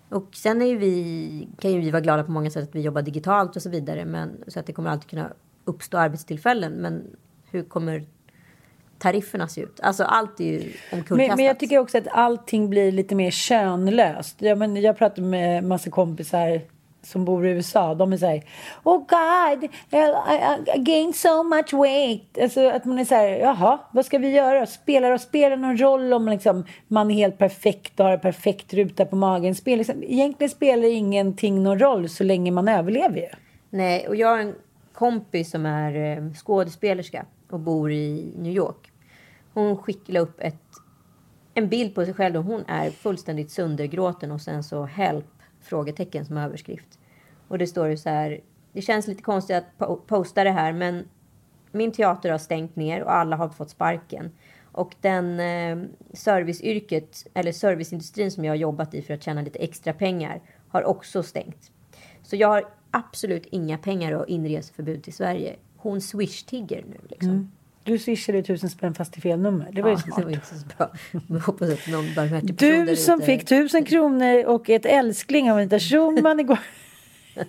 Och 0.09 0.29
sen 0.33 0.62
är 0.62 0.66
ju 0.66 0.77
vi, 0.77 1.49
kan 1.59 1.73
ju 1.73 1.81
vi 1.81 1.90
vara 1.90 2.01
glada 2.01 2.25
på 2.25 2.31
många 2.31 2.51
sätt 2.51 2.62
att 2.62 2.75
vi 2.75 2.81
jobbar 2.81 3.03
digitalt 3.03 3.57
och 3.57 3.62
så 3.62 3.71
vidare. 3.71 4.05
Men, 4.05 4.45
så 4.47 4.61
att 4.61 4.66
det 4.66 4.73
kommer 4.73 4.90
alltid 4.90 5.11
kunna 5.11 5.33
uppstå 5.64 5.99
arbetstillfällen. 5.99 6.73
Men 6.73 7.16
hur 7.51 7.62
kommer 7.62 8.05
tarifferna 8.99 9.49
se 9.49 9.61
ut? 9.61 9.81
Alltså 9.81 10.05
allt 10.05 10.40
är 10.40 10.45
ju 10.45 10.59
omkullkastat. 10.92 11.16
Men, 11.16 11.37
men 11.37 11.45
jag 11.45 11.61
tycker 11.61 11.79
också 11.79 11.99
att 11.99 12.09
allting 12.11 12.71
blir 12.71 12.92
lite 12.92 13.14
mer 13.14 13.31
könlöst. 13.31 14.42
Jag, 14.42 14.59
men, 14.59 14.77
jag 14.77 14.99
pratar 14.99 15.23
med 15.23 15.64
massa 15.64 15.90
kompisar 15.90 16.61
som 17.07 17.25
bor 17.25 17.47
i 17.47 17.51
USA. 17.51 17.95
De 17.95 18.12
är 18.12 18.16
så 18.16 18.27
här, 18.27 18.42
oh 18.85 18.99
God, 18.99 19.71
eh, 19.90 19.99
I, 20.01 20.73
I, 20.73 20.77
I 20.77 20.79
gained 20.79 21.14
so 21.14 21.42
much 21.42 21.73
weight. 21.73 22.38
Alltså 22.42 22.69
att 22.69 22.85
man 22.85 22.99
är 22.99 23.05
så 23.05 23.14
här, 23.14 23.29
jaha, 23.29 23.79
vad 23.92 24.07
ska 24.07 24.19
vi 24.19 24.31
göra? 24.31 24.66
Spelar 24.66 25.12
och 25.12 25.21
spelar 25.21 25.57
någon 25.57 25.77
roll 25.77 26.12
om 26.12 26.29
liksom, 26.29 26.64
man 26.88 27.11
är 27.11 27.14
helt 27.14 27.38
perfekt 27.38 28.01
och 28.01 28.07
har 28.07 28.12
en 28.12 28.21
perfekt 28.21 28.75
ruta 28.75 29.05
på 29.05 29.16
magen? 29.16 29.55
Spel, 29.55 29.79
liksom, 29.79 30.03
egentligen 30.03 30.51
spelar 30.51 30.88
ingenting 30.88 31.62
någon 31.62 31.79
roll 31.79 32.09
så 32.09 32.25
länge 32.25 32.51
man 32.51 32.69
överlever 32.69 33.16
ju. 33.16 33.29
Nej, 33.71 34.09
och 34.09 34.16
jag 34.16 34.29
har 34.29 34.38
en 34.38 34.55
kompis 34.92 35.51
som 35.51 35.66
är 35.66 36.16
eh, 36.16 36.33
skådespelerska 36.33 37.27
och 37.51 37.61
bor 37.61 37.92
i 37.92 38.33
New 38.38 38.53
York. 38.53 38.92
Hon 39.55 39.77
skickade 39.77 40.19
upp 40.19 40.40
ett, 40.40 40.62
en 41.55 41.69
bild 41.69 41.95
på 41.95 42.05
sig 42.05 42.14
själv 42.14 42.37
och 42.37 42.45
hon 42.45 42.64
är 42.69 42.90
fullständigt 42.90 43.51
söndergråten 43.51 44.33
och 44.33 44.40
sen 44.40 44.64
så 44.64 44.85
help 44.85 45.36
frågetecken 45.66 46.24
som 46.24 46.37
överskrift. 46.37 46.98
Och 47.48 47.59
det 47.59 47.66
står 47.66 47.88
ju 47.88 47.96
så 47.96 48.09
här. 48.09 48.40
Det 48.72 48.83
känns 48.83 49.07
lite 49.07 49.22
konstigt 49.22 49.57
att 49.57 49.64
po- 49.79 50.00
posta 50.07 50.44
det 50.44 50.50
här 50.50 50.72
men 50.72 51.09
min 51.72 51.92
teater 51.92 52.31
har 52.31 52.38
stängt 52.38 52.76
ner 52.76 53.02
och 53.02 53.14
alla 53.14 53.37
har 53.37 53.48
fått 53.48 53.70
sparken. 53.70 54.31
Och 54.72 54.94
den 55.00 55.40
eh, 55.40 55.88
serviceyrket, 56.12 57.26
eller 57.35 57.52
serviceindustrin 57.52 58.31
som 58.31 58.44
jag 58.44 58.52
har 58.52 58.57
jobbat 58.57 58.94
i 58.94 59.02
för 59.02 59.14
att 59.14 59.22
tjäna 59.22 59.42
lite 59.42 59.59
extra 59.59 59.92
pengar 59.92 60.40
har 60.68 60.85
också 60.85 61.22
stängt. 61.22 61.70
Så 62.22 62.37
jag 62.37 62.48
har 62.48 62.64
absolut 62.90 63.46
inga 63.46 63.79
pengar 63.79 64.12
och 64.12 64.29
inreseförbud 64.29 65.02
till 65.02 65.12
Sverige. 65.12 65.57
Hon 65.76 66.00
swish-tigger 66.00 66.85
nu 66.88 66.96
liksom. 67.09 67.31
Mm. 67.31 67.50
Du 67.87 67.99
swishade 67.99 68.42
tusen 68.42 68.70
spänn 68.70 68.94
fast 68.94 69.18
i 69.18 69.20
fel 69.20 69.38
nummer. 69.40 69.68
Det 69.72 69.83
var 69.83 69.88
ju 69.90 69.94
Ja, 69.96 70.01
smart. 70.03 70.16
det 70.18 70.25
var 70.25 70.31
inte 70.33 70.46
så 70.46 70.66
bra. 70.79 70.90
Jag 71.29 71.38
hoppas 71.40 71.70
att 71.70 71.87
någon 71.88 72.14
barmhärtig 72.14 72.59
person 72.59 72.87
Du 72.87 72.96
som 72.96 73.20
fick 73.20 73.44
tusen 73.44 73.85
kronor 73.85 74.44
och 74.44 74.70
ett 74.70 74.87
älskling 74.87 75.51
av 75.51 75.57
Anita 75.57 75.79
Schulman 75.79 76.40
igår. 76.40 76.59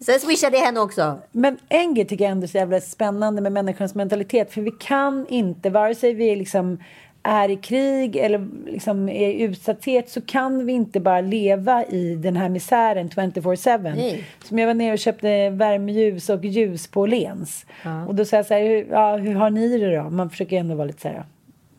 Sen 0.00 0.20
swishade 0.20 0.56
jag 0.56 0.64
henne 0.64 0.80
också. 0.80 1.18
Men 1.32 1.58
en 1.68 1.94
grej 1.94 2.06
tycker 2.06 2.24
jag 2.24 2.32
ändå 2.32 2.44
är 2.44 2.48
så 2.48 2.58
jävla 2.58 2.80
spännande 2.80 3.42
med 3.42 3.52
människans 3.52 3.94
mentalitet. 3.94 4.52
För 4.52 4.60
vi 4.60 4.70
kan 4.70 5.26
inte, 5.28 5.70
vare 5.70 5.94
sig 5.94 6.14
vi 6.14 6.36
liksom 6.36 6.78
är 7.26 7.48
i 7.48 7.56
krig 7.56 8.16
eller 8.16 8.48
liksom 8.66 9.08
är 9.08 9.28
i 9.28 9.42
utsatthet 9.42 10.10
så 10.10 10.20
kan 10.20 10.66
vi 10.66 10.72
inte 10.72 11.00
bara 11.00 11.20
leva 11.20 11.84
i 11.84 12.14
den 12.14 12.36
här 12.36 12.48
misären 12.48 13.08
24-7. 13.08 13.94
Nej. 13.96 14.24
Som 14.44 14.58
jag 14.58 14.66
var 14.66 14.74
nere 14.74 14.92
och 14.92 14.98
köpte 14.98 15.50
värmeljus 15.50 16.28
och 16.28 16.44
ljus 16.44 16.86
på 16.86 17.00
Åhléns. 17.00 17.66
Och 18.08 18.14
då 18.14 18.24
sa 18.24 18.36
jag 18.36 18.46
så 18.46 18.54
här, 18.54 18.62
hur, 18.62 18.86
ja, 18.90 19.16
hur 19.16 19.34
har 19.34 19.50
ni 19.50 19.78
det 19.78 19.96
då? 19.96 20.10
Man 20.10 20.30
försöker 20.30 20.56
ändå 20.56 20.74
vara 20.74 20.86
lite 20.86 21.00
så 21.00 21.08
här, 21.08 21.24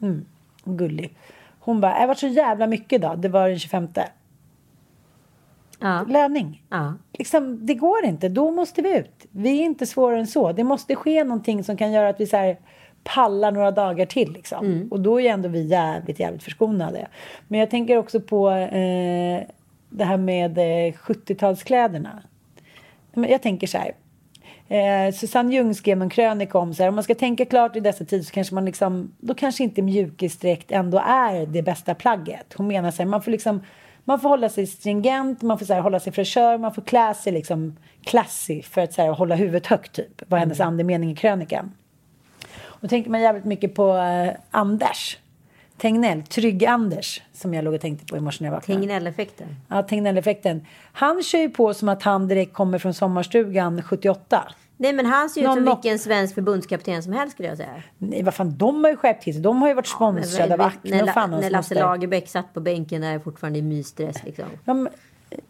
mm, 0.02 0.26
gullig. 0.64 1.14
Hon 1.60 1.82
bara, 1.82 2.00
det 2.00 2.08
varit 2.08 2.18
så 2.18 2.28
jävla 2.28 2.68
mycket 2.68 3.02
då. 3.02 3.16
Det 3.16 3.30
var 3.30 3.50
den 3.50 3.60
25. 3.60 3.88
Ja. 5.80 6.06
Löning. 6.10 6.64
Ja. 6.70 6.94
Liksom, 7.14 7.66
det 7.66 7.74
går 7.74 8.06
inte. 8.06 8.30
Då 8.30 8.52
måste 8.52 8.82
vi 8.82 8.98
ut. 8.98 9.26
Vi 9.32 9.60
är 9.60 9.64
inte 9.66 9.86
svårare 9.86 10.20
än 10.20 10.28
så. 10.28 10.52
Det 10.52 10.64
måste 10.64 10.96
ske 10.96 11.24
någonting 11.24 11.64
som 11.64 11.78
kan 11.78 11.92
göra 11.92 12.10
att 12.10 12.20
vi 12.20 12.28
så 12.28 12.38
här, 12.38 12.58
pallar 13.06 13.52
några 13.52 13.72
dagar 13.72 14.06
till. 14.06 14.32
Liksom. 14.32 14.88
Och 14.92 15.00
då 15.00 15.22
är 15.22 15.30
ändå 15.30 15.50
vi 15.50 15.62
jävligt, 15.62 16.20
jävligt 16.20 16.44
förskonade. 16.44 17.08
Men 17.48 17.60
jag 17.60 17.70
tänker 17.70 17.98
också 17.98 18.20
på 18.20 18.50
eh, 18.50 19.42
det 19.90 20.06
här 20.06 20.18
med 20.18 20.58
eh, 20.58 20.94
70-talskläderna. 20.94 22.22
Men 23.14 23.30
Jag 23.30 23.42
tänker 23.42 23.68
så 23.68 23.78
här. 23.78 23.92
Eh, 24.68 25.14
Susanne 25.14 25.56
Ljung 25.56 25.76
skrev 25.76 26.02
en 26.02 26.10
krönika 26.10 26.58
om 26.58 26.74
så 26.74 26.84
här, 26.84 26.90
om 26.90 26.96
man 26.96 27.04
ska 27.04 27.16
tänka 27.16 27.46
klart 27.46 27.76
i 27.76 27.80
dessa 27.80 28.06
tider 28.06 28.24
så 28.24 28.32
kanske 28.32 28.56
man 28.56 28.66
liksom, 28.66 29.12
då 29.18 29.34
kanske 29.34 29.64
inte 29.64 29.82
mjukisdräkt 29.82 30.72
ändå 30.72 31.02
är 31.06 31.46
det 31.46 31.62
bästa 31.62 31.96
plagget. 31.96 32.54
Hon 32.56 32.68
menar 32.68 32.92
så 32.92 33.04
här, 33.04 33.10
man 33.10 33.22
får 33.22 33.32
liksom, 33.32 33.62
man 34.04 34.20
får 34.20 34.30
hålla 34.30 34.50
sig 34.50 34.68
stringent, 34.68 35.42
man 35.42 35.60
får 35.60 35.66
så 35.66 35.74
här, 35.74 35.82
hålla 35.82 36.00
sig 36.00 36.14
fräschör, 36.14 36.58
man 36.58 36.74
får 36.74 36.82
klä 36.82 37.14
sig 37.14 37.34
liksom 37.34 37.76
classy 38.04 38.62
för 38.62 38.82
att 38.82 38.94
så 38.94 39.02
här, 39.02 39.10
hålla 39.10 39.36
huvudet 39.36 39.68
högt 39.68 39.94
typ, 39.94 40.30
var 40.30 40.38
hennes 40.38 40.60
andemening 40.60 41.12
i 41.12 41.16
krönikan. 41.16 41.72
Då 42.86 42.90
tänker 42.90 43.10
man 43.10 43.22
jävligt 43.22 43.46
mycket 43.46 43.76
på 43.76 43.98
eh, 43.98 44.34
Anders 44.52 45.18
Tegnell, 45.78 46.24
Trygg-Anders, 46.24 47.22
som 47.34 47.54
jag 47.54 47.64
låg 47.64 47.74
och 47.74 47.82
tänkte 47.82 48.06
på 48.06 48.18
i 48.18 48.20
morse 48.20 48.44
när 48.44 48.48
jag 48.48 48.56
vaknade. 48.56 48.82
Tegnell-effekten. 48.82 49.48
Ja, 49.68 49.84
Tegnell-effekten. 49.84 50.66
Han 50.92 51.24
kör 51.24 51.40
ju 51.40 51.50
på 51.50 51.74
som 51.74 51.90
att 51.90 52.04
han 52.04 52.28
direkt 52.28 52.54
kommer 52.54 52.80
från 52.80 52.94
sommarstugan 52.94 53.84
78. 53.84 54.44
Nej 54.78 54.94
men 54.94 55.06
han 55.06 55.30
ser 55.30 55.42
ut 55.42 55.48
Någon 55.48 55.56
som 55.56 55.66
vilken 55.66 56.00
svensk 56.00 56.36
förbundskapten 56.36 57.04
som 57.04 57.14
helst 57.14 57.34
skulle 57.34 57.50
jag 57.50 57.58
säga. 57.58 57.84
Nej, 57.98 58.24
vad 58.24 58.34
fan, 58.34 58.58
de 58.58 58.84
har 58.84 58.92
ju 58.92 58.98
skärpt 58.98 59.24
till 59.24 59.34
sig. 59.34 59.42
De 59.42 59.62
har 59.62 59.68
ju 59.68 59.74
varit 59.74 59.88
sponsrade 59.88 60.54
av 60.54 60.58
Men 60.58 60.68
Acne 60.68 61.04
och 61.04 61.10
fan 61.10 61.32
när 61.32 61.50
Lasse. 61.50 61.76
Lagerbäck 61.76 62.30
satt 62.30 62.54
på 62.54 62.60
bänken 62.60 63.02
där 63.02 63.20
fortfarande 63.20 63.60
i 63.60 63.62
mysdress 63.62 64.24
liksom. 64.24 64.46
Ja, 64.66 64.74
men, 64.74 64.94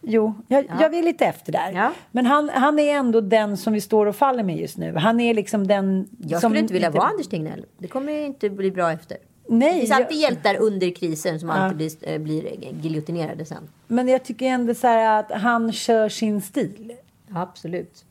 jo, 0.02 0.34
jag, 0.48 0.66
jag 0.80 0.96
är 0.96 1.04
lite 1.04 1.26
efter 1.26 1.52
där. 1.52 1.72
Ja. 1.72 1.92
Men 2.12 2.26
han, 2.26 2.50
han 2.50 2.80
är 2.80 2.94
ändå 2.96 3.22
den 3.22 3.58
som 3.58 3.74
vi 3.74 3.82
står 3.82 4.06
och 4.06 4.16
faller 4.16 4.44
med 4.44 4.58
just 4.58 4.78
nu. 4.78 4.96
Han 4.96 5.20
är 5.20 5.34
liksom 5.34 5.68
den 5.68 6.08
Jag 6.20 6.42
som... 6.42 6.50
skulle 6.52 6.60
inte 6.60 6.74
vilja 6.74 6.90
vara 6.90 7.08
Anders 7.08 7.28
Tegnell. 7.28 7.66
Det 7.78 7.88
kommer 7.88 8.12
ju 8.14 8.26
inte 8.26 8.50
bli 8.50 8.72
bra 8.72 8.92
efter. 8.92 9.18
Nej, 9.48 9.74
det 9.74 9.80
finns 9.80 9.90
jag- 9.90 10.02
alltid 10.02 10.18
hjältar 10.18 10.58
under 10.62 10.96
krisen 10.96 11.40
som 11.40 11.50
alltid 11.50 11.78
blir, 11.78 11.92
eh, 12.14 12.18
blir 12.20 12.58
giljotinerade 12.82 13.46
sen. 13.46 13.70
Men 13.88 14.08
jag 14.08 14.24
tycker 14.24 14.46
ändå 14.46 14.74
så 14.74 14.88
här 14.88 15.20
att 15.20 15.32
han 15.32 15.72
kör 15.72 16.10
sin 16.10 16.42
stil. 16.42 16.94
Ja, 17.28 17.42
absolut. 17.42 18.06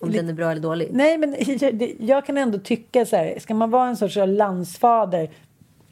Om 0.00 0.12
den 0.12 0.28
är 0.28 0.32
bra 0.32 0.50
eller 0.50 0.62
dålig. 0.62 0.88
Nej, 0.92 1.18
men 1.18 1.30
det- 1.32 1.94
jag 1.98 2.26
kan 2.26 2.36
ändå 2.38 2.58
tycka 2.58 3.06
så 3.06 3.16
här, 3.16 3.38
ska 3.40 3.54
man 3.54 3.70
vara 3.70 3.88
en 3.88 3.96
sorts 3.96 4.16
landsfader 4.26 5.30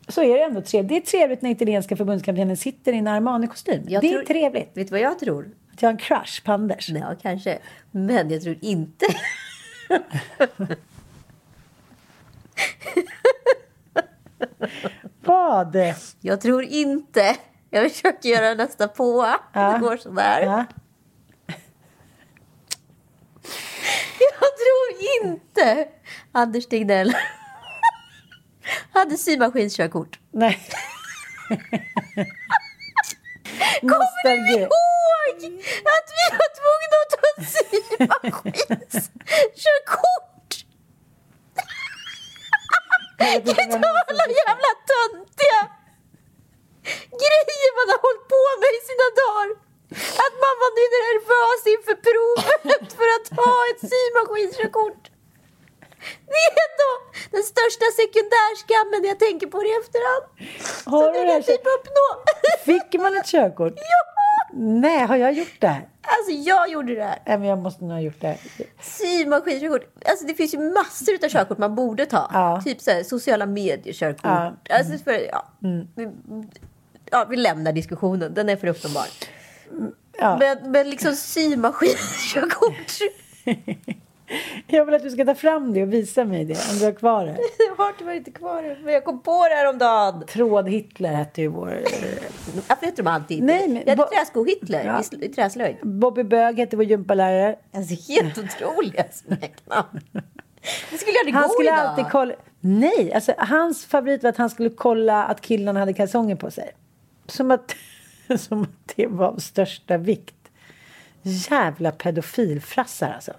så 0.08 0.22
är 0.22 0.38
det 0.38 0.44
ändå 0.44 0.60
trevligt. 0.60 0.88
Det 0.88 0.96
är 0.96 1.00
trevligt 1.18 1.42
när 1.42 1.50
italienska 1.50 1.96
förbundskaptenen 1.96 2.56
sitter 2.56 2.92
i 2.92 2.98
en 2.98 3.06
Armani-kostym. 3.08 3.82
Det 3.86 3.94
är 3.94 4.00
tror- 4.00 4.22
trevligt. 4.24 4.76
Vet 4.76 4.86
du 4.88 4.90
vad 4.90 5.00
jag 5.00 5.18
tror? 5.18 5.50
Att 5.72 5.82
jag 5.82 5.88
har 5.88 5.92
en 5.92 5.98
crush 5.98 6.44
på 6.44 6.52
Anders. 6.52 6.88
Ja, 6.88 7.14
kanske. 7.22 7.58
Men 7.90 8.30
jag 8.30 8.42
tror 8.42 8.56
inte... 8.60 9.06
Vad? 15.24 15.76
Jag 16.20 16.40
tror 16.40 16.62
inte... 16.62 17.36
Jag 17.70 17.90
försöker 17.92 18.28
göra 18.28 18.54
nästa 18.54 18.88
påa. 18.88 19.40
Ja. 19.52 19.72
Det 19.72 19.78
går 19.78 19.96
sådär. 19.96 20.40
Ja. 20.42 20.64
Jag 24.20 24.50
tror 24.58 25.30
inte 25.30 25.88
Anders 26.32 26.66
Tegnell 26.66 27.12
hade 28.94 29.16
symaskinskörkort. 29.18 30.18
Nej. 30.30 30.68
Kommer 33.80 34.24
du 34.24 34.30
ihåg 34.60 34.70
att 35.94 36.08
vi 36.18 36.24
var 36.40 36.50
tvungna 36.60 36.96
att 37.02 37.10
ta 37.12 37.18
symaskinskörkort? 37.54 40.50
Gud, 43.44 43.58
alla 44.08 44.26
jävla 44.42 44.70
töntiga 44.92 45.60
grejer 47.22 47.70
man 47.78 47.86
har 47.92 48.00
hållit 48.06 48.26
på 48.34 48.42
med 48.62 48.72
i 48.78 48.80
sina 48.90 49.06
dagar. 49.22 49.48
Att 50.24 50.34
man 50.44 50.54
var 50.62 50.70
nervös 50.78 51.62
inför 51.74 51.96
provet 52.08 52.86
för 52.98 53.08
att 53.16 53.28
ha 53.40 53.54
ett 53.70 53.82
symaskinskörkort. 53.92 55.02
Det 56.32 56.40
är 56.46 56.52
ändå 56.66 56.90
den 57.30 57.44
största 57.52 57.86
sekundärskammen 58.00 59.00
jag 59.10 59.18
tänker 59.26 59.46
på 59.46 59.58
det 59.62 59.68
i 59.68 59.76
efterhand. 59.82 60.24
Har 60.92 61.12
du 61.12 61.20
kan 61.32 61.42
typ 61.42 61.66
uppnå. 61.76 62.06
Fick 62.70 63.00
man 63.00 63.16
ett 63.16 63.26
körkort? 63.26 63.72
Ja! 63.76 64.12
Nej, 64.54 65.06
har 65.06 65.16
jag 65.16 65.32
gjort 65.32 65.60
det? 65.60 65.82
Alltså 66.02 66.32
jag 66.32 66.70
gjorde 66.70 66.94
det. 66.94 67.18
Nej, 67.26 67.38
men 67.38 67.48
jag 67.48 67.58
måste 67.58 67.84
nog 67.84 67.92
ha 67.92 68.00
gjort 68.00 68.20
det. 68.20 68.38
Symaskinskörkort. 68.80 69.82
Alltså 70.04 70.26
det 70.26 70.34
finns 70.34 70.54
ju 70.54 70.58
massor 70.58 71.14
av 71.24 71.28
körkort 71.28 71.58
man 71.58 71.74
borde 71.74 72.06
ta. 72.06 72.30
Ja. 72.32 72.62
Typ 72.64 72.80
så 72.80 72.90
här, 72.90 73.02
sociala 73.02 73.46
medier-körkort. 73.46 74.24
Ja. 74.24 74.56
Alltså 74.70 74.98
för, 75.04 75.28
ja. 75.32 75.46
Vi, 75.94 76.08
ja, 77.10 77.26
vi 77.30 77.36
lämnar 77.36 77.72
diskussionen. 77.72 78.34
Den 78.34 78.48
är 78.48 78.56
för 78.56 78.66
uppenbar. 78.66 79.06
Ja. 80.18 80.36
Men, 80.38 80.70
men 80.70 80.90
liksom 80.90 81.14
symaskinskörkort. 81.16 82.92
Jag 84.66 84.84
vill 84.84 84.94
att 84.94 85.02
du 85.02 85.10
ska 85.10 85.24
ta 85.24 85.34
fram 85.34 85.72
det 85.72 85.82
och 85.82 85.92
visa 85.92 86.24
mig 86.24 86.44
det 86.44 86.54
om 86.72 86.78
du 86.78 86.84
har 86.84 86.92
kvar 86.92 87.26
det. 87.26 87.36
Jag 87.68 87.84
har 87.84 87.92
tyvärr 87.98 88.14
inte 88.14 88.30
kvar 88.30 88.62
det, 88.62 88.76
men 88.84 88.94
jag 88.94 89.04
kom 89.04 89.22
på 89.22 89.48
det 89.48 89.54
häromdagen. 89.54 90.24
Tråd-Hitler 90.26 91.12
hette 91.14 91.40
ju 91.40 91.48
vår... 91.48 91.66
Varför 92.68 92.86
heter 92.86 93.02
de 93.02 93.08
alltid 93.10 93.42
Nej, 93.42 93.68
men- 93.68 93.76
Jag 93.76 93.88
hade 93.88 93.96
Bo- 93.96 94.16
träsko-Hitler 94.16 94.84
Ja. 94.84 95.02
i 95.20 95.28
träslöjd. 95.28 95.76
Bobby 95.82 96.22
Bög 96.22 96.58
hette 96.58 96.76
vår 96.76 96.84
gympalärare. 96.84 97.56
Alltså 97.74 98.12
helt 98.12 98.38
otroliga 98.38 99.04
smeknamn. 99.12 100.00
Det 100.90 100.98
skulle 100.98 101.18
aldrig 101.20 101.34
Han 101.34 101.42
gå 101.42 101.48
skulle 101.48 101.68
idag. 101.68 101.78
alltid 101.80 102.04
kolla... 102.10 102.34
Nej, 102.60 103.12
alltså 103.14 103.34
hans 103.38 103.86
favorit 103.86 104.22
var 104.22 104.30
att 104.30 104.36
han 104.36 104.50
skulle 104.50 104.70
kolla 104.70 105.24
att 105.24 105.40
killarna 105.40 105.80
hade 105.80 105.92
kalsonger 105.92 106.36
på 106.36 106.50
sig. 106.50 106.70
Som 107.26 107.50
att, 107.50 107.74
som 108.38 108.62
att 108.62 108.92
det 108.96 109.06
var 109.06 109.26
av 109.26 109.36
största 109.38 109.96
vikt. 109.96 110.34
Jävla 111.22 111.90
pedofilfrassar 111.90 113.12
alltså. 113.12 113.32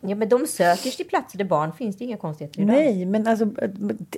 Ja, 0.00 0.14
men 0.14 0.28
de 0.28 0.46
söker 0.46 0.82
sig 0.82 0.92
till 0.92 1.06
platser 1.06 1.38
där 1.38 1.44
barn 1.44 1.72
finns. 1.72 1.96
Det 1.96 2.04
är 2.04 2.06
inga 2.06 2.16
konstigheter 2.16 2.60
idag. 2.60 2.74
Nej, 2.76 3.06
men 3.06 3.26
alltså 3.26 3.44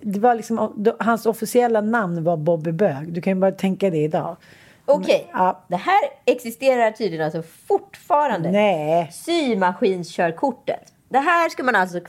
det 0.02 0.18
var 0.18 0.34
liksom, 0.34 0.84
hans 1.00 1.26
officiella 1.26 1.80
namn 1.80 2.24
var 2.24 2.36
Bobby 2.36 2.72
Bög. 2.72 3.12
Du 3.12 3.20
kan 3.20 3.32
ju 3.32 3.40
bara 3.40 3.52
tänka 3.52 3.90
det 3.90 3.98
idag. 4.04 4.36
Okej, 4.84 5.30
Ja. 5.32 5.64
det 5.68 5.76
här 5.76 6.00
existerar 6.24 6.90
tydligen 6.90 7.24
alltså 7.24 7.42
fortfarande. 7.66 8.50
Nej. 8.50 9.10
Symaskinskörkortet. 9.12 10.92
Det 11.08 11.18
här 11.18 11.48
ska 11.48 11.62
man 11.62 11.74
alltså 11.76 12.00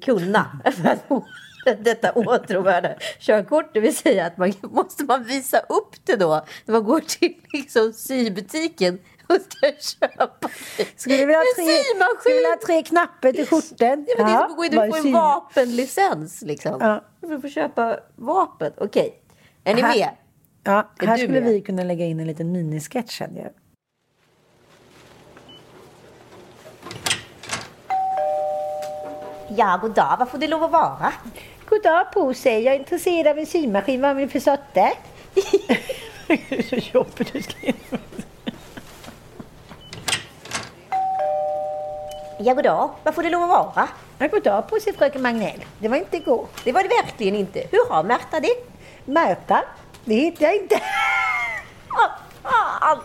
kunna 0.00 0.60
för 0.72 0.88
att 0.88 1.02
få 1.08 1.24
detta 1.82 2.12
åtråvärda 2.12 2.88
körkort. 3.18 3.70
Det 3.74 3.80
vill 3.80 3.96
säga 3.96 4.26
att 4.26 4.36
man 4.36 4.52
måste 4.62 5.04
man 5.04 5.24
visa 5.24 5.58
upp 5.58 5.96
det 6.04 6.16
då 6.16 6.44
när 6.64 6.72
man 6.72 6.84
går 6.84 7.00
till 7.00 7.34
liksom, 7.52 7.92
sybutiken 7.92 8.98
ska 9.26 9.72
köpa 9.78 10.48
Skulle 10.96 11.16
du 11.16 11.26
vilja 11.26 11.38
ha 11.38 11.44
tre, 11.56 11.64
skulle 12.20 12.34
vilja 12.34 12.48
ha 12.48 12.60
tre 12.66 12.82
knappar 12.82 13.32
till 13.32 13.46
skjorten? 13.46 14.06
Ja, 14.08 14.14
men 14.18 14.26
det 14.26 14.32
är 14.32 14.38
som 14.38 14.50
att 14.50 14.56
gå 14.56 14.64
in 14.64 14.78
och 14.78 14.96
få 14.96 15.06
en 15.06 15.12
vapenlicens. 15.12 16.42
Liksom. 16.42 16.76
Ja. 16.80 17.04
För 17.20 17.34
att 17.34 17.42
få 17.42 17.48
köpa 17.48 18.00
vapen. 18.16 18.72
Okej, 18.76 19.22
är 19.64 19.74
ni 19.74 19.82
med? 19.82 20.08
Ja, 20.64 20.90
Är 20.98 21.06
här 21.06 21.16
skulle 21.16 21.40
med? 21.40 21.52
vi 21.52 21.60
kunna 21.60 21.84
lägga 21.84 22.04
in 22.04 22.20
en 22.20 22.26
liten 22.26 22.52
minisketch. 22.52 23.10
kände 23.10 23.40
jag. 23.40 23.50
Ja, 29.48 29.78
god 29.82 29.94
dag. 29.94 30.16
Vad 30.18 30.28
får 30.28 30.38
det 30.38 30.48
lov 30.48 30.64
att 30.64 30.70
vara? 30.70 31.12
God 31.68 31.82
dag 31.82 32.12
på 32.12 32.34
sig. 32.34 32.62
Jag 32.62 32.74
är 32.74 32.78
intresserad 32.78 33.26
av 33.26 33.38
en 33.38 33.46
symaskin. 33.46 34.00
Vad 34.00 34.10
har 34.10 34.20
ni 34.20 34.28
för 34.28 34.40
sorter? 34.40 34.90
så 36.70 36.76
jobbigt 36.76 37.32
du 37.32 37.42
ska 37.42 37.72
Ja, 42.38 42.54
god 42.54 42.64
dag. 42.64 42.90
Vad 43.02 43.14
får 43.14 43.22
det 43.22 43.30
lov 43.30 43.42
att 43.42 43.48
vara? 43.48 43.88
Ja, 44.18 44.26
God 44.26 44.42
dag 44.42 44.68
på 44.68 44.80
sig 44.80 44.92
fröken 44.92 45.22
Magnell. 45.22 45.64
Det 45.78 45.88
var 45.88 45.96
inte 45.96 46.16
igår. 46.16 46.46
Det 46.64 46.72
var 46.72 46.82
det 46.82 46.88
verkligen 46.88 47.34
inte. 47.34 47.62
Hur 47.70 47.90
har 47.90 48.02
Märta 48.02 48.40
det? 48.40 48.54
Märta? 49.04 49.64
Det 50.04 50.14
hittar 50.14 50.46
jag 50.46 50.56
inte. 50.56 50.80
Ah, 51.98 52.08
fan! 52.42 52.98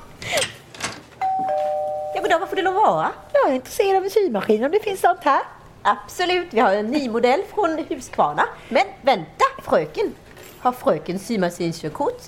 Ja, 2.16 2.22
god 2.22 2.30
dag. 2.30 2.40
Vad 2.40 2.50
får 2.50 2.56
det 2.56 2.62
lov 2.62 2.78
att 2.78 2.84
vara? 2.84 3.12
Jag 3.34 3.50
är 3.52 3.56
intresserad 3.56 3.96
av 3.98 4.04
en 4.04 4.10
symaskin 4.10 4.64
om 4.66 4.72
det 4.72 4.80
finns 4.80 5.00
sånt 5.02 5.24
här. 5.24 5.42
Absolut, 5.82 6.48
vi 6.54 6.60
har 6.60 6.74
en 6.74 6.88
ny 6.88 7.10
modell 7.10 7.42
från 7.56 7.86
Husqvarna. 7.90 8.44
Men 8.70 8.84
vänta, 9.02 9.46
fröken. 9.64 10.16
Har 10.60 10.72
fröken 10.72 11.20
symaskinskörkort? 11.20 12.22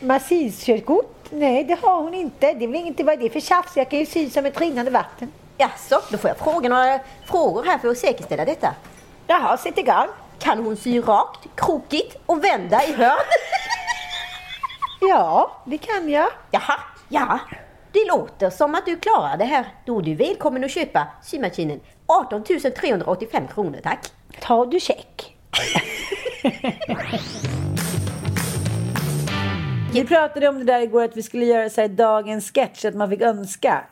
Massinskörkort? 0.00 1.16
Nej, 1.30 1.64
det 1.64 1.78
har 1.82 2.02
hon 2.02 2.14
inte. 2.14 2.52
Det 2.52 2.64
är 2.64 2.68
väl 2.68 2.76
inget, 2.76 3.00
vad 3.00 3.14
är 3.14 3.16
det 3.18 3.30
för 3.30 3.40
tjafs? 3.40 3.76
Jag 3.76 3.90
kan 3.90 3.98
ju 3.98 4.06
sy 4.06 4.30
som 4.30 4.46
ett 4.46 4.60
rinnande 4.60 4.90
vatten. 4.90 5.32
Jaså, 5.58 6.00
då 6.10 6.18
får 6.18 6.30
jag 6.30 6.38
fråga 6.38 6.68
några 6.68 7.00
frågor 7.24 7.64
här 7.64 7.78
för 7.78 7.88
att 7.88 7.98
säkerställa 7.98 8.44
detta. 8.44 8.74
Jaha, 9.26 9.56
sätt 9.56 9.78
igång. 9.78 10.06
Kan 10.38 10.58
hon 10.64 10.76
sy 10.76 11.00
rakt, 11.00 11.48
krokigt 11.54 12.16
och 12.26 12.44
vända 12.44 12.84
i 12.84 12.92
hörn? 12.92 13.18
Ja, 15.00 15.62
det 15.66 15.78
kan 15.78 16.08
jag. 16.08 16.28
Jaha, 16.50 16.80
ja. 17.08 17.38
Det 17.92 18.06
låter 18.08 18.50
som 18.50 18.74
att 18.74 18.86
du 18.86 18.96
klarar 18.96 19.36
det 19.36 19.44
här. 19.44 19.66
Då 19.86 19.98
är 19.98 20.02
du 20.02 20.14
välkommen 20.14 20.64
att 20.64 20.70
köpa 20.70 21.06
symaskinen. 21.22 21.80
18 22.06 22.44
385 22.44 23.46
kronor, 23.54 23.80
tack. 23.82 24.12
Tar 24.40 24.66
du 24.66 24.80
check? 24.80 25.36
Vi 29.92 30.04
pratade 30.04 30.48
om 30.48 30.58
det 30.58 30.64
där 30.64 30.80
igår 30.80 31.04
att 31.04 31.16
vi 31.16 31.22
skulle 31.22 31.44
göra 31.44 31.70
så 31.70 31.80
här 31.80 31.88
dagens 31.88 32.52
sketch, 32.52 32.84
att 32.84 32.94
man 32.94 33.10
fick 33.10 33.20
önska. 33.20 33.84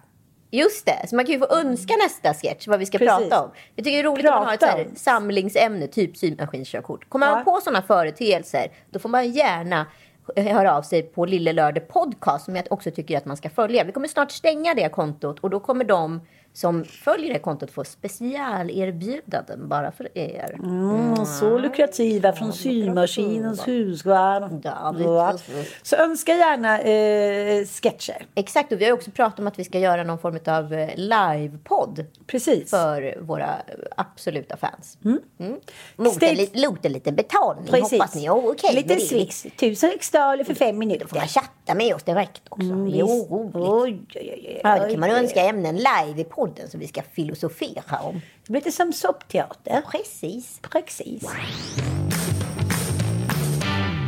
Just 0.54 0.86
det, 0.86 1.06
så 1.08 1.16
man 1.16 1.24
kan 1.24 1.32
ju 1.32 1.38
få 1.38 1.46
önska 1.54 1.94
nästa 1.96 2.34
sketch 2.34 2.68
vad 2.68 2.78
vi 2.78 2.86
ska 2.86 2.98
Precis. 2.98 3.28
prata 3.28 3.42
om. 3.44 3.50
Jag 3.76 3.84
tycker 3.84 3.96
det 4.02 4.08
är 4.08 4.10
roligt 4.12 4.26
om 4.26 4.34
man 4.34 4.46
har 4.46 4.54
ett 4.54 4.60
så 4.60 4.66
Prata 4.66 4.78
här 4.78 4.88
samlingsämne, 4.96 5.86
typ 5.86 6.16
symaskinskörkort. 6.16 7.08
Kommer 7.08 7.26
man 7.30 7.38
Ja. 7.38 7.44
på 7.44 7.60
sådana 7.60 7.82
företeelser, 7.82 8.66
då 8.90 8.98
får 8.98 9.08
man 9.08 9.30
gärna 9.30 9.86
höra 10.36 10.76
av 10.76 10.82
sig 10.82 11.02
på 11.02 11.24
Lille 11.26 11.52
Lördag 11.52 11.88
Podcast 11.88 12.44
som 12.44 12.56
jag 12.56 12.66
också 12.70 12.90
tycker 12.90 13.16
att 13.18 13.24
man 13.24 13.36
ska 13.36 13.50
följa. 13.50 13.84
Vi 13.84 13.92
kommer 13.92 14.08
snart 14.08 14.30
stänga 14.30 14.74
det 14.74 14.88
kontot 14.88 15.38
och 15.40 15.50
då 15.50 15.60
kommer 15.60 15.84
de 15.84 16.20
som 16.54 16.84
följer 16.84 17.32
det 17.32 17.38
kontot 17.38 17.70
få 17.70 17.84
specialerbjudanden 17.84 19.68
bara 19.68 19.92
för 19.92 20.18
er. 20.18 20.56
Mm, 20.62 21.26
så 21.26 21.58
lukrativa 21.58 22.32
från 22.32 22.52
symaskinens 22.52 23.68
Husqvarna. 23.68 24.60
Ja, 24.64 24.94
Ja. 24.98 25.38
Så 25.82 25.96
önska 25.96 26.34
gärna 26.34 26.80
eh, 26.80 27.64
sketcher. 27.66 28.26
Exakt, 28.34 28.72
och 28.72 28.80
vi 28.80 28.84
har 28.84 28.92
också 28.92 29.10
pratat 29.10 29.38
om 29.40 29.46
att 29.46 29.58
vi 29.58 29.64
ska 29.64 29.78
göra 29.78 30.02
någon 30.04 30.18
form 30.18 30.38
av 30.46 30.74
eh, 30.74 30.90
livepodd 30.96 32.04
Precis. 32.26 32.70
för 32.70 33.18
våra 33.20 33.50
absoluta 33.96 34.56
fans. 34.56 34.98
Mm. 35.04 35.20
Mot, 35.96 36.14
Stay- 36.14 36.28
en, 36.28 36.36
li- 36.36 36.66
mot 36.68 36.84
en 36.86 36.92
liten 36.92 37.14
betalning 37.14 37.82
hoppas 37.82 38.14
ni. 38.14 38.28
Oh, 38.28 38.44
okay, 38.46 38.74
Lite 38.74 39.00
swix. 39.00 39.46
Tusen 39.60 39.90
riksdaler 39.90 40.44
för 40.44 40.54
fem 40.54 40.78
minuter. 40.78 41.00
Då 41.04 41.08
får 41.08 41.16
man 41.16 41.26
chatta 41.28 41.74
med 41.74 41.94
oss 41.94 42.02
direkt 42.02 42.42
också. 42.48 42.66
Mm, 42.66 42.84
roligt. 42.86 43.02
Oj, 43.04 43.50
oj, 43.60 44.00
oj, 44.14 44.44
oj. 44.48 44.60
Ja, 44.64 44.78
då 44.78 44.90
kan 44.90 45.00
man 45.00 45.10
önska 45.10 45.40
ämnen 45.44 45.76
live 45.76 46.20
i 46.20 46.24
podden 46.24 46.41
som 46.68 46.80
vi 46.80 46.86
ska 46.86 47.02
filosofera 47.02 47.98
om. 48.00 48.20
Det 48.46 48.52
blir 48.52 48.60
lite 48.60 48.72
som 48.72 48.92
soppteater. 48.92 49.82
Precis. 49.92 50.60
Precis. 50.70 51.22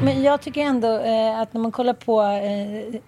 Men 0.05 0.22
jag 0.22 0.43
tycker 0.43 0.61
ändå 0.61 0.99
eh, 0.99 1.41
att 1.41 1.55
när 1.55 1.61
man 1.61 1.72
kollar 1.72 1.93
på 1.93 2.22
eh, 2.22 3.01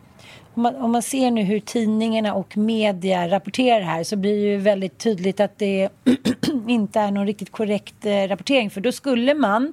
om, 0.54 0.62
man, 0.62 0.76
om 0.76 0.92
man 0.92 1.02
ser 1.02 1.30
nu 1.30 1.42
hur 1.42 1.60
tidningarna 1.60 2.34
och 2.34 2.56
media 2.56 3.28
rapporterar 3.28 3.80
här 3.80 4.04
så 4.04 4.16
blir 4.16 4.34
det 4.34 4.50
ju 4.50 4.56
väldigt 4.56 4.98
tydligt 4.98 5.40
att 5.40 5.58
det 5.58 5.88
inte 6.68 7.00
är 7.00 7.10
någon 7.10 7.26
riktigt 7.26 7.52
korrekt 7.52 8.06
eh, 8.06 8.28
rapportering. 8.28 8.70
För 8.70 8.80
då 8.80 8.92
skulle 8.92 9.34
man, 9.34 9.72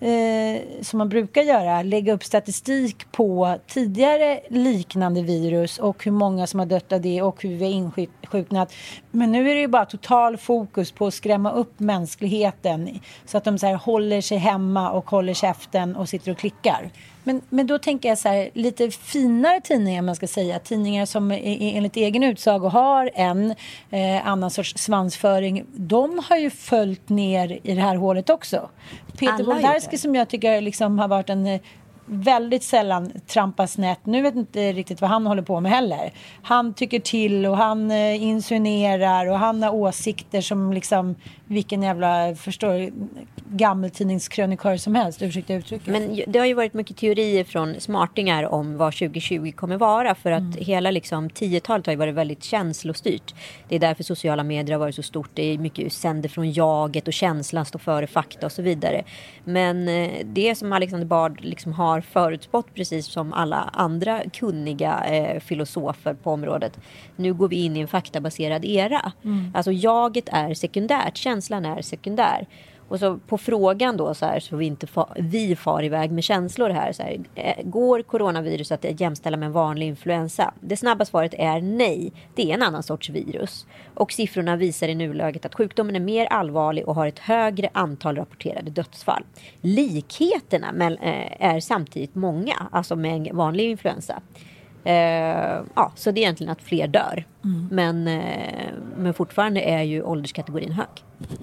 eh, 0.00 0.62
som 0.82 0.98
man 0.98 1.08
brukar 1.08 1.42
göra, 1.42 1.82
lägga 1.82 2.12
upp 2.12 2.24
statistik 2.24 3.12
på 3.12 3.58
tidigare 3.66 4.40
liknande 4.50 5.22
virus 5.22 5.78
och 5.78 6.04
hur 6.04 6.12
många 6.12 6.46
som 6.46 6.60
har 6.60 6.66
dött 6.66 6.92
av 6.92 7.00
det 7.00 7.22
och 7.22 7.42
hur 7.42 7.56
vi 7.56 7.64
har 7.64 7.72
insjuknat. 7.72 8.72
Men 9.10 9.32
nu 9.32 9.50
är 9.50 9.54
det 9.54 9.60
ju 9.60 9.68
bara 9.68 9.86
total 9.86 10.36
fokus 10.36 10.92
på 10.92 11.06
att 11.06 11.14
skrämma 11.14 11.52
upp 11.52 11.80
mänskligheten 11.80 13.00
så 13.26 13.38
att 13.38 13.44
de 13.44 13.58
så 13.58 13.66
här 13.66 13.74
håller 13.74 14.20
sig 14.20 14.38
hemma 14.38 14.90
och 14.90 15.10
håller 15.10 15.34
käften 15.34 15.96
och 15.96 16.08
sitter 16.08 16.32
och 16.32 16.38
klickar. 16.38 16.90
Men, 17.24 17.40
men 17.48 17.66
då 17.66 17.78
tänker 17.78 18.08
jag 18.08 18.18
så 18.18 18.28
här, 18.28 18.50
lite 18.54 18.90
finare 18.90 19.60
tidningar 19.60 20.02
man 20.02 20.16
ska 20.16 20.26
säga, 20.26 20.58
tidningar 20.58 21.06
som 21.06 21.30
enligt 21.30 21.96
egen 21.96 22.22
utsago 22.22 22.68
har 22.68 23.10
en 23.14 23.54
eh, 23.90 24.28
annan 24.28 24.50
sorts 24.50 24.74
svansföring, 24.76 25.64
de 25.74 26.20
har 26.28 26.36
ju 26.36 26.50
följt 26.50 27.08
ner 27.08 27.60
i 27.62 27.74
det 27.74 27.80
här 27.80 27.96
hålet 27.96 28.30
också. 28.30 28.68
Peter 29.18 29.44
Wolodarski 29.44 29.98
som 29.98 30.14
jag 30.14 30.28
tycker 30.28 30.60
liksom 30.60 30.98
har 30.98 31.08
varit 31.08 31.30
en 31.30 31.46
eh, 31.46 31.60
väldigt 32.06 32.62
sällan 32.62 33.12
trampa 33.26 33.66
snett. 33.66 34.06
Nu 34.06 34.22
vet 34.22 34.34
inte 34.34 34.72
riktigt 34.72 35.00
vad 35.00 35.10
han 35.10 35.26
håller 35.26 35.42
på 35.42 35.60
med 35.60 35.72
heller. 35.72 36.12
Han 36.42 36.74
tycker 36.74 37.00
till 37.00 37.46
och 37.46 37.56
han 37.56 37.90
eh, 37.90 38.22
insinuerar 38.22 39.26
och 39.26 39.38
han 39.38 39.62
har 39.62 39.74
åsikter 39.74 40.40
som 40.40 40.72
liksom 40.72 41.14
vilken 41.54 41.82
jävla, 41.82 42.34
förstår 42.34 42.90
gammeltidningskrönikör 43.50 44.76
som 44.76 44.94
helst. 44.94 45.22
Ursäkta 45.22 45.54
uttrycket. 45.54 45.86
Men 45.86 46.20
det 46.26 46.38
har 46.38 46.46
ju 46.46 46.54
varit 46.54 46.74
mycket 46.74 46.96
teorier 46.96 47.44
från 47.44 47.80
smartingar 47.80 48.44
om 48.44 48.76
vad 48.76 48.92
2020 48.92 49.52
kommer 49.52 49.76
vara. 49.76 50.14
För 50.14 50.30
att 50.30 50.40
Mm. 50.40 50.56
hela 50.58 50.90
liksom, 50.90 51.30
10-talet 51.30 51.86
har 51.86 51.92
ju 51.92 51.96
varit 51.98 52.14
väldigt 52.14 52.44
känslostyrt. 52.44 53.34
Det 53.68 53.74
är 53.76 53.80
därför 53.80 54.02
sociala 54.04 54.42
medier 54.42 54.72
har 54.72 54.80
varit 54.80 54.94
så 54.94 55.02
stort. 55.02 55.30
Det 55.34 55.42
är 55.42 55.58
mycket 55.58 55.92
sänder 55.92 56.28
från 56.28 56.52
jaget 56.52 57.06
och 57.08 57.12
känslan 57.12 57.64
står 57.64 57.78
före 57.78 58.06
fakta 58.06 58.46
och 58.46 58.52
så 58.52 58.62
vidare. 58.62 59.04
Men 59.44 59.88
eh, 59.88 60.10
det 60.24 60.54
som 60.54 60.72
Alexander 60.72 61.06
Bard 61.06 61.40
liksom 61.40 61.72
har 61.72 62.00
förutspått, 62.00 62.74
precis 62.74 63.06
som 63.06 63.32
alla 63.32 63.70
andra 63.72 64.20
kunniga 64.32 65.04
eh, 65.04 65.40
filosofer 65.40 66.14
på 66.14 66.30
området. 66.32 66.78
Nu 67.16 67.34
går 67.34 67.48
vi 67.48 67.56
in 67.56 67.76
i 67.76 67.80
en 67.80 67.88
faktabaserad 67.88 68.64
era. 68.64 69.12
Mm. 69.24 69.52
Alltså 69.54 69.72
jaget 69.72 70.28
är 70.32 70.54
sekundärt, 70.54 71.16
känslan 71.16 71.43
Känslan 71.44 71.64
är 71.64 71.82
sekundär. 71.82 72.46
Och 72.88 72.98
så 72.98 73.18
på 73.18 73.38
frågan 73.38 73.96
då 73.96 74.14
så 74.14 74.26
här 74.26 74.40
så 74.40 74.56
vi 74.56 74.66
inte 74.66 74.86
fa, 74.86 75.08
vi 75.16 75.56
far 75.56 75.82
iväg 75.82 76.10
med 76.10 76.24
känslor 76.24 76.70
här. 76.70 76.92
Så 76.92 77.02
här 77.02 77.20
eh, 77.34 77.64
går 77.64 78.02
coronaviruset 78.02 78.84
att 78.84 79.00
jämställa 79.00 79.36
med 79.36 79.46
en 79.46 79.52
vanlig 79.52 79.86
influensa? 79.86 80.54
Det 80.60 80.76
snabba 80.76 81.04
svaret 81.04 81.34
är 81.38 81.60
nej. 81.60 82.12
Det 82.34 82.50
är 82.50 82.54
en 82.54 82.62
annan 82.62 82.82
sorts 82.82 83.10
virus. 83.10 83.66
Och 83.94 84.12
siffrorna 84.12 84.56
visar 84.56 84.88
i 84.88 84.94
nuläget 84.94 85.46
att 85.46 85.54
sjukdomen 85.54 85.96
är 85.96 86.00
mer 86.00 86.26
allvarlig 86.26 86.88
och 86.88 86.94
har 86.94 87.06
ett 87.06 87.18
högre 87.18 87.68
antal 87.72 88.16
rapporterade 88.16 88.70
dödsfall. 88.70 89.24
Likheterna 89.60 90.72
med, 90.72 90.92
eh, 90.92 91.52
är 91.54 91.60
samtidigt 91.60 92.14
många, 92.14 92.68
alltså 92.72 92.96
med 92.96 93.28
en 93.28 93.36
vanlig 93.36 93.70
influensa. 93.70 94.22
Eh, 94.84 95.62
ja, 95.74 95.92
så 95.94 96.10
det 96.10 96.20
är 96.20 96.22
egentligen 96.22 96.52
att 96.52 96.62
fler 96.62 96.86
dör. 96.86 97.24
Mm. 97.44 97.68
Men, 97.70 98.08
eh, 98.08 98.68
men 98.96 99.14
fortfarande 99.14 99.60
är 99.60 99.82
ju 99.82 100.02
ålderskategorin 100.02 100.72
hög. 100.72 100.86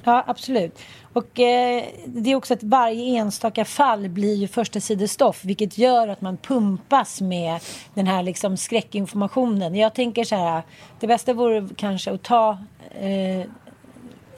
Ja, 0.03 0.23
absolut. 0.27 0.79
Och 1.13 1.39
eh, 1.39 1.83
det 2.05 2.31
är 2.31 2.35
också 2.35 2.53
att 2.53 2.63
varje 2.63 3.17
enstaka 3.19 3.65
fall 3.65 4.09
blir 4.09 4.35
ju 4.35 4.47
första 4.47 4.79
sidestoff 4.79 5.45
vilket 5.45 5.77
gör 5.77 6.07
att 6.07 6.21
man 6.21 6.37
pumpas 6.37 7.21
med 7.21 7.59
den 7.93 8.07
här 8.07 8.23
liksom 8.23 8.57
skräckinformationen. 8.57 9.75
Jag 9.75 9.93
tänker 9.93 10.23
så 10.23 10.35
här, 10.35 10.61
det 10.99 11.07
bästa 11.07 11.33
vore 11.33 11.67
kanske 11.75 12.11
att 12.11 12.23
ta 12.23 12.57
eh, 12.89 13.45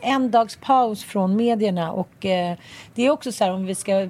en 0.01 0.31
dags 0.31 0.55
paus 0.55 1.03
från 1.03 1.35
medierna 1.35 1.91
och 1.91 2.25
eh, 2.25 2.57
det 2.95 3.05
är 3.05 3.09
också 3.09 3.31
så 3.31 3.43
här 3.43 3.53
om 3.53 3.65
vi 3.65 3.75
ska 3.75 4.09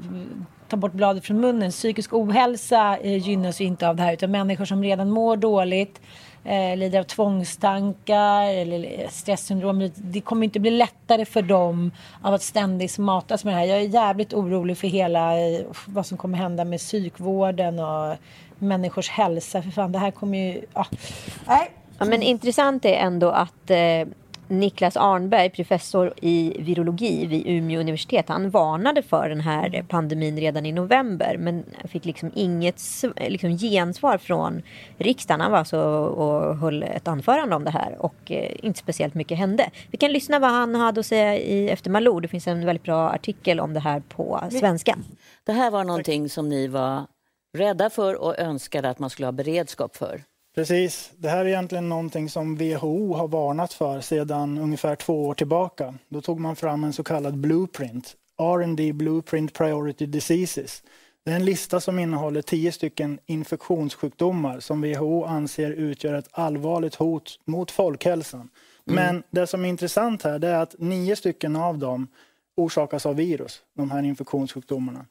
ta 0.74 0.78
bort 0.78 0.94
bladet 0.94 1.26
från 1.26 1.40
munnen. 1.40 1.72
Psykisk 1.72 2.14
ohälsa 2.14 2.98
eh, 2.98 3.28
gynnas 3.28 3.62
ju 3.62 3.66
inte 3.66 3.90
av 3.90 3.96
det 3.96 4.04
här 4.04 4.14
utan 4.14 4.32
människor 4.32 4.66
som 4.66 4.84
redan 4.84 5.10
mår 5.10 5.38
dåligt 5.38 6.02
eh, 6.44 6.78
lider 6.78 7.00
av 7.00 7.04
tvångstankar 7.04 8.44
eller 8.44 9.02
eh, 9.02 9.10
stresssyndrom. 9.10 9.92
Det 9.96 10.22
kommer 10.22 10.44
inte 10.44 10.60
bli 10.60 10.72
lättare 10.72 11.26
för 11.26 11.42
dem 11.42 11.92
av 12.22 12.34
att 12.34 12.42
ständigt 12.42 12.98
matas 12.98 13.44
med 13.44 13.54
det 13.54 13.58
här. 13.58 13.66
Jag 13.66 13.78
är 13.78 13.88
jävligt 13.88 14.34
orolig 14.34 14.78
för 14.78 14.88
hela 14.88 15.40
eh, 15.40 15.62
vad 15.86 16.06
som 16.06 16.18
kommer 16.18 16.38
hända 16.38 16.66
med 16.66 16.80
psykvården 16.80 17.80
och 17.80 18.16
människors 18.58 19.10
hälsa. 19.10 19.62
För 19.62 19.72
fan, 19.72 19.92
det 19.92 20.00
här 20.00 20.12
kommer 20.12 20.38
ju... 20.38 20.62
Ja. 20.74 20.86
Nej. 21.48 21.72
Ja, 22.00 22.06
men 22.06 22.22
intressant 22.22 22.86
är 22.86 22.94
ändå 22.94 23.30
att 23.30 23.70
eh, 23.70 23.78
Niklas 24.60 24.98
Arnberg, 24.98 25.50
professor 25.50 26.14
i 26.22 26.56
virologi 26.60 27.26
vid 27.26 27.48
Umeå 27.48 27.80
universitet, 27.80 28.30
han 28.30 28.50
varnade 28.50 29.02
för 29.02 29.30
den 29.30 29.42
här 29.42 29.86
pandemin 29.88 30.38
redan 30.38 30.66
i 30.66 30.72
november 30.72 31.38
men 31.40 31.64
fick 31.84 32.06
liksom 32.06 32.32
inget 32.36 32.82
liksom 33.28 33.58
gensvar 33.58 34.18
från 34.18 34.62
riksdagen. 34.98 35.42
Han 35.42 35.52
var 35.52 35.60
alltså 35.60 35.80
och 35.80 36.58
höll 36.58 36.84
ett 36.84 37.08
anförande 37.08 37.56
om 37.56 37.64
det 37.64 37.72
här 37.72 37.96
och 38.00 38.32
eh, 38.32 38.52
inte 38.64 38.80
speciellt 38.80 39.14
mycket 39.14 39.38
hände. 39.38 39.70
Vi 39.92 39.98
kan 39.98 40.12
lyssna 40.12 40.40
vad 40.40 40.50
han 40.50 40.76
hade 40.76 41.00
att 41.00 41.06
säga 41.06 41.38
i 41.38 41.70
Efter 41.70 41.90
Malou. 41.90 42.20
Det 42.20 42.28
finns 42.28 42.48
en 42.48 42.66
väldigt 42.66 42.84
bra 42.84 43.10
artikel 43.10 43.60
om 43.60 43.74
det 43.74 43.80
här 43.80 44.00
på 44.00 44.40
svenska. 44.60 44.98
Det 45.44 45.54
här 45.54 45.72
var 45.72 45.84
någonting 45.84 46.30
som 46.30 46.50
ni 46.50 46.68
var 46.68 47.02
rädda 47.58 47.90
för 47.90 48.16
och 48.16 48.40
önskade 48.40 48.90
att 48.90 49.00
man 49.00 49.10
skulle 49.10 49.28
ha 49.28 49.32
beredskap 49.32 49.96
för. 49.96 50.24
Precis. 50.56 51.12
Det 51.18 51.30
här 51.30 51.46
är 51.46 51.50
egentligen 51.50 51.90
någonting 51.90 52.30
som 52.30 52.56
WHO 52.56 53.14
har 53.14 53.28
varnat 53.28 53.74
för 53.74 54.02
sedan 54.02 54.58
ungefär 54.58 54.96
två 54.96 55.28
år 55.28 55.34
tillbaka. 55.34 55.94
Då 56.10 56.22
tog 56.22 56.40
man 56.40 56.56
fram 56.56 56.84
en 56.84 56.94
så 56.94 57.04
kallad 57.04 57.38
blueprint, 57.38 58.16
R&D 58.40 58.94
Blueprint 58.94 59.54
Priority 59.54 60.06
Diseases. 60.06 60.84
Det 61.26 61.32
är 61.32 61.36
en 61.36 61.46
lista 61.46 61.80
som 61.80 62.00
innehåller 62.00 62.42
tio 62.42 62.72
stycken 62.72 63.20
infektionssjukdomar 63.26 64.60
som 64.60 64.82
WHO 64.82 65.24
anser 65.24 65.72
utgör 65.72 66.14
ett 66.14 66.30
allvarligt 66.32 66.96
hot 66.96 67.40
mot 67.46 67.72
folkhälsan. 67.72 68.40
Mm. 68.40 68.50
Men 68.96 69.24
det 69.30 69.48
som 69.48 69.66
är 69.66 69.70
intressant 69.70 70.24
här 70.24 70.46
är 70.46 70.56
att 70.56 70.76
nio 70.80 71.16
stycken 71.16 71.56
av 71.56 71.78
dem 71.78 72.08
orsakas 72.56 73.06
av 73.06 73.16
virus, 73.16 73.62
de 73.74 73.92
här 73.92 74.04
infektionssjukdomarna. 74.04 75.06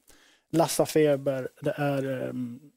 Lassafeber, 0.50 1.48
det 1.60 1.74
är 1.76 2.28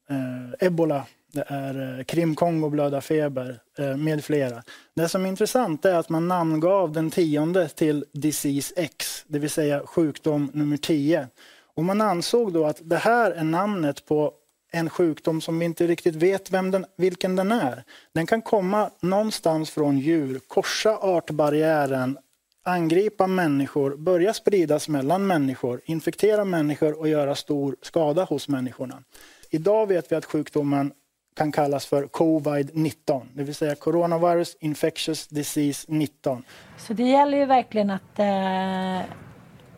eh, 0.10 0.68
ebola 0.68 1.06
det 1.36 1.44
är 1.48 1.98
eh, 2.00 2.04
Krim-Kongo 2.04 2.70
blödarfeber 2.70 3.60
eh, 3.78 3.98
med 3.98 4.26
flera. 4.26 4.64
Det 4.96 5.10
som 5.10 5.26
är 5.26 5.30
intressant 5.30 5.86
är 5.86 5.96
att 5.96 6.10
man 6.10 6.28
namngav 6.28 6.92
den 6.92 7.12
tionde 7.12 7.70
till 7.70 8.06
Disease 8.12 8.74
X, 8.78 9.24
det 9.28 9.40
vill 9.40 9.50
säga 9.50 9.82
sjukdom 9.86 10.52
nummer 10.54 10.78
10. 10.78 11.28
Och 11.76 11.84
man 11.84 12.02
ansåg 12.02 12.54
då 12.54 12.66
att 12.66 12.80
det 12.82 12.98
här 12.98 13.32
är 13.32 13.44
namnet 13.44 14.06
på 14.06 14.34
en 14.72 14.90
sjukdom 14.90 15.42
som 15.42 15.60
vi 15.60 15.66
inte 15.66 15.88
riktigt 15.88 16.16
vet 16.16 16.52
vem 16.52 16.72
den, 16.72 16.86
vilken 16.98 17.36
den 17.36 17.52
är. 17.52 17.84
Den 18.14 18.26
kan 18.26 18.42
komma 18.42 18.90
någonstans 19.00 19.70
från 19.70 20.00
djur, 20.00 20.40
korsa 20.48 20.98
artbarriären, 20.98 22.18
angripa 22.64 23.28
människor, 23.28 23.96
börja 23.96 24.34
spridas 24.34 24.90
mellan 24.90 25.28
människor, 25.28 25.82
infektera 25.86 26.46
människor 26.46 27.00
och 27.00 27.08
göra 27.08 27.36
stor 27.36 27.76
skada 27.82 28.24
hos 28.24 28.48
människorna. 28.48 29.04
Idag 29.50 29.88
vet 29.88 30.12
vi 30.12 30.16
att 30.16 30.26
sjukdomen 30.26 30.92
kan 31.36 31.52
kallas 31.52 31.86
för 31.86 32.04
covid-19, 32.04 33.22
det 33.34 33.44
vill 33.44 33.56
säga 33.56 33.76
coronavirus 33.76 34.58
infectious 34.60 35.28
disease 35.28 35.86
19. 35.90 36.44
Så 36.78 36.94
det 36.94 37.04
gäller 37.04 37.38
ju 37.38 37.46
verkligen 37.46 37.90
att, 37.90 38.20
eh, 38.20 39.00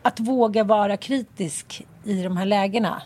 att 0.02 0.20
våga 0.20 0.64
vara 0.64 0.96
kritisk 0.96 1.86
i 2.04 2.22
de 2.22 2.36
här 2.36 2.46
lägena. 2.46 3.02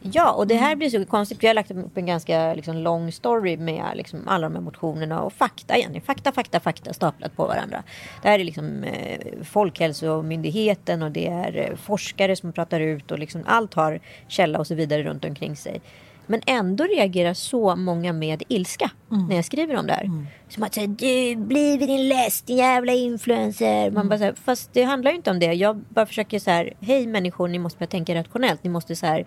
Ja, 0.00 0.32
och 0.32 0.46
det 0.46 0.54
här 0.54 0.76
blir 0.76 0.90
så 0.90 1.04
konstigt. 1.04 1.42
Vi 1.42 1.46
har 1.46 1.54
lagt 1.54 1.70
upp 1.70 1.96
en 1.96 2.06
ganska 2.06 2.54
liksom, 2.54 2.76
lång 2.76 3.12
story 3.12 3.56
med 3.56 3.92
liksom, 3.94 4.28
alla 4.28 4.48
de 4.48 4.54
här 4.54 4.62
motionerna 4.62 5.22
och 5.22 5.32
fakta 5.32 5.76
egentligen. 5.76 6.06
Fakta, 6.06 6.32
fakta, 6.32 6.60
fakta 6.60 6.92
staplat 6.92 7.36
på 7.36 7.46
varandra. 7.46 7.82
Det 8.22 8.28
här 8.28 8.38
är 8.38 8.44
liksom 8.44 8.84
eh, 8.84 9.42
Folkhälsomyndigheten 9.42 11.02
och 11.02 11.10
det 11.10 11.26
är 11.26 11.56
eh, 11.56 11.76
forskare 11.76 12.36
som 12.36 12.52
pratar 12.52 12.80
ut 12.80 13.10
och 13.10 13.18
liksom 13.18 13.42
allt 13.46 13.74
har 13.74 14.00
källa 14.28 14.58
och 14.58 14.66
så 14.66 14.74
vidare 14.74 15.02
runt 15.02 15.24
omkring 15.24 15.56
sig. 15.56 15.80
Men 16.28 16.40
ändå 16.46 16.84
reagerar 16.84 17.34
så 17.34 17.76
många 17.76 18.12
med 18.12 18.42
ilska 18.48 18.90
mm. 19.10 19.26
när 19.26 19.36
jag 19.36 19.44
skriver 19.44 19.76
om 19.76 19.86
det 19.86 19.92
här. 19.92 20.04
Mm. 20.04 20.26
Som 20.48 20.62
att 20.62 20.74
säga, 20.74 20.86
du 20.86 21.36
blir 21.36 21.78
din 21.78 22.08
läst, 22.08 22.46
din 22.46 22.56
jävla 22.56 22.92
influencer. 22.92 23.90
Man 23.90 23.96
mm. 23.96 24.08
bara 24.08 24.18
så 24.18 24.24
här, 24.24 24.34
fast 24.44 24.72
det 24.72 24.82
handlar 24.82 25.10
ju 25.10 25.16
inte 25.16 25.30
om 25.30 25.38
det. 25.38 25.52
Jag 25.52 25.76
bara 25.76 26.06
försöker 26.06 26.38
så 26.38 26.50
här, 26.50 26.72
hej 26.80 27.06
människor, 27.06 27.48
ni 27.48 27.58
måste 27.58 27.78
börja 27.78 27.90
tänka 27.90 28.14
rationellt. 28.14 28.64
Ni 28.64 28.70
måste 28.70 28.96
så 28.96 29.06
här 29.06 29.26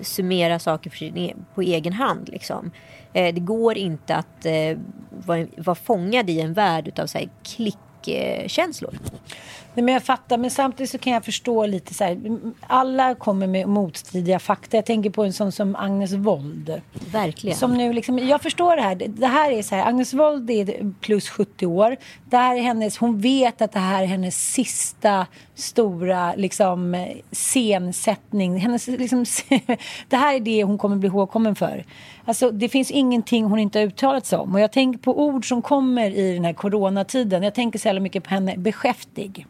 summera 0.00 0.58
saker 0.58 1.18
e-, 1.18 1.34
på 1.54 1.62
egen 1.62 1.92
hand. 1.92 2.28
Liksom. 2.28 2.70
Eh, 3.12 3.34
det 3.34 3.40
går 3.40 3.78
inte 3.78 4.16
att 4.16 4.46
eh, 4.46 4.78
vara, 5.26 5.46
vara 5.56 5.74
fångad 5.74 6.30
i 6.30 6.40
en 6.40 6.52
värld 6.52 6.98
av 6.98 7.06
så 7.06 7.18
här, 7.18 7.28
klickkänslor. 8.02 8.94
Nej, 9.74 9.84
men 9.84 9.94
jag 9.94 10.02
fattar, 10.02 10.38
men 10.38 10.50
samtidigt 10.50 10.90
så 10.90 10.98
kan 10.98 11.12
jag 11.12 11.24
förstå 11.24 11.66
lite 11.66 11.94
så 11.94 12.04
här. 12.04 12.18
Alla 12.60 13.14
kommer 13.14 13.46
med 13.46 13.68
motstridiga 13.68 14.38
fakta. 14.38 14.76
Jag 14.76 14.86
tänker 14.86 15.10
på 15.10 15.24
en 15.24 15.32
sån 15.32 15.52
som 15.52 15.76
Agnes 15.76 16.12
Wold. 16.12 16.80
Verkligen. 17.12 17.56
Som 17.56 17.74
nu 17.74 17.92
liksom, 17.92 18.18
jag 18.18 18.42
förstår 18.42 18.76
det 18.76 18.82
här. 18.82 18.94
Det 18.94 19.26
här 19.26 19.50
är 19.50 19.62
så 19.62 19.74
här, 19.74 19.86
Agnes 19.86 20.14
Wold 20.14 20.50
är 20.50 20.92
plus 21.00 21.28
70 21.28 21.66
år. 21.66 21.96
Det 22.24 22.36
här 22.36 22.56
är 22.56 22.62
hennes, 22.62 22.98
hon 22.98 23.20
vet 23.20 23.62
att 23.62 23.72
det 23.72 23.78
här 23.78 24.02
är 24.02 24.06
hennes 24.06 24.52
sista 24.52 25.26
stora 25.54 26.34
liksom, 26.34 27.06
scensättning. 27.32 28.60
Hennes, 28.60 28.86
liksom, 28.86 29.24
det 30.08 30.16
här 30.16 30.34
är 30.34 30.40
det 30.40 30.64
hon 30.64 30.78
kommer 30.78 30.96
bli 30.96 31.08
ihågkommen 31.08 31.54
för. 31.54 31.84
Alltså, 32.30 32.50
det 32.50 32.68
finns 32.68 32.90
ingenting 32.90 33.44
hon 33.44 33.58
inte 33.58 33.78
har 33.78 33.86
uttalat 33.86 34.26
sig 34.26 34.38
om. 34.38 34.54
Och 34.54 34.60
jag 34.60 34.72
tänker 34.72 34.98
på 34.98 35.20
ord 35.20 35.48
som 35.48 35.62
kommer 35.62 36.10
i 36.10 36.34
den 36.34 36.44
här 36.44 36.52
coronatiden. 36.52 37.42
Jag 37.42 37.54
tänker 37.54 37.78
så 37.78 37.88
jävla 37.88 38.00
mycket 38.00 38.24
på 38.24 38.30
henne, 38.30 38.56
beskäftig. 38.56 39.46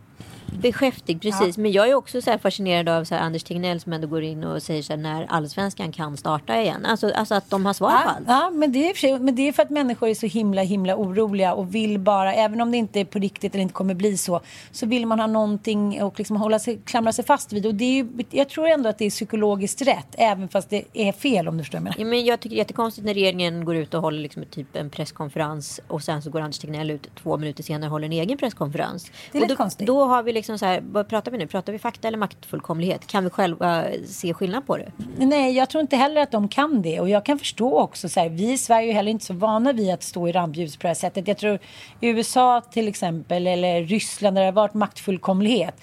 Beskäftig, 0.59 1.21
precis. 1.23 1.57
Ja. 1.57 1.63
Men 1.63 1.73
jag 1.73 1.89
är 1.89 1.95
också 1.95 2.23
så 2.23 2.39
fascinerad 2.39 2.89
av 2.89 3.05
så 3.05 3.15
Anders 3.15 3.43
Tegnell 3.43 3.81
som 3.81 3.93
ändå 3.93 4.07
går 4.07 4.23
in 4.23 4.45
och 4.45 4.63
säger 4.63 4.83
så 4.83 4.93
här, 4.93 5.01
när 5.01 5.27
allsvenskan 5.29 5.93
kan 5.93 6.17
starta 6.17 6.61
igen. 6.61 6.87
Alltså, 6.87 7.13
alltså 7.13 7.35
att 7.35 7.51
de 7.51 7.67
har 7.67 7.73
svar 7.73 7.91
ja, 7.91 8.01
på 8.05 8.09
allt. 8.09 8.25
Ja, 8.27 8.51
men 8.51 8.73
det, 8.73 8.91
är 8.91 8.95
för, 8.95 9.19
men 9.19 9.35
det 9.35 9.49
är 9.49 9.53
för 9.53 9.63
att 9.63 9.71
människor 9.71 10.09
är 10.09 10.15
så 10.15 10.27
himla 10.27 10.63
himla 10.63 10.97
oroliga 10.97 11.55
och 11.55 11.75
vill 11.75 11.99
bara, 11.99 12.35
även 12.35 12.61
om 12.61 12.71
det 12.71 12.77
inte 12.77 13.01
är 13.01 13.05
på 13.05 13.19
riktigt 13.19 13.55
eller 13.55 13.63
inte 13.63 13.75
kommer 13.75 13.95
bli 13.95 14.17
så, 14.17 14.41
så 14.73 14.87
vill 14.87 15.07
man 15.07 15.21
ha 15.21 15.27
någonting 15.27 16.03
och 16.03 16.19
liksom 16.19 16.37
hålla 16.37 16.59
sig, 16.59 16.81
klamra 16.85 17.13
sig 17.13 17.25
fast 17.25 17.53
vid. 17.53 17.67
Och 17.67 17.75
det 17.75 18.01
är 18.01 18.07
jag 18.31 18.49
tror 18.49 18.69
ändå 18.69 18.89
att 18.89 18.99
det 18.99 19.05
är 19.05 19.11
psykologiskt 19.11 19.83
rätt, 19.83 20.15
även 20.19 20.49
fast 20.49 20.71
det 20.71 20.85
är 20.93 21.13
fel 21.13 21.49
om 21.49 21.57
du 21.57 21.65
förstår 21.65 21.81
mig. 21.81 21.95
Ja, 21.99 22.05
men 22.05 22.25
jag 22.25 22.41
tycker 22.41 22.57
det 22.57 22.57
är 22.57 22.65
jättekonstigt 22.65 23.07
när 23.07 23.15
regeringen 23.15 23.65
går 23.65 23.77
ut 23.77 23.95
och 23.95 24.03
håller 24.03 24.21
liksom 24.21 24.45
typ 24.51 24.77
en 24.77 24.91
presskonferens 24.91 25.81
och 25.89 26.03
sen 26.03 26.23
så 26.23 26.31
går 26.31 26.41
Anders 26.41 26.59
Tegnell 26.59 26.91
ut 26.91 27.11
två 27.23 27.37
minuter 27.37 27.63
senare 27.63 27.89
och 27.89 27.93
håller 27.93 28.07
en 28.07 28.13
egen 28.13 28.39
presskonferens. 28.39 29.11
Det 29.33 29.39
är 29.39 29.43
och 29.43 29.49
då, 29.49 29.57
konstigt. 29.57 29.87
Då 29.87 30.05
har 30.05 30.23
vi 30.23 30.33
liksom 30.33 30.40
liksom 30.41 30.59
så 30.59 30.67
här, 30.67 30.81
vad 30.85 31.09
pratar 31.09 31.33
vi 31.33 31.39
nu? 31.39 31.47
Pratar 31.47 31.73
vi 31.73 31.79
fakta 31.79 32.09
eller 32.09 32.19
maktfullkomlighet? 32.19 33.07
Kan 33.07 33.25
vi 33.25 33.31
själva 33.31 33.85
se 34.07 34.35
skillnad 34.35 34.67
på 34.67 34.77
det? 34.77 34.93
Nej, 35.19 35.57
jag 35.57 35.71
tror 35.71 35.81
inte 35.81 35.97
heller 35.97 36.21
att 36.21 36.31
de 36.31 36.49
kan 36.49 36.83
det. 36.83 37.01
Och 37.01 37.09
jag 37.09 37.25
kan 37.25 37.39
förstå 37.39 37.79
också 37.79 38.09
så 38.09 38.21
här, 38.21 38.29
vi 38.29 38.53
i 38.53 38.59
Sverige 38.59 38.91
är 38.91 38.95
heller 38.95 39.11
inte 39.11 39.25
så 39.25 39.35
vana 39.35 39.73
vid 39.73 39.95
att 39.95 40.03
stå 40.03 40.29
i 40.29 40.33
rampljus 40.33 40.77
på 40.77 40.83
det 40.83 40.89
här 40.89 40.95
sättet. 40.95 41.29
Jag 41.29 41.39
tror 41.39 41.59
USA 42.01 42.61
till 42.61 42.89
exempel 42.89 43.47
eller 43.47 43.83
Ryssland 43.83 44.37
där 44.37 44.41
det 44.41 44.47
har 44.47 44.53
varit 44.53 44.75
maktfullkomlighet 44.75 45.75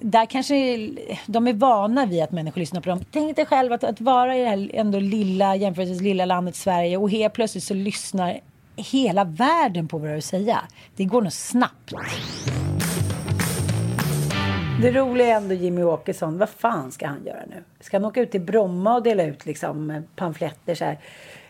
där 0.00 0.26
kanske 0.26 0.54
de 1.26 1.48
är 1.48 1.52
vana 1.52 2.06
vid 2.06 2.22
att 2.22 2.32
människor 2.32 2.60
lyssnar 2.60 2.80
på 2.80 2.88
dem. 2.88 3.04
Tänk 3.10 3.36
dig 3.36 3.46
själv 3.46 3.72
att, 3.72 3.84
att 3.84 4.00
vara 4.00 4.36
i 4.36 4.40
det 4.40 4.48
här 4.48 4.70
ändå 4.74 4.98
lilla, 5.00 5.56
jämförelsevis 5.56 6.02
lilla 6.02 6.24
landet 6.24 6.56
Sverige 6.56 6.96
och 6.96 7.10
helt 7.10 7.34
plötsligt 7.34 7.64
så 7.64 7.74
lyssnar 7.74 8.40
hela 8.76 9.24
världen 9.24 9.88
på 9.88 9.98
vad 9.98 10.10
du 10.10 10.20
säger. 10.20 10.58
Det 10.96 11.04
går 11.04 11.22
nog 11.22 11.32
snabbt. 11.32 11.92
Det 14.82 14.90
roliga 14.90 15.26
är 15.26 15.36
ändå 15.36 15.54
Jimmy 15.54 15.82
Åkesson. 15.82 16.38
Vad 16.38 16.48
fan 16.48 16.92
ska 16.92 17.06
han 17.06 17.24
göra 17.26 17.42
nu? 17.48 17.64
Ska 17.80 17.96
han 17.96 18.04
åka 18.04 18.20
ut 18.20 18.30
till 18.30 18.40
Bromma 18.40 18.94
och 18.94 19.02
dela 19.02 19.22
ut 19.24 19.46
liksom 19.46 20.04
pamfletter 20.16 20.74
så 20.74 20.84
här? 20.84 20.98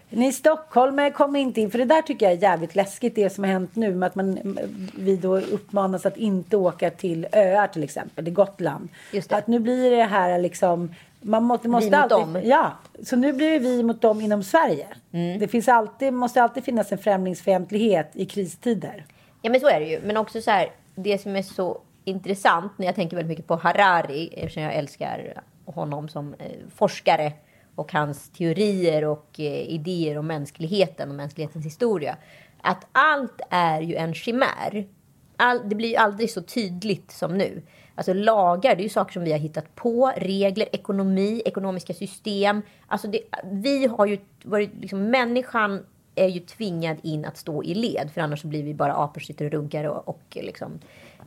Ni 0.09 0.33
stockholmare 0.33 1.11
kommer 1.11 1.41
inte 1.41 1.61
in. 1.61 1.71
För 1.71 1.79
det 1.79 1.85
där 1.85 2.03
tycker 2.03 2.27
jag 2.27 2.33
är 2.33 2.43
jävligt 2.43 2.75
läskigt 2.75 3.15
det 3.15 3.31
som 3.31 3.45
har 3.45 3.51
hänt 3.51 3.77
nu 3.77 3.95
med 3.95 4.07
att 4.07 4.15
man, 4.15 4.59
vi 4.99 5.17
då 5.17 5.39
uppmanas 5.39 6.07
att 6.07 6.17
inte 6.17 6.57
åka 6.57 6.91
till 6.91 7.27
öar 7.33 7.67
till 7.67 7.83
exempel, 7.83 8.25
till 8.25 8.35
Gotland. 8.35 8.89
Att 9.29 9.47
nu 9.47 9.59
blir 9.59 9.91
det 9.91 10.05
här 10.05 10.39
liksom 10.39 10.95
man 11.21 11.45
måste, 11.45 11.69
måste 11.69 11.91
mot 11.91 12.13
alltid, 12.13 12.35
dem. 12.35 12.41
Ja, 12.45 12.73
så 13.03 13.17
nu 13.17 13.33
blir 13.33 13.51
det 13.51 13.59
vi 13.59 13.83
mot 13.83 14.01
dem 14.01 14.21
inom 14.21 14.43
Sverige. 14.43 14.87
Mm. 15.13 15.39
Det 15.39 15.49
finns 15.49 15.69
alltid, 15.69 16.13
måste 16.13 16.43
alltid 16.43 16.65
finnas 16.65 16.93
en 16.93 16.99
främlingsfientlighet 16.99 18.11
i 18.13 18.27
kristider. 18.27 19.05
Ja 19.43 19.51
men 19.51 19.61
så 19.61 19.69
är 19.69 19.81
det 19.81 19.87
ju. 19.87 20.01
Men 20.05 20.17
också 20.17 20.41
så 20.41 20.51
här, 20.51 20.71
det 20.95 21.19
som 21.19 21.37
är 21.37 21.43
så 21.43 21.81
intressant 22.05 22.73
när 22.77 22.87
jag 22.87 22.95
tänker 22.95 23.17
väldigt 23.17 23.31
mycket 23.31 23.47
på 23.47 23.57
Harari, 23.57 24.31
eftersom 24.33 24.63
jag 24.63 24.75
älskar 24.75 25.43
honom 25.65 26.09
som 26.09 26.35
eh, 26.35 26.47
forskare 26.75 27.33
och 27.75 27.93
hans 27.93 28.31
teorier 28.31 29.05
och 29.05 29.29
eh, 29.39 29.71
idéer 29.71 30.19
om 30.19 30.27
mänskligheten 30.27 31.09
och 31.09 31.15
mänsklighetens 31.15 31.67
historia. 31.67 32.17
Att 32.63 32.87
allt 32.93 33.41
är 33.51 33.81
ju 33.81 33.95
en 33.95 34.15
chimär. 34.15 34.89
All, 35.37 35.69
det 35.69 35.75
blir 35.75 35.89
ju 35.89 35.97
aldrig 35.97 36.31
så 36.31 36.43
tydligt 36.43 37.11
som 37.11 37.39
nu. 37.39 37.63
Alltså 37.95 38.13
lagar, 38.13 38.75
det 38.75 38.81
är 38.81 38.85
ju 38.85 38.89
saker 38.89 39.13
som 39.13 39.25
vi 39.25 39.33
har 39.33 39.39
hittat 39.39 39.75
på. 39.75 40.13
Regler, 40.17 40.69
ekonomi, 40.73 41.43
ekonomiska 41.45 41.95
system. 41.95 42.63
Alltså 42.87 43.09
det, 43.09 43.21
vi 43.45 43.87
har 43.87 44.07
ju 44.07 44.19
varit, 44.45 44.71
liksom, 44.81 45.11
människan 45.11 45.87
är 46.15 46.29
ju 46.29 46.41
tvingad 46.41 46.97
in 47.03 47.25
att 47.25 47.37
stå 47.37 47.63
i 47.63 47.75
led. 47.75 48.11
För 48.15 48.21
annars 48.21 48.41
så 48.41 48.47
blir 48.47 48.63
vi 48.63 48.75
bara 48.75 48.95
apor, 48.95 49.21
sitter 49.21 49.45
och 49.45 49.53
runkar 49.53 49.85
och, 49.85 50.09
och 50.09 50.23
liksom 50.31 50.81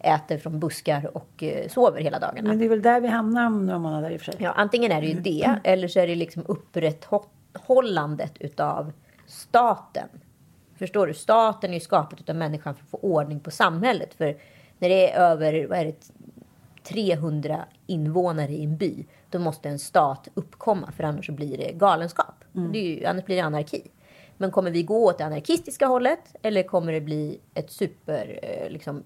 äter 0.04 0.38
från 0.38 0.60
buskar 0.60 1.18
och 1.18 1.44
eh, 1.44 1.68
sover 1.68 2.02
hela 2.02 2.20
dagarna. 2.20 2.50
Men 2.50 2.60
det 2.60 2.66
är 2.66 2.70
väl 2.70 2.82
där 2.82 3.02
vi 3.02 3.08
hamnar 3.08 3.48
om 3.48 3.66
några 3.66 3.80
månader 3.80 4.12
i 4.12 4.18
och 4.18 4.22
för 4.22 4.32
sig. 4.32 4.42
Ja, 4.44 4.52
antingen 4.52 4.92
är 4.92 5.02
det 5.02 5.08
ju 5.08 5.20
det, 5.20 5.60
eller 5.64 5.88
så 5.88 6.00
är 6.00 6.08
det 6.08 6.16
liksom 6.16 6.44
upprätthållandet 6.48 8.34
utav 8.40 8.92
staten. 9.28 10.08
Förstår 10.76 11.08
du? 11.08 11.14
Staten 11.14 11.70
är 11.70 11.74
ju 11.74 11.80
skapad 11.80 12.20
utav 12.20 12.36
människan 12.36 12.76
för 12.76 12.84
att 12.84 12.90
få 12.90 12.98
ordning 12.98 13.40
på 13.40 13.52
samhället. 13.52 14.14
För 14.14 14.38
när 14.80 14.90
det 14.90 15.12
är 15.12 15.20
över 15.20 15.68
vad 15.68 15.78
är 15.78 15.86
det, 15.86 16.12
300 16.84 17.66
invånare 17.88 18.52
i 18.52 18.64
en 18.64 18.78
by, 18.78 19.06
då 19.30 19.40
måste 19.40 19.70
en 19.70 19.80
stat 19.80 20.28
uppkomma, 20.34 20.92
för 20.92 21.04
annars 21.04 21.30
blir 21.30 21.58
det 21.58 21.72
galenskap. 21.72 22.44
Det 22.72 22.80
är 22.80 22.84
ju, 22.84 23.06
annars 23.06 23.26
blir 23.26 23.36
det 23.36 23.42
anarki. 23.42 23.92
Men 24.38 24.52
kommer 24.52 24.72
vi 24.72 24.84
gå 24.84 25.06
åt 25.06 25.18
det 25.18 25.26
anarkistiska 25.26 25.88
hållet, 25.88 26.36
eller 26.42 26.64
kommer 26.64 26.94
det 26.94 27.02
bli 27.02 27.40
ett 27.54 27.72
super, 27.72 28.40
eh, 28.44 28.70
liksom, 28.70 29.04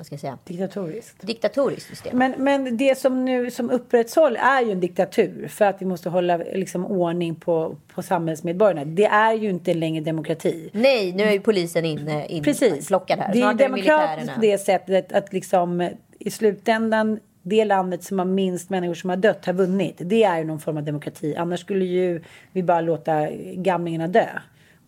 vad 0.00 0.06
ska 0.06 0.12
jag 0.12 0.20
säga, 0.20 0.38
Diktatoriskt. 0.44 1.26
diktatoriskt 1.26 1.88
system? 1.88 2.18
Men, 2.18 2.34
men 2.38 2.76
det 2.76 2.98
som 2.98 3.24
nu 3.24 3.50
som 3.50 3.70
upprätthåll 3.70 4.36
är 4.36 4.62
ju 4.62 4.72
en 4.72 4.80
diktatur 4.80 5.48
för 5.48 5.64
att 5.64 5.82
vi 5.82 5.86
måste 5.86 6.08
hålla 6.08 6.36
liksom, 6.36 6.86
ordning 6.86 7.34
på, 7.34 7.76
på 7.94 8.02
samhällsmedborgarna. 8.02 8.84
Det 8.84 9.04
är 9.04 9.34
ju 9.34 9.50
inte 9.50 9.74
längre 9.74 10.04
demokrati. 10.04 10.70
Nej, 10.72 11.12
nu 11.12 11.22
är 11.22 11.32
ju 11.32 11.40
polisen 11.40 11.84
inne 11.84 12.26
in, 12.26 12.44
Precis. 12.44 12.90
här. 12.90 13.32
Det 13.32 13.40
är 13.40 13.50
är 13.50 13.54
demokratiskt 13.54 14.34
på 14.34 14.40
det 14.40 14.58
sättet 14.58 15.12
att 15.12 15.32
liksom 15.32 15.90
i 16.18 16.30
slutändan 16.30 17.20
det 17.42 17.64
landet 17.64 18.04
som 18.04 18.18
har 18.18 18.26
minst 18.26 18.70
människor 18.70 18.94
som 18.94 19.10
har 19.10 19.16
dött 19.16 19.46
har 19.46 19.52
vunnit. 19.52 19.96
Det 19.98 20.24
är 20.24 20.38
ju 20.38 20.44
någon 20.44 20.60
form 20.60 20.76
av 20.76 20.82
demokrati. 20.82 21.36
Annars 21.36 21.60
skulle 21.60 21.84
ju 21.84 22.22
vi 22.52 22.62
bara 22.62 22.80
låta 22.80 23.30
gamlingarna 23.54 24.08
dö 24.08 24.28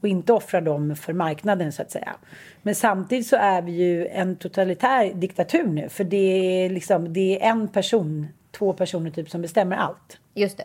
och 0.02 0.08
inte 0.08 0.32
offra 0.32 0.60
dem 0.60 0.96
för 0.96 1.12
marknaden 1.12 1.72
så 1.72 1.82
att 1.82 1.90
säga. 1.90 2.14
Men 2.62 2.74
samtidigt 2.74 3.26
så 3.26 3.36
är 3.36 3.62
vi 3.62 3.72
ju 3.72 4.06
en 4.06 4.36
totalitär 4.36 5.14
diktatur 5.14 5.64
nu 5.66 5.88
för 5.88 6.04
det 6.04 6.16
är 6.64 6.70
liksom 6.70 7.12
det 7.12 7.42
är 7.42 7.50
en 7.50 7.68
person, 7.68 8.26
två 8.50 8.72
personer 8.72 9.10
typ 9.10 9.30
som 9.30 9.42
bestämmer 9.42 9.76
allt. 9.76 10.18
Just 10.34 10.56
det. 10.58 10.64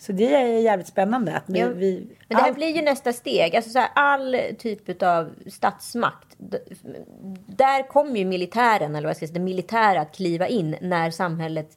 Så 0.00 0.12
det 0.12 0.34
är 0.34 0.44
jävligt 0.60 0.86
spännande 0.88 1.32
att 1.36 1.42
vi, 1.46 1.58
Ja. 1.60 1.68
vi 1.68 1.96
Men 2.00 2.08
det 2.28 2.34
här 2.36 2.48
allt- 2.48 2.56
blir 2.56 2.76
ju 2.76 2.82
nästa 2.82 3.12
steg. 3.12 3.56
Alltså 3.56 3.70
så 3.70 3.78
här, 3.78 3.88
all 3.94 4.36
typ 4.58 5.02
av 5.02 5.30
statsmakt. 5.46 6.36
Där 7.46 7.88
kommer 7.88 8.16
ju 8.16 8.24
militären, 8.24 8.90
eller 8.96 9.02
vad 9.06 9.10
jag 9.10 9.16
ska 9.16 9.26
säga, 9.26 9.34
det 9.34 9.40
militära 9.44 10.00
att 10.00 10.16
kliva 10.16 10.46
in 10.48 10.76
när 10.80 11.10
samhället, 11.10 11.76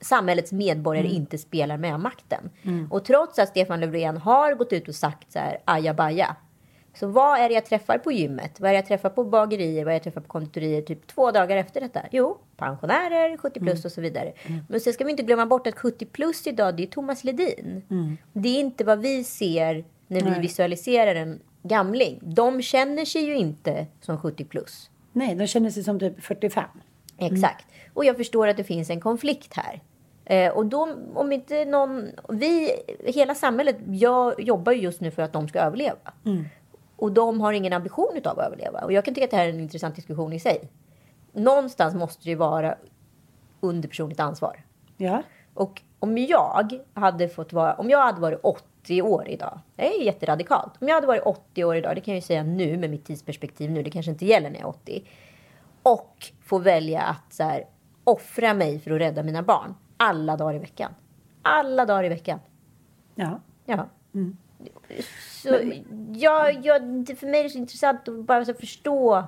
samhällets 0.00 0.52
medborgare 0.52 1.08
inte 1.08 1.38
spelar 1.38 1.76
med 1.76 2.00
makten. 2.00 2.50
Och 2.90 3.04
trots 3.04 3.38
att 3.38 3.48
Stefan 3.48 3.80
Löfven 3.80 4.16
har 4.16 4.54
gått 4.54 4.72
ut 4.72 4.88
och 4.88 4.94
sagt 4.94 5.32
så 5.32 5.38
här 5.38 5.58
ajabaja. 5.64 6.36
Så 6.94 7.06
vad 7.06 7.38
är 7.38 7.48
det 7.48 7.54
jag 7.54 7.66
träffar 7.66 7.98
på 7.98 8.12
gymmet? 8.12 8.60
Vad 8.60 8.70
är 8.70 8.72
det 8.72 8.78
jag 8.78 8.86
träffar 8.86 9.10
på 9.10 9.24
bagerier? 9.24 9.84
Vad 9.84 9.94
är 9.94 9.94
det 9.94 9.94
jag 9.94 10.02
träffar 10.02 10.20
på 10.20 10.28
konditorier 10.28 10.82
typ 10.82 11.06
två 11.06 11.30
dagar 11.30 11.56
efter 11.56 11.80
detta? 11.80 12.00
Jo, 12.10 12.38
pensionärer, 12.56 13.36
70 13.36 13.60
plus 13.60 13.84
och 13.84 13.92
så 13.92 14.00
vidare. 14.00 14.32
Men 14.68 14.80
sen 14.80 14.92
ska 14.92 15.04
vi 15.04 15.10
inte 15.10 15.22
glömma 15.22 15.46
bort 15.46 15.66
att 15.66 15.78
70 15.78 16.06
plus 16.06 16.46
idag, 16.46 16.76
det 16.76 16.82
är 16.82 16.86
Thomas 16.86 17.24
Ledin. 17.24 17.82
Det 18.32 18.48
är 18.48 18.60
inte 18.60 18.84
vad 18.84 18.98
vi 18.98 19.24
ser 19.24 19.84
när 20.06 20.20
vi 20.34 20.40
visualiserar 20.40 21.14
en 21.14 21.40
gamling. 21.62 22.18
De 22.22 22.62
känner 22.62 23.04
sig 23.04 23.24
ju 23.24 23.36
inte 23.36 23.86
som 24.00 24.18
70 24.18 24.44
plus. 24.44 24.90
Nej, 25.12 25.34
de 25.34 25.46
känner 25.46 25.70
sig 25.70 25.84
som 25.84 26.00
typ 26.00 26.22
45. 26.22 26.64
Exakt. 27.18 27.66
Och 27.94 28.04
jag 28.04 28.16
förstår 28.16 28.48
att 28.48 28.56
det 28.56 28.64
finns 28.64 28.90
en 28.90 29.00
konflikt 29.00 29.54
här. 29.54 29.82
Eh, 30.24 30.52
och 30.52 30.66
då, 30.66 30.88
om 31.14 31.32
inte 31.32 31.64
någon... 31.64 32.10
Vi, 32.28 32.72
hela 33.04 33.34
samhället 33.34 33.76
jag 33.86 34.40
jobbar 34.40 34.72
ju 34.72 34.80
just 34.80 35.00
nu 35.00 35.10
för 35.10 35.22
att 35.22 35.32
de 35.32 35.48
ska 35.48 35.58
överleva. 35.58 36.12
Och 36.96 37.12
de 37.12 37.40
har 37.40 37.52
ingen 37.52 37.72
ambition 37.72 38.20
av 38.24 38.38
att 38.38 38.46
överleva. 38.46 38.80
Och 38.80 38.92
jag 38.92 39.04
kan 39.04 39.14
tycka 39.14 39.24
att 39.24 39.30
det 39.30 39.36
här 39.36 39.44
är 39.44 39.52
en 39.52 39.60
intressant 39.60 39.96
diskussion 39.96 40.32
i 40.32 40.40
sig. 40.40 40.70
Någonstans 41.32 41.94
måste 41.94 42.24
det 42.24 42.30
ju 42.30 42.36
vara 42.36 42.74
under 43.60 43.88
personligt 43.88 44.20
ansvar. 44.20 44.64
Ja. 44.96 45.22
Och 45.54 45.82
om 45.98 46.18
jag 46.18 46.80
hade 46.94 47.28
fått 47.28 47.52
vara, 47.52 47.74
om 47.74 47.90
jag 47.90 48.02
hade 48.02 48.20
varit 48.20 48.40
80 48.42 49.02
år 49.02 49.28
idag, 49.28 49.60
det 49.76 49.96
är 49.96 50.02
jätteradikalt. 50.02 50.72
Om 50.80 50.88
jag 50.88 50.94
hade 50.94 51.06
varit 51.06 51.22
80 51.22 51.64
år 51.64 51.76
idag, 51.76 51.96
det 51.96 52.00
kan 52.00 52.14
jag 52.14 52.18
ju 52.18 52.26
säga 52.26 52.42
nu 52.42 52.76
med 52.76 52.90
mitt 52.90 53.04
tidsperspektiv 53.04 53.70
nu, 53.70 53.82
det 53.82 53.90
kanske 53.90 54.10
inte 54.10 54.26
gäller 54.26 54.50
när 54.50 54.58
jag 54.58 54.68
är 54.68 54.68
80. 54.68 55.04
Och 55.94 56.26
få 56.44 56.58
välja 56.58 57.02
att 57.02 57.32
så 57.32 57.42
här, 57.42 57.64
offra 58.04 58.54
mig 58.54 58.80
för 58.80 58.90
att 58.90 59.00
rädda 59.00 59.22
mina 59.22 59.42
barn 59.42 59.74
alla 59.96 60.36
dagar 60.36 60.54
i 60.54 60.58
veckan. 60.58 60.94
Alla 61.42 61.84
dagar 61.86 62.04
i 62.04 62.08
veckan. 62.08 62.38
Ja. 63.14 63.40
Ja. 63.64 63.86
Så 65.42 65.58
jag, 66.12 66.64
jag, 66.66 66.82
det- 66.82 67.16
för 67.16 67.26
mig 67.26 67.40
är 67.40 67.44
det 67.44 67.50
så 67.50 67.58
intressant 67.58 68.08
att 68.08 68.24
bara 68.24 68.44
så 68.44 68.54
förstå 68.54 69.24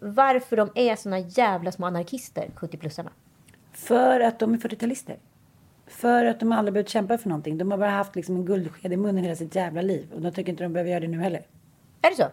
varför 0.00 0.56
de 0.56 0.70
är 0.74 0.96
såna 0.96 1.18
jävla 1.18 1.72
små 1.72 1.86
anarkister, 1.86 2.50
70-plussarna. 2.56 3.10
För 3.72 4.20
att 4.20 4.38
de 4.38 4.54
är 4.54 4.58
40-talister. 4.58 5.16
För 5.86 6.24
att 6.24 6.40
de 6.40 6.52
aldrig 6.52 6.72
behövt 6.72 6.88
kämpa 6.88 7.18
för 7.18 7.28
någonting. 7.28 7.58
De 7.58 7.70
har 7.70 7.78
bara 7.78 7.90
haft 7.90 8.16
liksom 8.16 8.36
en 8.36 8.44
guldsked 8.44 8.92
i 8.92 8.96
munnen 8.96 9.24
hela 9.24 9.36
sitt 9.36 9.54
jävla 9.54 9.82
liv. 9.82 10.12
Och 10.14 10.20
de 10.20 10.30
tycker 10.32 10.52
inte 10.52 10.62
de 10.64 10.72
behöver 10.72 10.90
göra 10.90 11.00
det 11.00 11.08
nu 11.08 11.18
heller. 11.18 11.46
Är 12.02 12.10
det 12.10 12.16
så? 12.16 12.26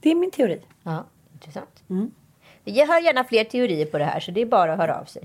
Det 0.00 0.10
är 0.10 0.14
min 0.14 0.30
teori. 0.30 0.60
Ja, 0.82 1.04
intressant. 1.32 1.82
Jag 2.72 2.86
hör 2.86 3.00
gärna 3.00 3.24
fler 3.24 3.44
teorier 3.44 3.86
på 3.86 3.98
det 3.98 4.04
här, 4.04 4.20
så 4.20 4.30
det 4.30 4.40
är 4.40 4.46
bara 4.46 4.72
att 4.72 4.78
höra 4.78 5.00
av 5.00 5.04
sig. 5.04 5.22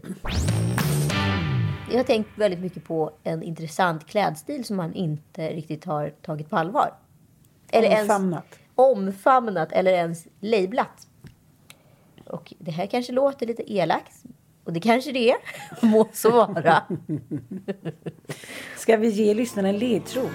Jag 1.92 1.98
har 1.98 2.04
tänkt 2.04 2.30
väldigt 2.36 2.60
mycket 2.60 2.84
på 2.84 3.12
en 3.24 3.44
intressant 3.44 4.06
klädstil 4.06 4.66
som 4.66 4.78
man 4.78 4.94
inte 4.94 5.50
riktigt 5.50 5.86
har 5.86 6.10
tagit 6.10 6.50
på 6.50 6.58
allvar. 6.58 6.94
Omfamnat. 7.74 8.46
Ens 8.46 8.62
omfamnat 8.76 9.72
eller 9.72 9.92
ens 9.92 10.28
lablat. 10.40 11.08
Och 12.26 12.54
det 12.60 12.72
här 12.72 12.86
kanske 12.86 13.14
låter 13.14 13.46
lite 13.48 13.74
elakt. 13.74 14.24
Och 14.64 14.74
det 14.74 14.80
kanske 14.80 15.12
det 15.12 15.32
är. 15.32 15.38
Må 15.86 16.08
så 16.14 16.30
vara. 16.32 16.84
Ska 18.78 18.98
vi 18.98 19.10
ge 19.10 19.34
lyssnarna 19.34 19.70
en 19.70 19.78
ledtråd? 19.78 20.30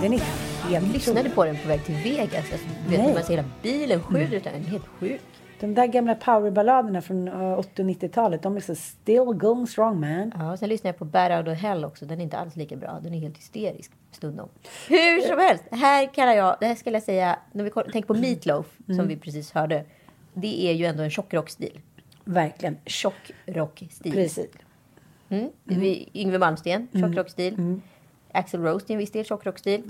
Den 0.00 0.12
är 0.12 0.22
Jag 0.72 0.80
helt 0.80 0.92
lyssnade 0.92 1.30
på 1.30 1.44
den 1.44 1.56
på 1.56 1.68
väg 1.68 1.84
till 1.84 1.94
Vegas. 1.94 2.34
Alltså, 2.52 2.66
du 2.88 2.96
vet, 2.96 3.14
man 3.14 3.22
ser 3.22 3.36
hela 3.36 3.48
bilen 3.62 4.02
skjuter 4.02 4.36
ut 4.36 4.44
den. 4.44 4.52
Den 4.52 4.62
är 4.62 4.66
helt 4.66 4.86
sjuk. 4.86 5.20
De 5.60 5.74
där 5.74 5.86
gamla 5.86 6.14
powerballaderna 6.14 7.02
från 7.02 7.28
eh, 7.28 7.58
80 7.58 7.82
och 7.82 7.88
90-talet, 7.88 8.42
de 8.42 8.56
är 8.56 8.60
så 8.60 8.74
still 8.74 9.24
going 9.24 9.66
strong 9.66 10.00
man. 10.00 10.32
Ja, 10.38 10.56
sen 10.56 10.68
lyssnar 10.68 10.88
jag 10.88 10.98
på 10.98 11.04
Bad 11.04 11.32
Out 11.32 11.48
of 11.56 11.62
Hell 11.62 11.84
också. 11.84 12.04
Den 12.06 12.18
är 12.20 12.24
inte 12.24 12.36
alls 12.38 12.56
lika 12.56 12.76
bra. 12.76 12.98
Den 13.02 13.14
är 13.14 13.18
helt 13.18 13.36
hysterisk 13.38 13.90
stundom. 14.12 14.48
Hur 14.88 15.20
som 15.20 15.38
helst. 15.38 15.64
Här 15.70 16.14
kallar 16.14 16.32
jag, 16.32 16.56
det 16.60 16.66
här 16.66 16.74
skulle 16.74 16.96
jag 16.96 17.02
säga, 17.02 17.38
när 17.52 17.64
vi 17.64 17.70
tänker 17.70 18.06
på 18.06 18.14
Meatloaf, 18.14 18.66
som 18.86 19.08
vi 19.08 19.16
precis 19.16 19.52
hörde. 19.52 19.84
Det 20.34 20.66
är 20.66 20.72
ju 20.72 20.84
ändå 20.86 21.02
en 21.02 21.10
tjockrockstil. 21.10 21.80
Verkligen. 22.24 22.76
Tjockrockstil. 22.86 24.12
Precis. 24.12 24.46
Mm. 25.28 25.50
Vi- 25.64 26.08
Yngwie 26.14 26.38
Malmsteen, 26.38 26.88
tjockrockstil. 26.92 27.80
Axl 28.34 28.56
Rose 28.56 28.86
till 28.86 28.94
en 28.94 28.98
viss 28.98 29.12
del 29.12 29.24
tjockrockstil. 29.24 29.82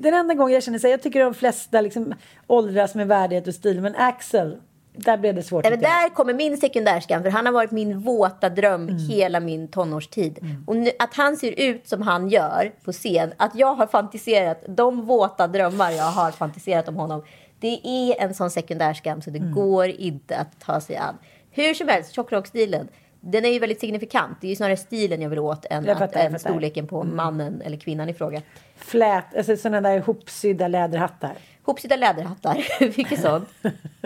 Den 0.00 0.14
enda 0.14 0.34
gången 0.34 0.54
jag 0.54 0.62
känner 0.62 0.78
så 0.78 0.86
här, 0.86 0.92
jag 0.92 1.02
tycker 1.02 1.20
de 1.20 1.34
flesta 1.34 1.80
liksom 1.80 2.14
åldras 2.46 2.94
med 2.94 3.08
värdighet 3.08 3.46
och 3.46 3.54
stil, 3.54 3.80
men 3.80 3.94
Axel, 3.96 4.56
där 4.92 5.18
blev 5.18 5.34
det 5.34 5.42
svårt. 5.42 5.64
Nej, 5.64 5.70
men 5.70 5.80
där 5.80 6.14
kommer 6.14 6.34
min 6.34 6.56
sekundärskam, 6.56 7.22
för 7.22 7.30
han 7.30 7.46
har 7.46 7.52
varit 7.52 7.70
min 7.70 8.00
våta 8.00 8.48
dröm 8.48 8.88
hela 8.88 9.40
min 9.40 9.68
tonårstid. 9.68 10.38
Och 10.66 10.76
nu, 10.76 10.90
att 10.98 11.14
han 11.14 11.36
ser 11.36 11.60
ut 11.60 11.88
som 11.88 12.02
han 12.02 12.28
gör 12.28 12.72
på 12.84 12.92
scen, 12.92 13.32
att 13.36 13.54
jag 13.54 13.74
har 13.74 13.86
fantiserat 13.86 14.64
de 14.68 15.06
våta 15.06 15.46
drömmar 15.46 15.90
jag 15.90 16.04
har 16.04 16.30
fantiserat 16.30 16.88
om 16.88 16.96
honom. 16.96 17.22
Det 17.60 17.80
är 17.84 18.20
en 18.20 18.34
sån 18.34 18.50
sekundärskam 18.50 19.22
så 19.22 19.30
det 19.30 19.38
går 19.38 19.88
inte 19.88 20.36
att 20.36 20.60
ta 20.60 20.80
sig 20.80 20.96
an. 20.96 21.18
Hur 21.50 21.74
som 21.74 21.88
helst, 21.88 22.12
tjockrockstilen, 22.12 22.88
den 23.20 23.44
är 23.44 23.52
ju 23.52 23.58
väldigt 23.58 23.80
signifikant. 23.80 24.38
Det 24.40 24.46
är 24.46 24.48
ju 24.48 24.56
snarare 24.56 24.76
stilen 24.76 25.22
jag 25.22 25.30
vill 25.30 25.38
åt 25.38 25.66
än, 25.70 25.84
Jag 25.84 25.92
att, 25.92 25.98
fattar, 25.98 26.20
jag 26.20 26.32
än 26.32 26.38
storleken 26.38 26.86
på 26.86 27.04
mannen 27.04 27.62
eller 27.64 27.76
kvinnan 27.76 28.08
i 28.08 28.14
fråga. 28.14 28.42
Flät, 28.76 29.36
alltså 29.36 29.56
sådana 29.56 29.88
där 29.88 29.96
ihopsydda 29.96 30.68
läderhattar. 30.68 31.32
Hopsydda 31.62 31.96
läderhattar, 31.96 32.66
mycket 32.96 33.20
sånt. 33.20 33.48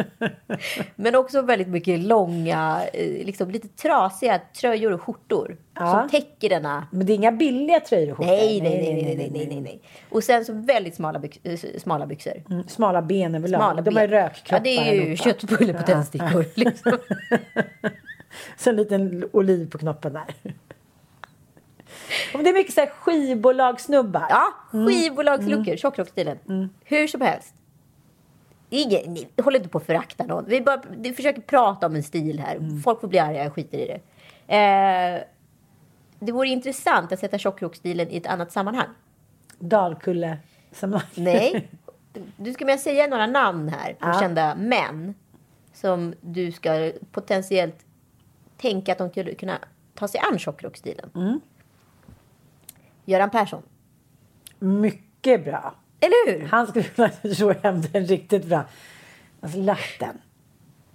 Men 0.97 1.15
också 1.15 1.43
väldigt 1.43 1.69
mycket 1.69 2.01
långa, 2.01 2.81
eh, 2.93 3.27
liksom 3.27 3.51
lite 3.51 3.69
trasiga 3.69 4.41
tröjor 4.61 4.93
och 4.93 5.03
skjortor. 5.03 5.57
Ja. 5.75 5.91
Som 5.91 6.09
täcker 6.21 6.49
denna... 6.49 6.87
Men 6.91 7.07
det 7.07 7.12
är 7.12 7.15
inga 7.15 7.33
billiga 7.33 7.81
tröjor 7.81 8.11
och 8.11 8.17
skjortor. 8.17 8.33
Nej, 8.33 8.61
nej, 8.61 8.71
nej, 8.71 8.95
nej, 8.95 9.17
nej, 9.17 9.31
nej, 9.31 9.47
nej, 9.47 9.61
nej. 9.61 9.81
Och 10.11 10.25
sen 10.25 10.45
så 10.45 10.53
väldigt 10.53 10.95
smala, 10.95 11.19
byx, 11.19 11.39
eh, 11.43 11.59
smala 11.79 12.07
byxor. 12.07 12.43
Mm, 12.51 12.69
smala 12.69 13.03
ben 13.03 13.35
överlag. 13.35 13.61
Smala 13.61 13.83
De 13.83 13.97
har 13.97 14.09
ben. 14.09 14.23
rökkroppar 14.23 14.57
Ja, 14.57 14.62
det 14.62 14.89
är 14.89 14.95
ju 14.95 15.17
köttbulle 15.17 15.75
på 15.75 15.83
tändstickor. 15.83 16.45
Liksom. 16.55 16.93
Så 18.57 18.70
en 18.70 18.76
liten 18.76 19.28
oliv 19.32 19.70
på 19.70 19.78
knoppen 19.78 20.12
där. 20.12 20.35
Det 22.32 22.49
är 22.51 22.55
mycket 22.55 22.74
så 22.74 22.80
här 22.80 22.89
skivbolagssnubbar. 22.89 24.26
Ja, 24.30 24.47
skivbolagsluckor, 24.70 25.76
tjockrocksstilen. 25.76 26.70
Hur 26.85 27.07
som 27.07 27.20
helst. 27.20 27.55
Ingen, 28.70 29.14
ni 29.14 29.28
håller 29.43 29.59
inte 29.59 29.68
på 29.68 29.78
att 29.78 29.87
förakta 29.87 30.24
någon. 30.26 30.45
Vi, 30.49 30.61
bara, 30.61 30.82
vi 30.91 31.12
försöker 31.12 31.41
prata 31.41 31.87
om 31.87 31.95
en 31.97 32.03
stil 32.03 32.39
här. 32.41 32.80
Folk 32.85 33.01
får 33.01 33.09
bli 33.09 33.18
arga, 33.18 33.45
jag 33.45 33.53
skiter 33.55 33.78
i 33.78 33.87
det. 33.87 34.01
Eh, 34.57 35.22
det 36.18 36.32
vore 36.32 36.49
intressant 36.49 37.12
att 37.12 37.18
sätta 37.18 37.39
tjockrocksstilen 37.39 38.11
i 38.11 38.16
ett 38.16 38.26
annat 38.26 38.53
sammanhang. 38.53 38.89
Dalkulle. 39.59 40.39
Nej. 41.14 41.68
Du 42.37 42.53
ska 42.53 42.68
jag 42.68 42.80
säga 42.80 43.07
några 43.07 43.26
namn 43.26 43.68
här 43.68 43.97
Ja. 44.01 44.20
kända 44.20 44.55
män 44.55 45.14
som 45.72 46.14
du 46.20 46.53
ska 46.53 46.93
potentiellt 47.12 47.76
tänka 48.57 48.93
att 48.93 48.99
de 48.99 49.11
skulle 49.11 49.35
kunna 49.35 49.59
ta 49.95 50.09
sig 50.09 50.21
an 50.33 50.39
tjockrocksstilen. 50.39 51.11
Mm. 51.15 51.41
Göran 53.05 53.31
Persson. 53.31 53.63
Mycket 54.59 55.45
bra. 55.45 55.75
Eller 56.01 56.39
hur? 56.39 56.47
Han 56.47 56.67
skulle 56.67 56.85
kunna 56.85 57.11
ro 57.23 57.53
hem 57.63 57.81
den 57.81 58.07
riktigt 58.07 58.45
bra. 58.45 58.65
Alltså 59.41 59.59
latten. 59.59 60.19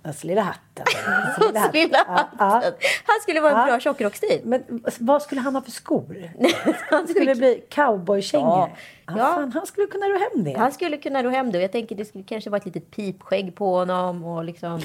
Alltså 0.03 0.28
lilla 0.28 0.41
hatten. 0.41 0.86
Alltså, 1.05 1.47
lilla 1.47 1.60
hatten. 1.60 1.82
Lilla 1.82 1.97
Ja, 2.07 2.30
ja. 2.39 2.45
hatten. 2.45 2.74
Han 3.05 3.16
skulle 3.22 3.39
vara 3.41 3.51
en 3.51 3.57
Ja. 3.60 3.66
bra 3.66 3.80
tjockrockstil. 3.80 4.41
Men 4.43 4.84
vad 4.99 5.22
skulle 5.22 5.41
han 5.41 5.55
ha 5.55 5.62
för 5.62 5.72
skor? 5.72 6.32
Han 6.89 7.07
Skulle 7.07 7.36
bli 7.36 7.64
cowboykängor? 7.70 8.45
Ja. 8.47 8.70
Ja. 9.07 9.14
Ja. 9.18 9.34
Fan, 9.36 9.51
han 9.51 9.66
skulle 9.66 9.88
kunna 9.88 10.05
ro 10.05 10.18
hem 10.20 10.43
det. 10.43 10.57
Han 10.60 10.72
skulle 10.72 10.97
kunna 10.97 11.24
ro 11.24 11.30
hem 11.30 11.51
det. 11.51 11.62
Jag 11.62 11.72
tänker 11.72 11.95
det 11.95 12.05
skulle 12.05 12.24
kanske 12.24 12.49
vara 12.49 12.57
ett 12.60 12.66
litet 12.66 12.91
pipskägg 12.91 13.55
på 13.55 13.76
honom. 13.76 14.24
Och 14.24 14.43
liksom... 14.43 14.82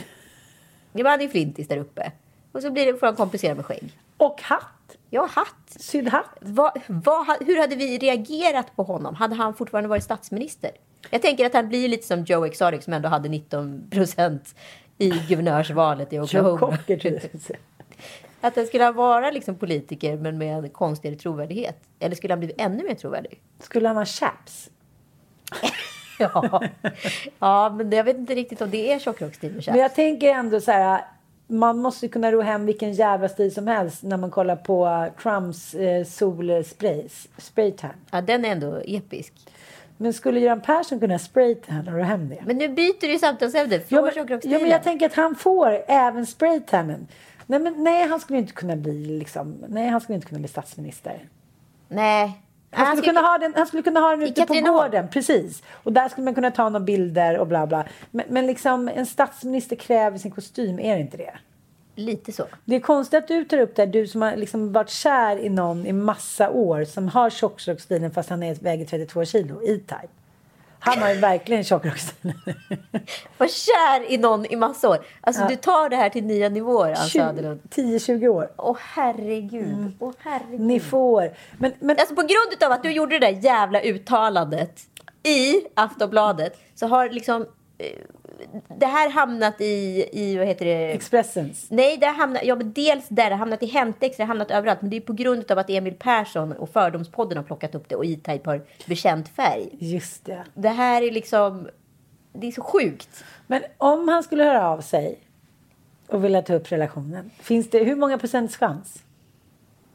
Ja, 0.93 1.09
han 1.09 1.19
är 1.21 1.25
ju 1.25 1.31
flintis 1.31 1.69
där 1.69 1.77
uppe. 1.77 2.13
Och 2.55 2.63
så 2.63 2.71
blir 2.71 2.87
det, 2.87 2.99
får 2.99 3.07
han 3.07 3.17
kompensera 3.17 3.55
med 3.55 3.67
skägg. 3.67 3.99
Och 4.17 4.43
hatt. 4.43 4.97
Ja, 5.11 5.29
hatt. 5.31 5.77
Sydd 5.77 6.09
hatt. 6.09 6.37
Vad, 6.41 6.81
vad, 6.87 7.27
hur 7.47 7.61
hade 7.61 7.77
vi 7.77 7.99
reagerat 7.99 8.77
på 8.77 8.83
honom? 8.83 9.15
Hade 9.15 9.35
han 9.35 9.55
fortfarande 9.55 9.89
varit 9.89 10.05
statsminister? 10.05 10.71
Jag 11.11 11.23
tänker 11.23 11.47
att 11.47 11.55
han 11.55 11.69
blir 11.69 11.89
lite 11.89 12.07
som 12.07 12.25
Joe 12.25 12.45
Exotic 12.45 12.85
som 12.85 12.93
ändå 12.93 13.09
hade 13.09 13.29
19 13.29 13.91
procent 13.91 14.55
i 14.99 15.11
guvernörsvalet 15.11 16.13
i 16.13 16.21
Oklahoma. 16.21 16.79
Att 18.41 18.57
han 18.57 18.67
skulle 18.67 18.93
vara 18.93 19.31
liksom 19.31 19.55
politiker 19.55 20.17
men 20.17 20.39
med 20.39 20.59
en 20.59 20.71
konstigare 20.71 21.17
trovärdighet. 21.17 21.79
Eller 21.99 22.17
skulle 22.17 22.33
han 22.33 22.41
bli 22.41 22.53
ännu 22.59 22.85
mer 22.85 22.95
trovärdig? 22.95 23.41
Skulle 23.61 23.89
han 23.89 23.97
ha 23.97 24.05
chaps? 24.05 24.71
Ja, 26.19 26.63
ja 27.39 27.75
men 27.77 27.91
jag 27.91 28.05
vet 28.05 28.17
inte 28.17 28.35
riktigt 28.35 28.61
om 28.61 28.71
det 28.71 28.93
är 28.93 28.99
tjockrocksstil 28.99 29.49
med 29.51 29.55
Men 29.57 29.63
chaps. 29.63 29.79
jag 29.79 29.95
tänker 29.95 30.29
ändå 30.29 30.61
så 30.61 30.71
här. 30.71 31.05
Man 31.47 31.79
måste 31.79 32.09
kunna 32.09 32.33
ro 32.33 32.41
hem 32.41 32.67
vilken 32.67 32.93
jävla 32.93 33.29
stil 33.29 33.55
som 33.55 33.67
helst 33.67 34.03
när 34.03 34.17
man 34.17 34.31
kollar 34.31 34.57
på 34.57 35.09
Trumps 35.23 35.75
eh, 35.75 36.05
solspray. 36.05 37.09
Spraytan. 37.39 37.91
Ja, 38.11 38.21
den 38.21 38.45
är 38.45 38.49
ändå 38.49 38.83
episk. 38.85 39.33
Men 39.97 40.13
skulle 40.13 40.41
Göran 40.41 40.61
Persson 40.61 41.01
kunna 41.01 41.19
spraytan 41.19 41.89
och 41.89 41.95
ro 41.95 42.03
hem 42.03 42.29
det? 42.29 42.43
Men 42.47 42.57
nu 42.57 42.69
byter 42.69 43.01
du 43.01 43.13
ju 43.13 43.19
samtalsämne. 43.19 43.81
Ja 43.89 44.03
men, 44.03 44.39
ja, 44.43 44.59
men 44.59 44.69
jag 44.69 44.83
tänker 44.83 45.07
att 45.07 45.15
han 45.15 45.35
får 45.35 45.85
även 45.89 46.27
spraytannen. 46.27 47.07
Nej, 47.47 47.61
men, 47.61 47.85
nej, 47.85 48.09
han 48.09 48.21
skulle 48.21 48.39
inte 48.39 48.53
kunna 48.53 48.77
bli 48.77 49.19
liksom, 49.19 49.65
nej, 49.69 49.89
han 49.89 50.01
skulle 50.01 50.17
inte 50.17 50.29
kunna 50.29 50.39
bli 50.39 50.49
statsminister. 50.49 51.29
Nej. 51.89 52.41
Han 52.75 52.97
skulle, 52.97 53.09
kunna 53.09 53.21
ha 53.21 53.39
den, 53.39 53.53
han 53.57 53.67
skulle 53.67 53.83
kunna 53.83 54.01
ha 54.01 54.11
den 54.11 54.23
ute 54.23 54.47
på 54.47 54.55
gården, 54.55 55.09
precis. 55.09 55.63
Och 55.73 55.93
där 55.93 56.09
skulle 56.09 56.25
man 56.25 56.35
kunna 56.35 56.51
ta 56.51 56.69
några 56.69 56.85
bilder 56.85 57.39
och 57.39 57.47
bla 57.47 57.67
bla. 57.67 57.85
Men, 58.11 58.27
men 58.29 58.47
liksom 58.47 58.89
en 58.89 59.07
statsminister 59.07 59.77
kräver 59.77 60.19
sin 60.19 60.31
kostym, 60.31 60.79
är 60.79 60.95
det 60.95 61.01
inte 61.01 61.17
det? 61.17 61.35
Lite 61.97 62.33
så. 62.33 62.47
Det 62.65 62.77
är 62.77 62.81
konstigt 62.81 63.19
att 63.19 63.29
du 63.29 63.45
tar 63.45 63.59
upp 63.59 63.77
det, 63.77 63.87
du 63.87 64.07
som 64.07 64.23
har 64.23 64.37
liksom 64.37 64.73
varit 64.73 64.91
kär 64.91 65.37
i 65.37 65.49
någon 65.49 65.87
i 65.87 65.93
massa 65.93 66.51
år 66.51 66.85
som 66.85 67.09
har 67.09 67.31
tjockrockstilen 67.31 68.11
fast 68.11 68.31
han 68.31 68.43
är, 68.43 68.55
väger 68.55 68.87
32 68.87 69.25
kilo, 69.25 69.63
E-Type. 69.63 70.09
Han 70.85 70.99
har 71.03 71.09
ju 71.15 71.21
verkligen 71.21 71.65
tjockrockstilen. 71.65 72.37
Var 73.39 73.47
kär 73.49 74.13
i 74.13 74.19
någon 74.19 74.47
i 74.47 74.57
massa 74.57 74.89
år. 74.89 74.99
Alltså 75.21 75.43
Ja. 75.43 75.49
du 75.49 75.57
tar 75.57 75.89
det 75.89 75.97
här 75.97 76.09
till 76.11 76.25
nya 76.25 76.49
nivåer, 76.49 76.91
Ann 76.91 76.97
Söderlund. 77.09 77.61
10-20 77.71 78.29
år. 78.29 78.51
Åh 78.57 78.77
herregud. 78.81 79.93
Åh 80.01 80.13
herregud. 80.19 80.61
Ni 80.61 80.81
får. 80.81 81.33
Men, 81.59 81.73
men 81.81 81.97
Alltså 81.99 82.15
på 82.15 82.21
grund 82.23 82.65
av 82.65 82.73
att 82.73 82.83
du 82.83 82.91
gjorde 82.93 83.19
det 83.19 83.27
där 83.27 83.39
jävla 83.45 83.81
uttalandet 83.81 84.81
i 85.23 85.55
Aftonbladet 85.75 86.59
så 86.75 86.87
har 86.87 87.09
liksom 87.09 87.47
eh, 87.79 87.87
det 88.79 88.87
här 88.87 89.11
hamnat 89.11 89.61
i, 89.61 90.09
i 90.13 90.37
vad 90.37 90.47
heter 90.47 90.65
det? 90.65 90.93
Expressens. 90.93 91.67
Nej, 91.71 91.97
det 91.97 92.07
har 92.07 92.15
hamnat, 92.15 92.45
ja, 92.45 92.55
men 92.55 92.73
dels 92.73 93.09
där, 93.09 93.25
det 93.25 93.31
har 93.31 93.39
hamnat 93.39 93.63
i 93.63 93.67
Hemtex, 93.67 94.17
det 94.17 94.23
har 94.23 94.29
hamnat 94.29 94.51
överallt. 94.51 94.81
Men 94.83 94.91
det 94.91 94.97
är 94.97 95.01
på 95.01 95.13
grund 95.13 95.51
av 95.51 95.59
att 95.59 95.71
Emil 95.71 95.95
Persson 95.95 96.53
och 96.53 96.71
Fördomspodden 96.71 97.37
har 97.37 97.45
plockat 97.45 97.75
upp 97.75 97.89
det 97.89 97.97
och 97.97 98.05
E-Type 98.05 98.51
har 98.51 98.63
bekänt 98.87 99.29
färg. 99.29 99.69
Just 99.79 100.25
det. 100.25 100.45
Det 100.55 100.69
här 100.69 101.03
är 101.03 101.11
liksom, 101.11 101.69
det 102.33 102.47
är 102.47 102.53
så 102.53 102.63
sjukt. 102.63 103.25
Men 103.47 103.63
om 103.79 104.09
han 104.09 104.23
skulle 104.23 104.45
höra 104.45 104.69
av 104.69 104.81
sig 104.81 105.19
och 106.09 106.25
vilja 106.25 106.43
ta 106.43 106.55
upp 106.55 106.73
relationen, 106.73 107.31
finns 107.41 107.71
det 107.71 107.85
hur 107.85 107.97
många 107.97 108.19
procents 108.19 108.57
chans? 108.57 109.03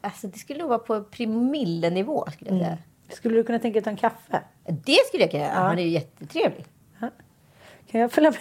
Alltså 0.00 0.26
det 0.26 0.38
skulle 0.38 0.58
nog 0.58 0.68
vara 0.68 0.78
på 0.78 1.02
promillenivå 1.02 2.26
skulle 2.32 2.50
jag 2.50 2.60
säga. 2.60 2.78
Skulle 3.08 3.34
du 3.36 3.44
kunna 3.44 3.58
tänka 3.58 3.72
dig 3.72 3.78
att 3.78 3.84
ta 3.84 3.90
en 3.90 3.96
kaffe? 3.96 4.42
Det 4.66 5.06
skulle 5.08 5.22
jag 5.22 5.30
kunna 5.30 5.44
göra. 5.44 5.54
Han 5.54 5.78
är 5.78 5.82
ju 5.82 5.88
jättetrevlig. 5.88 6.64
Kan 7.90 8.00
jag 8.00 8.12
följa 8.12 8.30
med? 8.30 8.40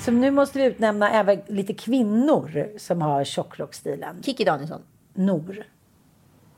Så 0.00 0.10
nu 0.10 0.30
måste 0.30 0.58
vi 0.58 0.64
utnämna 0.64 1.10
även 1.10 1.40
lite 1.46 1.74
kvinnor 1.74 2.68
som 2.78 3.02
har 3.02 3.24
tjockrockstilen. 3.24 4.22
Kikki 4.22 4.44
Danielsson. 4.44 4.82
Nor. 5.14 5.64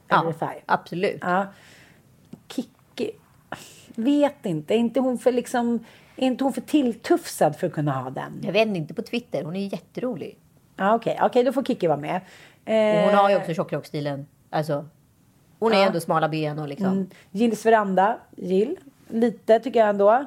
Ja, 0.08 0.22
Verify. 0.22 0.60
absolut. 0.66 1.18
Ja. 1.20 1.46
Kikki. 2.48 3.10
Vet 3.94 4.46
inte. 4.46 4.74
Är 4.74 4.78
inte 4.78 5.00
hon 5.00 5.18
för 5.18 5.32
liksom... 5.32 5.84
Är 6.16 6.26
inte 6.26 6.44
hon 6.44 6.52
för 6.52 6.60
tilltufsad 6.60 7.56
för 7.56 7.66
att 7.66 7.72
kunna 7.72 7.92
ha 7.92 8.10
den? 8.10 8.40
Jag 8.42 8.52
vet 8.52 8.68
inte 8.68 8.94
på 8.94 9.02
Twitter. 9.02 9.44
Hon 9.44 9.56
är 9.56 9.60
ju 9.60 9.66
jätterolig. 9.66 10.38
Ja, 10.76 10.94
Okej, 10.94 11.18
Okej, 11.22 11.44
då 11.44 11.52
får 11.52 11.62
Kikki 11.64 11.86
vara 11.86 11.98
med. 11.98 12.16
Och 12.64 13.04
hon 13.04 13.14
har 13.14 13.28
ju 13.30 13.34
Eh, 13.34 13.40
också 13.40 13.54
tjockrockstilen. 13.54 14.26
Alltså, 14.50 14.88
hon 15.58 15.72
är 15.72 15.76
Ja. 15.76 15.86
ändå 15.86 16.00
smala 16.00 16.28
ben 16.28 16.58
och 16.58 16.68
liksom. 16.68 16.86
Mm. 16.92 17.10
Gills 17.30 17.66
veranda. 17.66 18.18
Gill. 18.36 18.76
Lite 19.08 19.60
tycker 19.60 19.80
jag 19.80 19.88
ändå. 19.88 20.24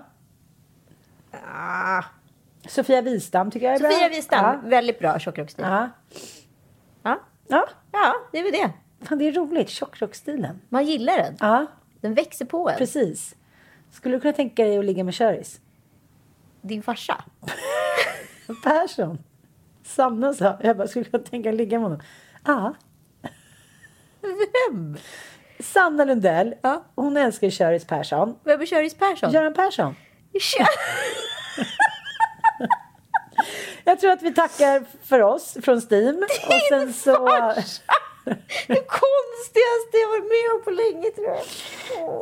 Sofia 2.67 3.01
Wistam 3.01 3.51
tycker 3.51 3.65
jag 3.65 3.75
är 3.75 3.79
bra. 3.79 3.89
Sofia 3.91 4.09
Wistam, 4.09 4.45
Ja. 4.63 4.69
väldigt 4.69 4.99
bra 4.99 5.19
tjockrockstil. 5.19 5.65
Ja. 5.67 5.89
Ja. 7.03 7.19
Ja. 7.47 7.67
ja, 7.91 8.13
det 8.31 8.39
är 8.39 8.43
väl 8.43 8.51
det. 8.51 8.71
Fan, 9.05 9.17
det 9.17 9.27
är 9.27 9.31
roligt. 9.31 9.69
Tjockrockstilen. 9.69 10.61
Man 10.69 10.85
gillar 10.85 11.17
den. 11.17 11.35
Ja, 11.39 11.65
Den 12.01 12.13
växer 12.13 12.45
på 12.45 12.69
en. 12.69 12.77
precis. 12.77 13.35
Skulle 13.91 14.15
du 14.15 14.19
kunna 14.21 14.33
tänka 14.33 14.63
dig 14.63 14.77
att 14.77 14.85
ligga 14.85 15.03
med 15.03 15.13
Köris? 15.13 15.61
Din 16.61 16.83
farsa. 16.83 17.23
Persson. 18.63 19.17
Sanna 19.83 20.33
sa. 20.33 20.57
Jag 20.63 20.77
bara, 20.77 20.87
skulle 20.87 21.05
kunna 21.05 21.23
tänka 21.23 21.49
dig 21.49 21.55
att 21.55 21.57
ligga 21.57 21.79
med 21.79 21.83
honom? 21.83 22.01
Ja. 22.45 22.73
Vem? 24.69 24.97
Sanna 25.63 26.05
Lundell. 26.05 26.55
Ja. 26.61 26.83
Hon 26.95 27.17
älskar 27.17 27.49
Köris 27.49 27.85
Persson. 27.85 28.35
Vem 28.43 28.61
är 28.61 28.65
Köris 28.65 28.93
Persson? 28.93 29.31
Göran 29.31 29.53
Persson. 29.53 29.95
Jag 33.83 33.99
tror 33.99 34.11
att 34.11 34.21
vi 34.21 34.33
tackar 34.33 34.83
för 35.03 35.19
oss 35.21 35.57
från 35.61 35.81
Steam. 35.91 36.23
Och 36.47 36.61
sen 36.69 36.93
så... 36.93 37.27
Det 38.67 38.87
konstigaste 38.87 39.97
jag 40.01 40.07
varit 40.07 40.23
med 40.23 40.55
om 40.55 40.61
på 40.63 40.69
länge 40.71 41.11
tror 41.11 41.27
jag. 41.27 41.43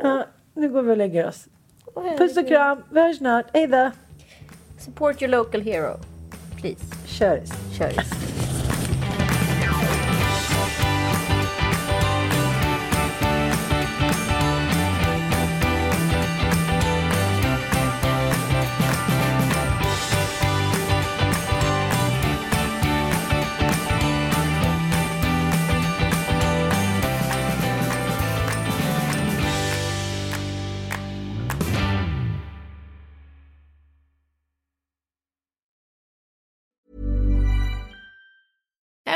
Ja, 0.02 0.24
nu 0.54 0.68
går 0.68 0.82
vi 0.82 0.92
och 0.92 0.96
lägger 0.96 1.28
oss. 1.28 1.44
Puss 2.18 2.36
och 2.36 2.48
kram. 2.48 2.82
Vi 2.90 3.00
hörs 3.00 3.18
snart. 3.18 3.46
Hej 3.52 3.66
då. 3.66 3.90
Support 4.78 5.22
your 5.22 5.30
local 5.30 5.60
hero. 5.60 6.00
Please. 6.60 6.84
Köris. 7.06 7.50
Köris. 7.78 8.29